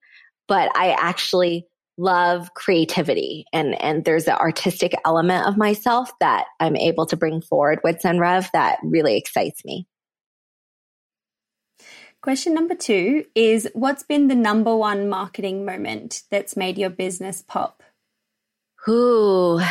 but 0.47 0.71
I 0.75 0.91
actually 0.91 1.67
love 1.97 2.53
creativity 2.53 3.45
and, 3.51 3.79
and 3.81 4.05
there's 4.05 4.27
an 4.27 4.35
artistic 4.35 4.93
element 5.05 5.45
of 5.45 5.57
myself 5.57 6.09
that 6.21 6.45
I'm 6.59 6.77
able 6.77 7.05
to 7.07 7.17
bring 7.17 7.41
forward 7.41 7.79
with 7.83 8.01
Senreve 8.01 8.49
that 8.53 8.79
really 8.83 9.17
excites 9.17 9.65
me. 9.65 9.85
Question 12.21 12.53
number 12.53 12.75
two 12.75 13.25
is 13.33 13.69
What's 13.73 14.03
been 14.03 14.27
the 14.27 14.35
number 14.35 14.75
one 14.75 15.07
marketing 15.07 15.65
moment 15.65 16.23
that's 16.29 16.57
made 16.57 16.77
your 16.77 16.89
business 16.89 17.41
pop? 17.41 17.81
Ooh, 18.87 19.61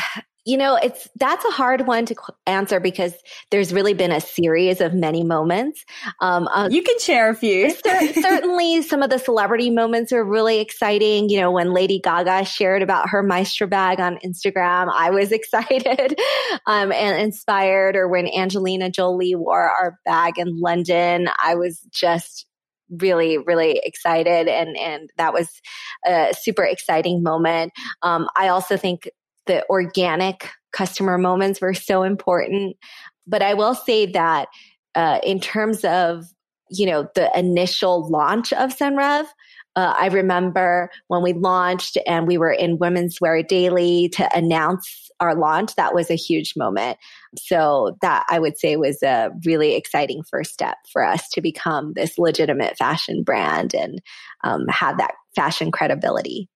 you 0.49 0.57
know, 0.57 0.76
it's 0.76 1.07
that's 1.16 1.44
a 1.44 1.51
hard 1.51 1.86
one 1.86 2.07
to 2.07 2.16
answer 2.46 2.80
because 2.80 3.12
there's 3.51 3.70
really 3.70 3.92
been 3.92 4.11
a 4.11 4.20
series 4.20 4.80
of 4.80 4.94
many 4.94 5.22
moments. 5.22 5.84
Um, 6.22 6.49
uh, 6.49 6.70
you 6.72 6.82
can 6.82 6.99
share 7.01 7.28
a 7.28 7.34
few. 7.34 7.70
certainly, 8.14 8.80
some 8.80 9.03
of 9.03 9.11
the 9.11 9.18
celebrity 9.18 9.68
moments 9.68 10.11
are 10.11 10.24
really 10.24 10.61
exciting. 10.61 11.28
You 11.28 11.42
know, 11.42 11.51
when 11.51 11.74
Lady 11.74 12.01
Gaga 12.03 12.46
shared 12.46 12.82
about 12.82 13.11
her 13.11 13.22
Maestra 13.22 13.66
bag 13.66 14.01
on 14.01 14.18
Instagram, 14.24 14.90
I 14.90 15.11
was 15.11 15.32
excited 15.38 16.18
um, 16.66 16.92
and 16.92 17.20
inspired. 17.20 17.94
Or 17.94 18.09
when 18.09 18.26
Angelina 18.26 18.88
Jolie 18.88 19.34
wore 19.34 19.70
our 19.70 19.99
bag 20.07 20.38
in 20.38 20.59
London, 20.59 21.28
I 21.44 21.57
was 21.57 21.80
just 21.92 22.46
really 22.90 23.36
really 23.36 23.80
excited 23.84 24.49
and 24.49 24.74
and 24.78 25.11
that 25.18 25.34
was 25.34 25.61
a 26.07 26.32
super 26.40 26.64
exciting 26.64 27.22
moment 27.22 27.70
um, 28.03 28.26
i 28.34 28.49
also 28.49 28.78
think 28.78 29.11
the 29.49 29.68
organic 29.68 30.49
customer 30.72 31.18
moments 31.18 31.61
were 31.61 31.74
so 31.74 32.05
important. 32.05 32.76
But 33.26 33.42
I 33.42 33.55
will 33.55 33.74
say 33.74 34.07
that 34.07 34.49
uh, 34.94 35.18
in 35.24 35.40
terms 35.40 35.84
of 35.84 36.24
you 36.70 36.86
know 36.86 37.09
the 37.14 37.36
initial 37.36 38.09
launch 38.09 38.53
of 38.53 38.76
Senreve, 38.76 39.26
uh, 39.74 39.94
I 39.99 40.09
remember 40.09 40.90
when 41.09 41.22
we 41.22 41.32
launched 41.32 41.99
and 42.07 42.26
we 42.26 42.38
were 42.38 42.53
in 42.53 42.78
Women's 42.78 43.20
Wear 43.20 43.42
Daily 43.42 44.09
to 44.11 44.36
announce 44.36 45.09
our 45.20 45.34
launch. 45.34 45.74
That 45.74 45.94
was 45.94 46.11
a 46.11 46.14
huge 46.14 46.55
moment. 46.57 46.99
So 47.36 47.96
that 48.03 48.24
I 48.30 48.38
would 48.38 48.59
say 48.59 48.76
was 48.76 49.03
a 49.03 49.30
really 49.44 49.74
exciting 49.74 50.22
first 50.22 50.53
step 50.53 50.76
for 50.92 51.05
us 51.05 51.28
to 51.30 51.40
become 51.40 51.92
this 51.94 52.18
legitimate 52.18 52.76
fashion 52.76 53.22
brand 53.22 53.74
and 53.74 54.01
um, 54.44 54.66
have 54.68 54.99
that 54.99 55.14
fashion 55.34 55.70
credibility 55.70 56.49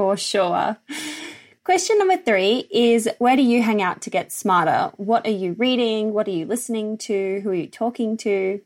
for 0.00 0.16
sure. 0.16 0.78
Question 1.62 1.98
number 1.98 2.16
three 2.16 2.66
is 2.70 3.06
Where 3.18 3.36
do 3.36 3.42
you 3.42 3.62
hang 3.62 3.82
out 3.82 4.00
to 4.02 4.10
get 4.10 4.32
smarter? 4.32 4.90
What 4.96 5.26
are 5.26 5.30
you 5.30 5.52
reading? 5.58 6.14
What 6.14 6.26
are 6.26 6.30
you 6.30 6.46
listening 6.46 6.96
to? 6.98 7.40
Who 7.42 7.50
are 7.50 7.54
you 7.54 7.66
talking 7.66 8.16
to? 8.18 8.62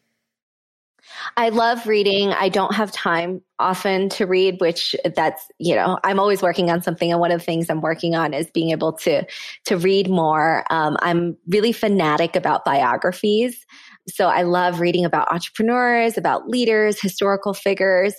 I 1.37 1.49
love 1.49 1.89
reading. 1.89 2.30
I 2.30 2.51
don't 2.51 2.72
have 2.72 2.93
time 2.93 3.43
often 3.59 4.11
to 4.11 4.26
read, 4.26 4.61
which 4.61 4.95
that's, 5.16 5.43
you 5.59 5.74
know, 5.74 5.99
I'm 6.05 6.20
always 6.20 6.41
working 6.41 6.70
on 6.70 6.82
something. 6.82 7.11
And 7.11 7.20
one 7.20 7.32
of 7.32 7.41
the 7.41 7.45
things 7.45 7.68
I'm 7.68 7.80
working 7.80 8.14
on 8.14 8.32
is 8.32 8.49
being 8.53 8.70
able 8.70 8.93
to, 8.99 9.26
to 9.64 9.76
read 9.76 10.09
more. 10.09 10.64
Um, 10.70 10.97
I'm 11.01 11.37
really 11.49 11.72
fanatic 11.72 12.37
about 12.37 12.64
biographies. 12.64 13.66
So 14.09 14.28
I 14.28 14.43
love 14.43 14.78
reading 14.78 15.05
about 15.05 15.32
entrepreneurs, 15.32 16.16
about 16.16 16.49
leaders, 16.49 17.01
historical 17.01 17.55
figures. 17.55 18.14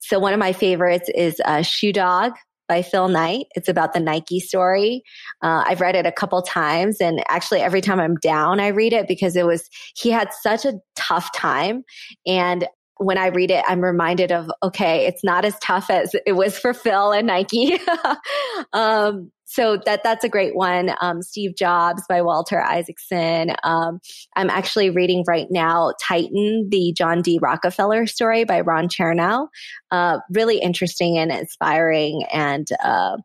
So 0.00 0.18
one 0.18 0.32
of 0.32 0.38
my 0.38 0.54
favorites 0.54 1.10
is 1.14 1.42
uh, 1.44 1.60
Shoe 1.60 1.92
Dog 1.92 2.32
by 2.68 2.82
Phil 2.82 3.08
Knight. 3.08 3.46
It's 3.54 3.68
about 3.68 3.92
the 3.92 4.00
Nike 4.00 4.40
story. 4.40 5.02
Uh, 5.42 5.64
I've 5.66 5.80
read 5.80 5.96
it 5.96 6.06
a 6.06 6.12
couple 6.12 6.40
times 6.42 7.00
and 7.00 7.22
actually 7.28 7.60
every 7.60 7.80
time 7.80 8.00
I'm 8.00 8.16
down, 8.16 8.60
I 8.60 8.68
read 8.68 8.92
it 8.92 9.08
because 9.08 9.36
it 9.36 9.46
was, 9.46 9.68
he 9.96 10.10
had 10.10 10.28
such 10.42 10.64
a 10.64 10.74
tough 10.96 11.32
time. 11.34 11.84
And 12.26 12.66
when 12.98 13.18
I 13.18 13.26
read 13.26 13.50
it, 13.50 13.64
I'm 13.66 13.80
reminded 13.80 14.30
of, 14.30 14.50
okay, 14.62 15.06
it's 15.06 15.24
not 15.24 15.44
as 15.44 15.58
tough 15.60 15.90
as 15.90 16.14
it 16.26 16.32
was 16.32 16.58
for 16.58 16.72
Phil 16.72 17.12
and 17.12 17.26
Nike. 17.26 17.78
um, 18.72 19.30
so 19.44 19.76
that 19.84 20.02
that's 20.02 20.24
a 20.24 20.28
great 20.28 20.54
one. 20.54 20.94
Um, 21.00 21.22
Steve 21.22 21.54
Jobs 21.56 22.02
by 22.08 22.22
Walter 22.22 22.60
Isaacson. 22.60 23.54
Um, 23.62 24.00
I'm 24.36 24.50
actually 24.50 24.90
reading 24.90 25.24
right 25.26 25.46
now 25.50 25.92
Titan, 26.02 26.68
the 26.70 26.92
John 26.96 27.22
D. 27.22 27.38
Rockefeller 27.40 28.06
story 28.06 28.44
by 28.44 28.60
Ron 28.60 28.88
Chernow. 28.88 29.48
Uh, 29.90 30.18
really 30.30 30.58
interesting 30.58 31.18
and 31.18 31.30
inspiring, 31.30 32.24
and 32.32 32.66
uh, 32.82 33.16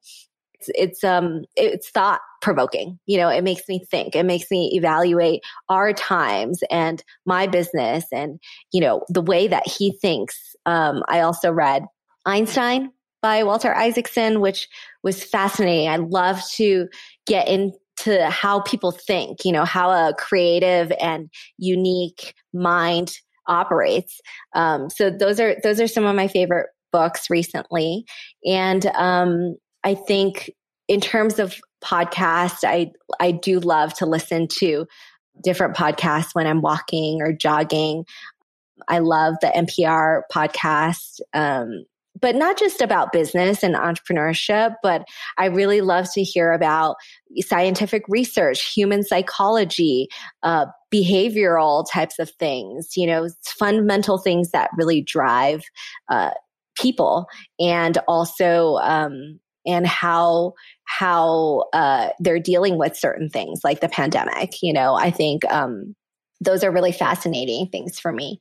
it's 0.60 0.70
it's 0.76 1.04
um 1.04 1.44
it's 1.56 1.90
thought 1.90 2.22
provoking. 2.42 3.00
You 3.06 3.18
know, 3.18 3.30
it 3.30 3.44
makes 3.44 3.68
me 3.68 3.86
think. 3.90 4.16
It 4.16 4.26
makes 4.26 4.52
me 4.52 4.72
evaluate 4.74 5.42
our 5.70 5.94
times 5.94 6.62
and 6.70 7.04
my 7.26 7.48
business, 7.48 8.06
and 8.12 8.40
you 8.72 8.82
know 8.82 9.04
the 9.10 9.22
way 9.22 9.48
that 9.48 9.68
he 9.68 9.98
thinks. 10.02 10.56
Um, 10.66 11.04
I 11.08 11.22
also 11.22 11.52
read 11.52 11.86
Einstein 12.26 12.92
by 13.22 13.44
Walter 13.44 13.74
Isaacson, 13.74 14.40
which 14.40 14.68
was 15.04 15.24
fascinating. 15.24 15.88
I 15.90 15.98
love 15.98 16.42
to 16.56 16.88
get 17.26 17.48
into 17.48 18.30
how 18.30 18.62
people 18.62 18.92
think, 18.92 19.46
you 19.46 19.52
know, 19.52 19.66
how 19.66 19.90
a 19.92 20.14
creative 20.18 20.92
and 21.02 21.30
unique 21.58 22.34
mind 22.54 23.18
operates. 23.48 24.20
Um, 24.54 24.90
so 24.90 25.10
those 25.10 25.40
are 25.40 25.56
those 25.64 25.80
are 25.80 25.88
some 25.88 26.06
of 26.06 26.16
my 26.16 26.28
favorite 26.28 26.68
books 26.92 27.30
recently, 27.30 28.06
and 28.46 28.86
um, 28.96 29.56
I 29.84 29.96
think 29.96 30.52
in 30.88 31.02
terms 31.02 31.40
of 31.40 31.56
podcasts, 31.84 32.64
I 32.64 32.92
I 33.20 33.32
do 33.32 33.60
love 33.60 33.94
to 33.96 34.06
listen 34.06 34.48
to 34.60 34.86
different 35.44 35.76
podcasts 35.76 36.30
when 36.34 36.48
I'm 36.48 36.62
walking 36.62 37.22
or 37.22 37.34
jogging. 37.34 38.06
I 38.88 39.00
love 39.00 39.36
the 39.42 39.48
NPR 39.48 40.22
podcast. 40.34 41.20
Um, 41.34 41.86
but 42.22 42.36
not 42.36 42.58
just 42.58 42.82
about 42.82 43.12
business 43.12 43.64
and 43.64 43.76
entrepreneurship, 43.76 44.76
but 44.84 45.06
I 45.38 45.46
really 45.46 45.82
love 45.82 46.08
to 46.14 46.24
hear 46.24 46.52
about 46.52 46.96
scientific 47.40 48.04
research, 48.08 48.74
human 48.74 49.04
psychology, 49.04 50.08
uh, 50.44 50.66
behavioral 50.94 51.86
types 51.92 52.20
of 52.20 52.32
things, 52.32 52.98
you 52.98 53.08
know, 53.08 53.30
fundamental 53.44 54.18
things 54.18 54.52
that 54.52 54.72
really 54.78 55.02
drive 55.02 55.64
uh, 56.10 56.32
people 56.76 57.28
and 57.60 57.98
also 58.08 58.78
um, 58.78 59.40
and 59.66 59.86
how 59.86 60.54
how 60.86 61.66
uh, 61.74 62.10
they're 62.20 62.40
dealing 62.40 62.78
with 62.78 62.98
certain 62.98 63.30
things 63.30 63.62
like 63.64 63.82
the 63.82 63.90
pandemic 63.90 64.62
you 64.62 64.74
know 64.74 64.96
i 64.96 65.12
think 65.12 65.44
um, 65.52 65.96
those 66.42 66.64
are 66.64 66.72
really 66.72 66.92
fascinating 66.92 67.68
things 67.68 68.00
for 68.00 68.12
me 68.12 68.40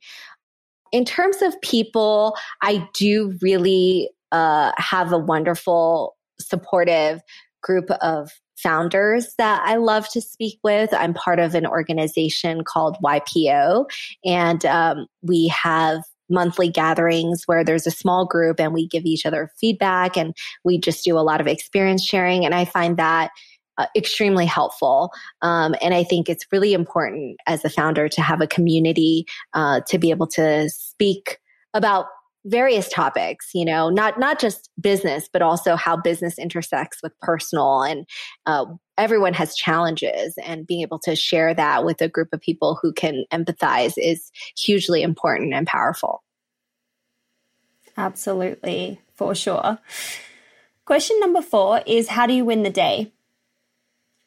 in 0.91 1.05
terms 1.05 1.41
of 1.41 1.59
people, 1.61 2.35
I 2.61 2.87
do 2.93 3.37
really 3.41 4.09
uh, 4.31 4.71
have 4.77 5.11
a 5.11 5.17
wonderful, 5.17 6.15
supportive 6.39 7.21
group 7.61 7.89
of 8.01 8.31
founders 8.57 9.33
that 9.37 9.61
I 9.65 9.75
love 9.77 10.09
to 10.09 10.21
speak 10.21 10.59
with. 10.63 10.93
I'm 10.93 11.13
part 11.13 11.39
of 11.39 11.55
an 11.55 11.65
organization 11.65 12.63
called 12.63 12.97
YPO, 13.03 13.85
and 14.25 14.65
um, 14.65 15.07
we 15.21 15.47
have 15.47 16.03
monthly 16.29 16.69
gatherings 16.69 17.43
where 17.47 17.63
there's 17.63 17.87
a 17.87 17.91
small 17.91 18.25
group 18.25 18.59
and 18.59 18.73
we 18.73 18.87
give 18.87 19.03
each 19.05 19.25
other 19.25 19.49
feedback 19.59 20.15
and 20.15 20.35
we 20.63 20.79
just 20.79 21.03
do 21.03 21.17
a 21.17 21.21
lot 21.21 21.41
of 21.41 21.47
experience 21.47 22.05
sharing. 22.05 22.45
And 22.45 22.53
I 22.53 22.65
find 22.65 22.97
that 22.97 23.31
uh, 23.79 23.87
extremely 23.95 24.45
helpful. 24.45 25.11
Um, 25.41 25.73
and 25.81 25.95
I 25.95 26.03
think 26.03 26.29
it's 26.29 26.45
really 26.51 26.73
important 26.73 27.37
as 27.47 27.65
a 27.65 27.69
founder 27.69 28.07
to 28.09 28.21
have 28.21 28.41
a 28.41 28.47
community 28.47 29.25
uh, 29.53 29.81
to 29.87 29.97
be 29.97 30.11
able 30.11 30.27
to 30.27 30.69
speak 30.69 31.39
about 31.73 32.05
various 32.45 32.87
topics 32.87 33.49
you 33.53 33.65
know 33.65 33.89
not 33.89 34.17
not 34.17 34.39
just 34.39 34.69
business 34.79 35.29
but 35.31 35.41
also 35.41 35.75
how 35.75 35.97
business 35.97 36.39
intersects 36.39 37.03
with 37.03 37.11
personal 37.19 37.81
and 37.81 38.07
uh, 38.45 38.63
everyone 38.99 39.33
has 39.33 39.55
challenges. 39.55 40.37
And 40.43 40.67
being 40.67 40.81
able 40.81 40.99
to 40.99 41.15
share 41.15 41.53
that 41.53 41.85
with 41.85 42.01
a 42.01 42.09
group 42.09 42.29
of 42.33 42.41
people 42.41 42.77
who 42.79 42.91
can 42.91 43.23
empathize 43.31 43.93
is 43.97 44.31
hugely 44.57 45.01
important 45.01 45.53
and 45.53 45.65
powerful. 45.65 46.21
Absolutely 47.97 48.99
for 49.15 49.33
sure. 49.33 49.79
Question 50.85 51.19
number 51.19 51.41
four 51.41 51.81
is 51.85 52.09
how 52.09 52.27
do 52.27 52.33
you 52.33 52.45
win 52.45 52.63
the 52.63 52.69
day 52.69 53.11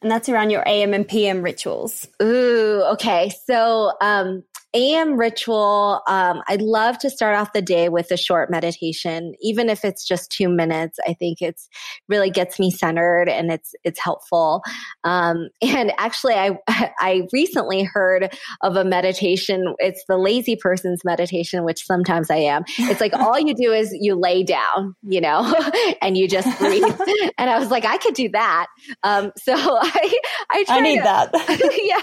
and 0.02 0.10
that's 0.10 0.28
around 0.28 0.50
your 0.50 0.62
AM 0.66 0.92
and 0.94 1.06
PM 1.06 1.42
rituals. 1.42 2.06
Ooh, 2.20 2.82
okay. 2.92 3.32
So, 3.46 3.92
um, 4.00 4.44
AM 4.74 5.18
ritual, 5.18 6.00
um, 6.08 6.40
I'd 6.48 6.62
love 6.62 6.98
to 6.98 7.10
start 7.10 7.36
off 7.36 7.52
the 7.52 7.62
day 7.62 7.88
with 7.88 8.10
a 8.10 8.16
short 8.16 8.50
meditation, 8.50 9.34
even 9.40 9.68
if 9.68 9.84
it's 9.84 10.06
just 10.06 10.30
two 10.30 10.48
minutes. 10.48 10.98
I 11.06 11.14
think 11.14 11.42
it's 11.42 11.68
really 12.08 12.30
gets 12.30 12.58
me 12.58 12.70
centered 12.70 13.28
and 13.28 13.50
it's 13.52 13.74
it's 13.84 14.00
helpful. 14.00 14.62
Um, 15.04 15.48
and 15.62 15.92
actually, 15.98 16.34
I 16.34 16.58
I 16.68 17.22
recently 17.32 17.82
heard 17.82 18.34
of 18.62 18.76
a 18.76 18.84
meditation. 18.84 19.74
It's 19.78 20.02
the 20.08 20.16
lazy 20.16 20.56
person's 20.56 21.04
meditation, 21.04 21.64
which 21.64 21.84
sometimes 21.84 22.30
I 22.30 22.36
am. 22.36 22.64
It's 22.78 23.00
like 23.00 23.12
all 23.12 23.38
you 23.38 23.54
do 23.54 23.72
is 23.72 23.94
you 24.00 24.14
lay 24.14 24.42
down, 24.42 24.96
you 25.02 25.20
know, 25.20 25.54
and 26.02 26.16
you 26.16 26.28
just 26.28 26.58
breathe. 26.58 26.82
and 27.38 27.50
I 27.50 27.58
was 27.58 27.70
like, 27.70 27.84
I 27.84 27.98
could 27.98 28.14
do 28.14 28.30
that. 28.30 28.66
Um, 29.02 29.32
so 29.36 29.54
I 29.54 30.18
I, 30.50 30.64
I 30.68 30.80
need 30.80 30.98
to, 30.98 31.02
that. 31.02 31.80
yeah. 31.82 32.00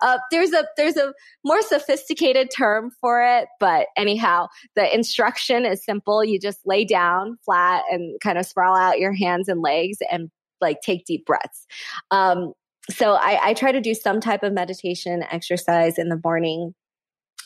Uh, 0.00 0.18
there's 0.30 0.52
a 0.52 0.64
there's 0.76 0.96
a 0.96 1.12
more 1.44 1.62
sophisticated 1.62 2.50
term 2.54 2.90
for 3.00 3.22
it, 3.22 3.48
but 3.60 3.86
anyhow, 3.96 4.46
the 4.76 4.92
instruction 4.94 5.64
is 5.64 5.84
simple. 5.84 6.24
You 6.24 6.38
just 6.38 6.60
lay 6.64 6.84
down 6.84 7.38
flat 7.44 7.84
and 7.90 8.20
kind 8.20 8.38
of 8.38 8.46
sprawl 8.46 8.76
out 8.76 8.98
your 8.98 9.12
hands 9.12 9.48
and 9.48 9.60
legs 9.60 9.98
and 10.10 10.30
like 10.60 10.80
take 10.80 11.04
deep 11.04 11.26
breaths. 11.26 11.66
Um, 12.10 12.52
so 12.90 13.14
I, 13.14 13.38
I 13.42 13.54
try 13.54 13.72
to 13.72 13.80
do 13.80 13.94
some 13.94 14.20
type 14.20 14.42
of 14.42 14.52
meditation 14.52 15.24
exercise 15.30 15.98
in 15.98 16.08
the 16.08 16.20
morning 16.22 16.74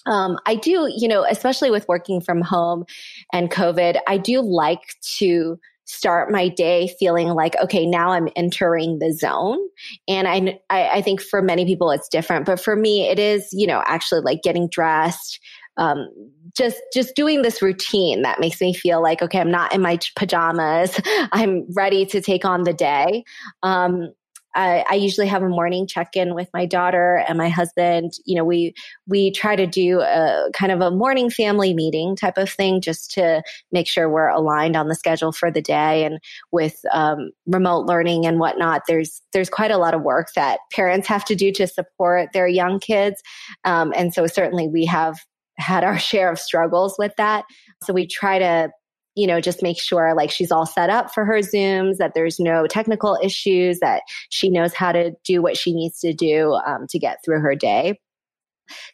um, 0.06 0.38
I 0.46 0.54
do, 0.54 0.90
you 0.96 1.06
know, 1.06 1.24
especially 1.28 1.70
with 1.70 1.86
working 1.86 2.20
from 2.20 2.40
home 2.40 2.84
and 3.32 3.50
COVID, 3.50 3.98
I 4.06 4.16
do 4.16 4.40
like 4.40 4.94
to 5.18 5.58
start 5.88 6.30
my 6.30 6.48
day 6.48 6.94
feeling 7.00 7.28
like, 7.28 7.56
okay, 7.62 7.86
now 7.86 8.10
I'm 8.10 8.28
entering 8.36 8.98
the 8.98 9.12
zone. 9.12 9.58
And 10.06 10.28
I, 10.28 10.60
I, 10.70 10.88
I 10.98 11.02
think 11.02 11.20
for 11.20 11.42
many 11.42 11.64
people 11.64 11.90
it's 11.90 12.08
different, 12.08 12.44
but 12.44 12.60
for 12.60 12.76
me, 12.76 13.08
it 13.08 13.18
is, 13.18 13.48
you 13.52 13.66
know, 13.66 13.82
actually 13.86 14.20
like 14.20 14.42
getting 14.42 14.68
dressed, 14.68 15.40
um, 15.78 16.08
just 16.56 16.76
just 16.92 17.14
doing 17.14 17.42
this 17.42 17.62
routine 17.62 18.22
that 18.22 18.40
makes 18.40 18.60
me 18.60 18.74
feel 18.74 19.00
like 19.00 19.22
okay 19.22 19.38
i'm 19.38 19.50
not 19.50 19.72
in 19.72 19.80
my 19.80 19.96
pajamas. 20.16 21.00
I'm 21.32 21.66
ready 21.72 22.04
to 22.06 22.20
take 22.20 22.44
on 22.44 22.64
the 22.64 22.72
day. 22.72 23.22
Um, 23.62 24.12
I, 24.54 24.84
I 24.90 24.94
usually 24.94 25.26
have 25.26 25.42
a 25.42 25.48
morning 25.48 25.86
check 25.86 26.10
in 26.14 26.34
with 26.34 26.48
my 26.52 26.66
daughter 26.66 27.24
and 27.28 27.38
my 27.38 27.48
husband. 27.48 28.12
You 28.24 28.36
know, 28.36 28.44
we 28.44 28.74
we 29.06 29.30
try 29.30 29.56
to 29.56 29.66
do 29.66 30.00
a 30.00 30.48
kind 30.54 30.72
of 30.72 30.80
a 30.80 30.90
morning 30.90 31.30
family 31.30 31.74
meeting 31.74 32.16
type 32.16 32.38
of 32.38 32.50
thing 32.50 32.80
just 32.80 33.10
to 33.12 33.42
make 33.72 33.86
sure 33.86 34.08
we're 34.08 34.28
aligned 34.28 34.76
on 34.76 34.88
the 34.88 34.94
schedule 34.94 35.32
for 35.32 35.50
the 35.50 35.62
day. 35.62 36.04
And 36.04 36.18
with 36.50 36.76
um, 36.92 37.30
remote 37.46 37.86
learning 37.86 38.26
and 38.26 38.38
whatnot, 38.38 38.82
there's 38.88 39.20
there's 39.32 39.50
quite 39.50 39.70
a 39.70 39.78
lot 39.78 39.94
of 39.94 40.02
work 40.02 40.28
that 40.34 40.60
parents 40.72 41.08
have 41.08 41.24
to 41.26 41.34
do 41.34 41.52
to 41.52 41.66
support 41.66 42.30
their 42.32 42.48
young 42.48 42.80
kids. 42.80 43.22
Um, 43.64 43.92
and 43.96 44.12
so 44.12 44.26
certainly 44.26 44.68
we 44.68 44.86
have 44.86 45.18
had 45.58 45.84
our 45.84 45.98
share 45.98 46.30
of 46.30 46.38
struggles 46.38 46.96
with 46.98 47.12
that. 47.16 47.44
So 47.84 47.92
we 47.92 48.06
try 48.06 48.38
to 48.38 48.70
you 49.18 49.26
know, 49.26 49.40
just 49.40 49.64
make 49.64 49.80
sure 49.80 50.14
like 50.14 50.30
she's 50.30 50.52
all 50.52 50.64
set 50.64 50.90
up 50.90 51.12
for 51.12 51.24
her 51.24 51.40
Zooms, 51.40 51.96
that 51.96 52.12
there's 52.14 52.38
no 52.38 52.68
technical 52.68 53.18
issues, 53.20 53.80
that 53.80 54.02
she 54.30 54.48
knows 54.48 54.72
how 54.72 54.92
to 54.92 55.10
do 55.24 55.42
what 55.42 55.56
she 55.56 55.74
needs 55.74 55.98
to 56.00 56.12
do 56.12 56.52
um, 56.64 56.86
to 56.88 57.00
get 57.00 57.18
through 57.24 57.40
her 57.40 57.56
day. 57.56 57.98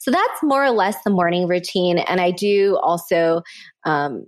So 0.01 0.11
that's 0.11 0.43
more 0.43 0.64
or 0.64 0.70
less 0.70 0.97
the 1.05 1.11
morning 1.11 1.47
routine. 1.47 1.99
And 1.99 2.22
I 2.22 2.31
do 2.31 2.79
also, 2.83 3.43
um, 3.85 4.25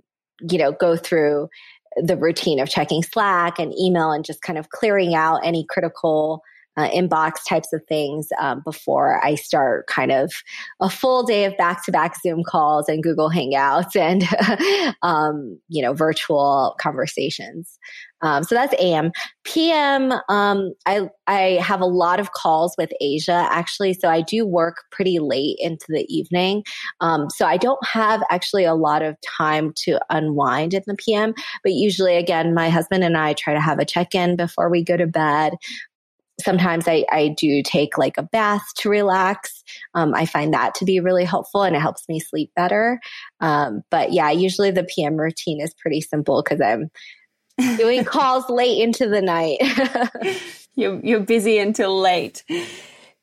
you 0.51 0.59
know, 0.59 0.71
go 0.71 0.95
through 0.95 1.47
the 1.95 2.15
routine 2.15 2.59
of 2.59 2.69
checking 2.69 3.01
Slack 3.01 3.57
and 3.57 3.73
email 3.79 4.11
and 4.11 4.23
just 4.23 4.43
kind 4.43 4.59
of 4.59 4.69
clearing 4.69 5.15
out 5.15 5.39
any 5.43 5.65
critical 5.67 6.43
uh, 6.77 6.89
inbox 6.89 7.33
types 7.47 7.73
of 7.73 7.81
things 7.89 8.29
um, 8.39 8.61
before 8.63 9.23
I 9.25 9.35
start 9.35 9.87
kind 9.87 10.11
of 10.11 10.31
a 10.79 10.89
full 10.89 11.23
day 11.23 11.45
of 11.45 11.57
back 11.57 11.83
to 11.85 11.91
back 11.91 12.15
Zoom 12.21 12.43
calls 12.43 12.87
and 12.87 13.01
Google 13.01 13.29
Hangouts 13.29 13.95
and, 13.95 14.95
um, 15.01 15.59
you 15.67 15.81
know, 15.81 15.93
virtual 15.93 16.75
conversations. 16.79 17.79
Um, 18.21 18.43
so 18.43 18.55
that's 18.55 18.73
AM. 18.81 19.11
PM, 19.43 20.13
um, 20.27 20.73
I, 20.85 21.09
I 21.27 21.59
have 21.61 21.81
a 21.81 21.85
lot 21.85 22.19
of 22.19 22.31
calls 22.31 22.73
with 22.77 22.91
Asia 22.99 23.47
actually. 23.51 23.93
So 23.93 24.09
I 24.09 24.21
do 24.21 24.45
work 24.45 24.77
pretty 24.91 25.19
late 25.19 25.57
into 25.59 25.85
the 25.89 26.05
evening. 26.09 26.63
Um, 26.99 27.29
so 27.29 27.45
I 27.45 27.57
don't 27.57 27.83
have 27.85 28.23
actually 28.31 28.65
a 28.65 28.73
lot 28.73 29.03
of 29.03 29.15
time 29.21 29.71
to 29.83 29.99
unwind 30.09 30.73
in 30.73 30.83
the 30.87 30.95
PM, 30.95 31.33
but 31.63 31.73
usually 31.73 32.17
again, 32.17 32.53
my 32.53 32.69
husband 32.69 33.03
and 33.03 33.17
I 33.17 33.33
try 33.33 33.53
to 33.53 33.61
have 33.61 33.79
a 33.79 33.85
check 33.85 34.15
in 34.15 34.35
before 34.35 34.69
we 34.69 34.83
go 34.83 34.97
to 34.97 35.07
bed 35.07 35.53
sometimes 36.39 36.87
I, 36.87 37.05
I 37.11 37.29
do 37.29 37.63
take 37.63 37.97
like 37.97 38.17
a 38.17 38.23
bath 38.23 38.65
to 38.77 38.89
relax. 38.89 39.63
Um, 39.93 40.13
I 40.13 40.25
find 40.25 40.53
that 40.53 40.75
to 40.75 40.85
be 40.85 40.99
really 40.99 41.25
helpful 41.25 41.63
and 41.63 41.75
it 41.75 41.79
helps 41.79 42.07
me 42.07 42.19
sleep 42.19 42.51
better. 42.55 42.99
Um, 43.39 43.81
but 43.89 44.13
yeah, 44.13 44.31
usually 44.31 44.71
the 44.71 44.83
PM 44.83 45.17
routine 45.17 45.61
is 45.61 45.73
pretty 45.73 46.01
simple 46.01 46.43
because 46.43 46.61
I'm 46.61 46.89
doing 47.77 48.03
calls 48.05 48.49
late 48.49 48.81
into 48.81 49.07
the 49.07 49.21
night. 49.21 49.57
you're, 50.75 50.99
you're 51.03 51.19
busy 51.21 51.57
until 51.57 51.99
late. 51.99 52.43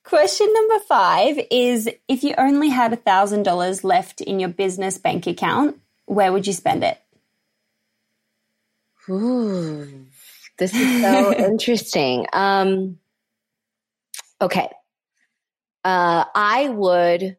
Question 0.05 0.53
number 0.53 0.85
five 0.85 1.39
is 1.51 1.89
if 2.09 2.25
you 2.25 2.35
only 2.37 2.69
had 2.69 2.93
a 2.93 2.97
thousand 2.97 3.45
dollars 3.45 3.85
left 3.85 4.21
in 4.21 4.39
your 4.39 4.51
business 4.51 4.99
bank 4.99 5.27
account, 5.27 5.81
where 6.07 6.33
would 6.33 6.47
you 6.47 6.53
spend 6.53 6.85
it? 6.85 7.01
Ooh, 9.09 10.07
this 10.59 10.75
is 10.75 11.03
so 11.03 11.35
interesting. 11.39 12.27
Um, 12.33 12.99
okay. 14.41 14.68
Uh, 15.85 16.24
I 16.35 16.68
would, 16.70 17.37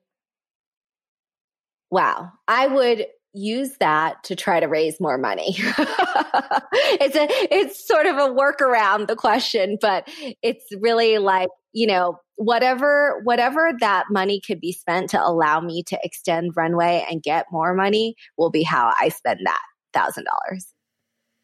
wow, 1.90 2.32
I 2.48 2.68
would 2.68 3.08
use 3.34 3.78
that 3.80 4.24
to 4.24 4.36
try 4.36 4.60
to 4.60 4.68
raise 4.68 5.00
more 5.00 5.18
money. 5.18 5.56
it's 5.58 7.16
a 7.16 7.28
it's 7.54 7.86
sort 7.86 8.06
of 8.06 8.16
a 8.16 8.34
workaround 8.34 9.08
the 9.08 9.16
question, 9.16 9.78
but 9.82 10.08
it's 10.42 10.66
really 10.80 11.18
like, 11.18 11.50
you 11.74 11.88
know, 11.88 12.20
whatever 12.36 13.22
whatever 13.24 13.72
that 13.80 14.06
money 14.10 14.42
could 14.46 14.60
be 14.60 14.72
spent 14.72 15.10
to 15.10 15.22
allow 15.22 15.60
me 15.60 15.84
to 15.84 16.00
extend 16.04 16.56
runway 16.56 17.06
and 17.10 17.24
get 17.24 17.46
more 17.52 17.74
money 17.74 18.16
will 18.38 18.50
be 18.50 18.64
how 18.64 18.94
I 19.00 19.10
spend 19.10 19.40
that 19.44 19.62
thousand 19.94 20.26
dollars. 20.26 20.68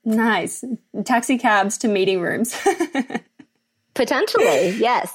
Nice. 0.04 0.64
Taxi 1.06 1.38
cabs 1.38 1.78
to 1.80 1.88
meeting 1.88 2.22
rooms. 2.22 2.56
Potentially, 3.94 4.70
yes. 4.72 5.14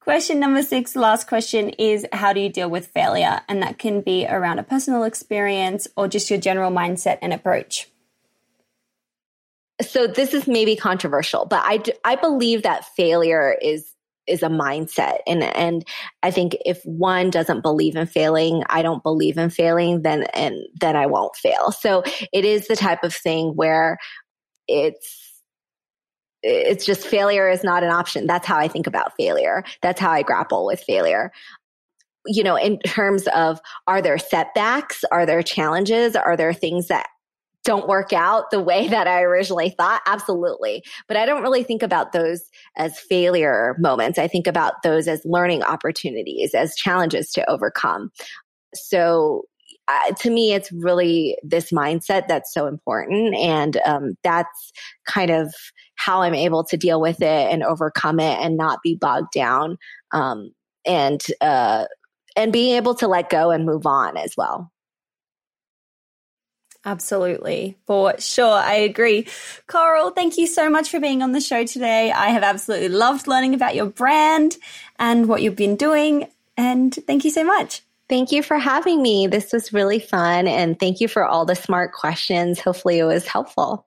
Question 0.00 0.40
number 0.40 0.62
six, 0.62 0.96
last 0.96 1.28
question 1.28 1.70
is 1.70 2.06
how 2.12 2.32
do 2.32 2.40
you 2.40 2.48
deal 2.48 2.70
with 2.70 2.86
failure? 2.86 3.42
And 3.48 3.62
that 3.62 3.78
can 3.78 4.00
be 4.00 4.26
around 4.26 4.58
a 4.58 4.62
personal 4.62 5.04
experience 5.04 5.86
or 5.94 6.08
just 6.08 6.30
your 6.30 6.38
general 6.38 6.70
mindset 6.70 7.18
and 7.20 7.34
approach. 7.34 7.86
So 9.82 10.06
this 10.06 10.32
is 10.32 10.46
maybe 10.46 10.74
controversial, 10.74 11.44
but 11.44 11.62
I, 11.64 11.82
I 12.04 12.16
believe 12.16 12.62
that 12.62 12.84
failure 12.96 13.56
is 13.60 13.86
is 14.26 14.42
a 14.42 14.48
mindset 14.48 15.18
and 15.26 15.42
and 15.42 15.84
I 16.22 16.30
think 16.30 16.56
if 16.64 16.84
one 16.84 17.30
doesn't 17.30 17.62
believe 17.62 17.96
in 17.96 18.06
failing, 18.06 18.62
I 18.68 18.82
don't 18.82 19.02
believe 19.02 19.36
in 19.36 19.50
failing, 19.50 20.02
then 20.02 20.24
and 20.34 20.56
then 20.80 20.96
I 20.96 21.06
won't 21.06 21.34
fail. 21.36 21.72
So 21.72 22.04
it 22.32 22.44
is 22.44 22.68
the 22.68 22.76
type 22.76 23.02
of 23.02 23.14
thing 23.14 23.56
where 23.56 23.98
it's 24.68 25.29
it's 26.42 26.86
just 26.86 27.06
failure 27.06 27.48
is 27.48 27.64
not 27.64 27.82
an 27.82 27.90
option. 27.90 28.26
That's 28.26 28.46
how 28.46 28.56
I 28.56 28.68
think 28.68 28.86
about 28.86 29.14
failure. 29.16 29.64
That's 29.82 30.00
how 30.00 30.10
I 30.10 30.22
grapple 30.22 30.66
with 30.66 30.80
failure. 30.80 31.32
You 32.26 32.42
know, 32.42 32.56
in 32.56 32.78
terms 32.80 33.26
of 33.34 33.60
are 33.86 34.02
there 34.02 34.18
setbacks? 34.18 35.04
Are 35.10 35.26
there 35.26 35.42
challenges? 35.42 36.16
Are 36.16 36.36
there 36.36 36.52
things 36.52 36.88
that 36.88 37.08
don't 37.64 37.88
work 37.88 38.12
out 38.12 38.50
the 38.50 38.60
way 38.60 38.88
that 38.88 39.06
I 39.06 39.22
originally 39.22 39.70
thought? 39.70 40.02
Absolutely. 40.06 40.82
But 41.08 41.16
I 41.16 41.26
don't 41.26 41.42
really 41.42 41.62
think 41.62 41.82
about 41.82 42.12
those 42.12 42.42
as 42.76 42.98
failure 42.98 43.76
moments. 43.78 44.18
I 44.18 44.28
think 44.28 44.46
about 44.46 44.82
those 44.82 45.08
as 45.08 45.22
learning 45.24 45.62
opportunities, 45.62 46.54
as 46.54 46.74
challenges 46.74 47.30
to 47.32 47.50
overcome. 47.50 48.10
So 48.74 49.44
uh, 49.88 50.12
to 50.20 50.30
me, 50.30 50.52
it's 50.52 50.70
really 50.72 51.36
this 51.42 51.72
mindset 51.72 52.28
that's 52.28 52.52
so 52.54 52.66
important. 52.66 53.34
And 53.34 53.76
um, 53.84 54.14
that's 54.22 54.72
kind 55.06 55.30
of 55.30 55.52
how 56.04 56.22
I'm 56.22 56.34
able 56.34 56.64
to 56.64 56.76
deal 56.76 57.00
with 57.00 57.20
it 57.20 57.52
and 57.52 57.62
overcome 57.62 58.20
it 58.20 58.38
and 58.40 58.56
not 58.56 58.82
be 58.82 58.94
bogged 58.94 59.32
down. 59.32 59.76
Um, 60.12 60.52
and, 60.86 61.22
uh, 61.40 61.84
and 62.36 62.52
being 62.52 62.76
able 62.76 62.94
to 62.96 63.06
let 63.06 63.28
go 63.28 63.50
and 63.50 63.66
move 63.66 63.86
on 63.86 64.16
as 64.16 64.34
well. 64.36 64.72
Absolutely. 66.84 67.76
For 67.86 68.14
sure. 68.18 68.58
I 68.58 68.74
agree. 68.74 69.26
Coral, 69.66 70.10
thank 70.10 70.38
you 70.38 70.46
so 70.46 70.70
much 70.70 70.88
for 70.88 70.98
being 70.98 71.22
on 71.22 71.32
the 71.32 71.40
show 71.40 71.66
today. 71.66 72.10
I 72.10 72.28
have 72.28 72.42
absolutely 72.42 72.88
loved 72.88 73.26
learning 73.26 73.54
about 73.54 73.74
your 73.74 73.86
brand 73.86 74.56
and 74.98 75.28
what 75.28 75.42
you've 75.42 75.56
been 75.56 75.76
doing. 75.76 76.28
And 76.56 76.94
thank 77.06 77.24
you 77.24 77.30
so 77.30 77.44
much. 77.44 77.82
Thank 78.08 78.32
you 78.32 78.42
for 78.42 78.58
having 78.58 79.02
me. 79.02 79.26
This 79.26 79.52
was 79.52 79.72
really 79.72 80.00
fun. 80.00 80.48
And 80.48 80.80
thank 80.80 81.00
you 81.00 81.08
for 81.08 81.26
all 81.26 81.44
the 81.44 81.54
smart 81.54 81.92
questions. 81.92 82.58
Hopefully, 82.58 82.98
it 82.98 83.04
was 83.04 83.26
helpful. 83.26 83.86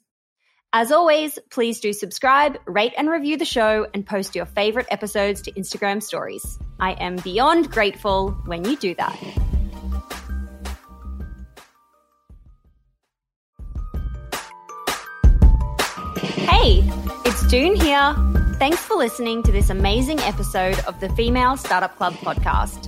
As 0.73 0.89
always, 0.93 1.37
please 1.49 1.81
do 1.81 1.91
subscribe, 1.91 2.57
rate 2.65 2.93
and 2.97 3.09
review 3.09 3.35
the 3.35 3.43
show, 3.43 3.85
and 3.93 4.05
post 4.05 4.35
your 4.35 4.45
favorite 4.45 4.87
episodes 4.89 5.41
to 5.41 5.51
Instagram 5.51 6.01
stories. 6.01 6.57
I 6.79 6.93
am 6.93 7.17
beyond 7.17 7.69
grateful 7.69 8.31
when 8.45 8.63
you 8.63 8.77
do 8.77 8.95
that. 8.95 9.15
Hey, 16.37 16.89
it's 17.25 17.45
Doone 17.47 17.75
here. 17.75 18.15
Thanks 18.57 18.79
for 18.79 18.95
listening 18.95 19.43
to 19.43 19.51
this 19.51 19.69
amazing 19.69 20.21
episode 20.21 20.79
of 20.85 20.97
the 21.01 21.09
Female 21.15 21.57
Startup 21.57 21.93
Club 21.97 22.13
podcast. 22.13 22.87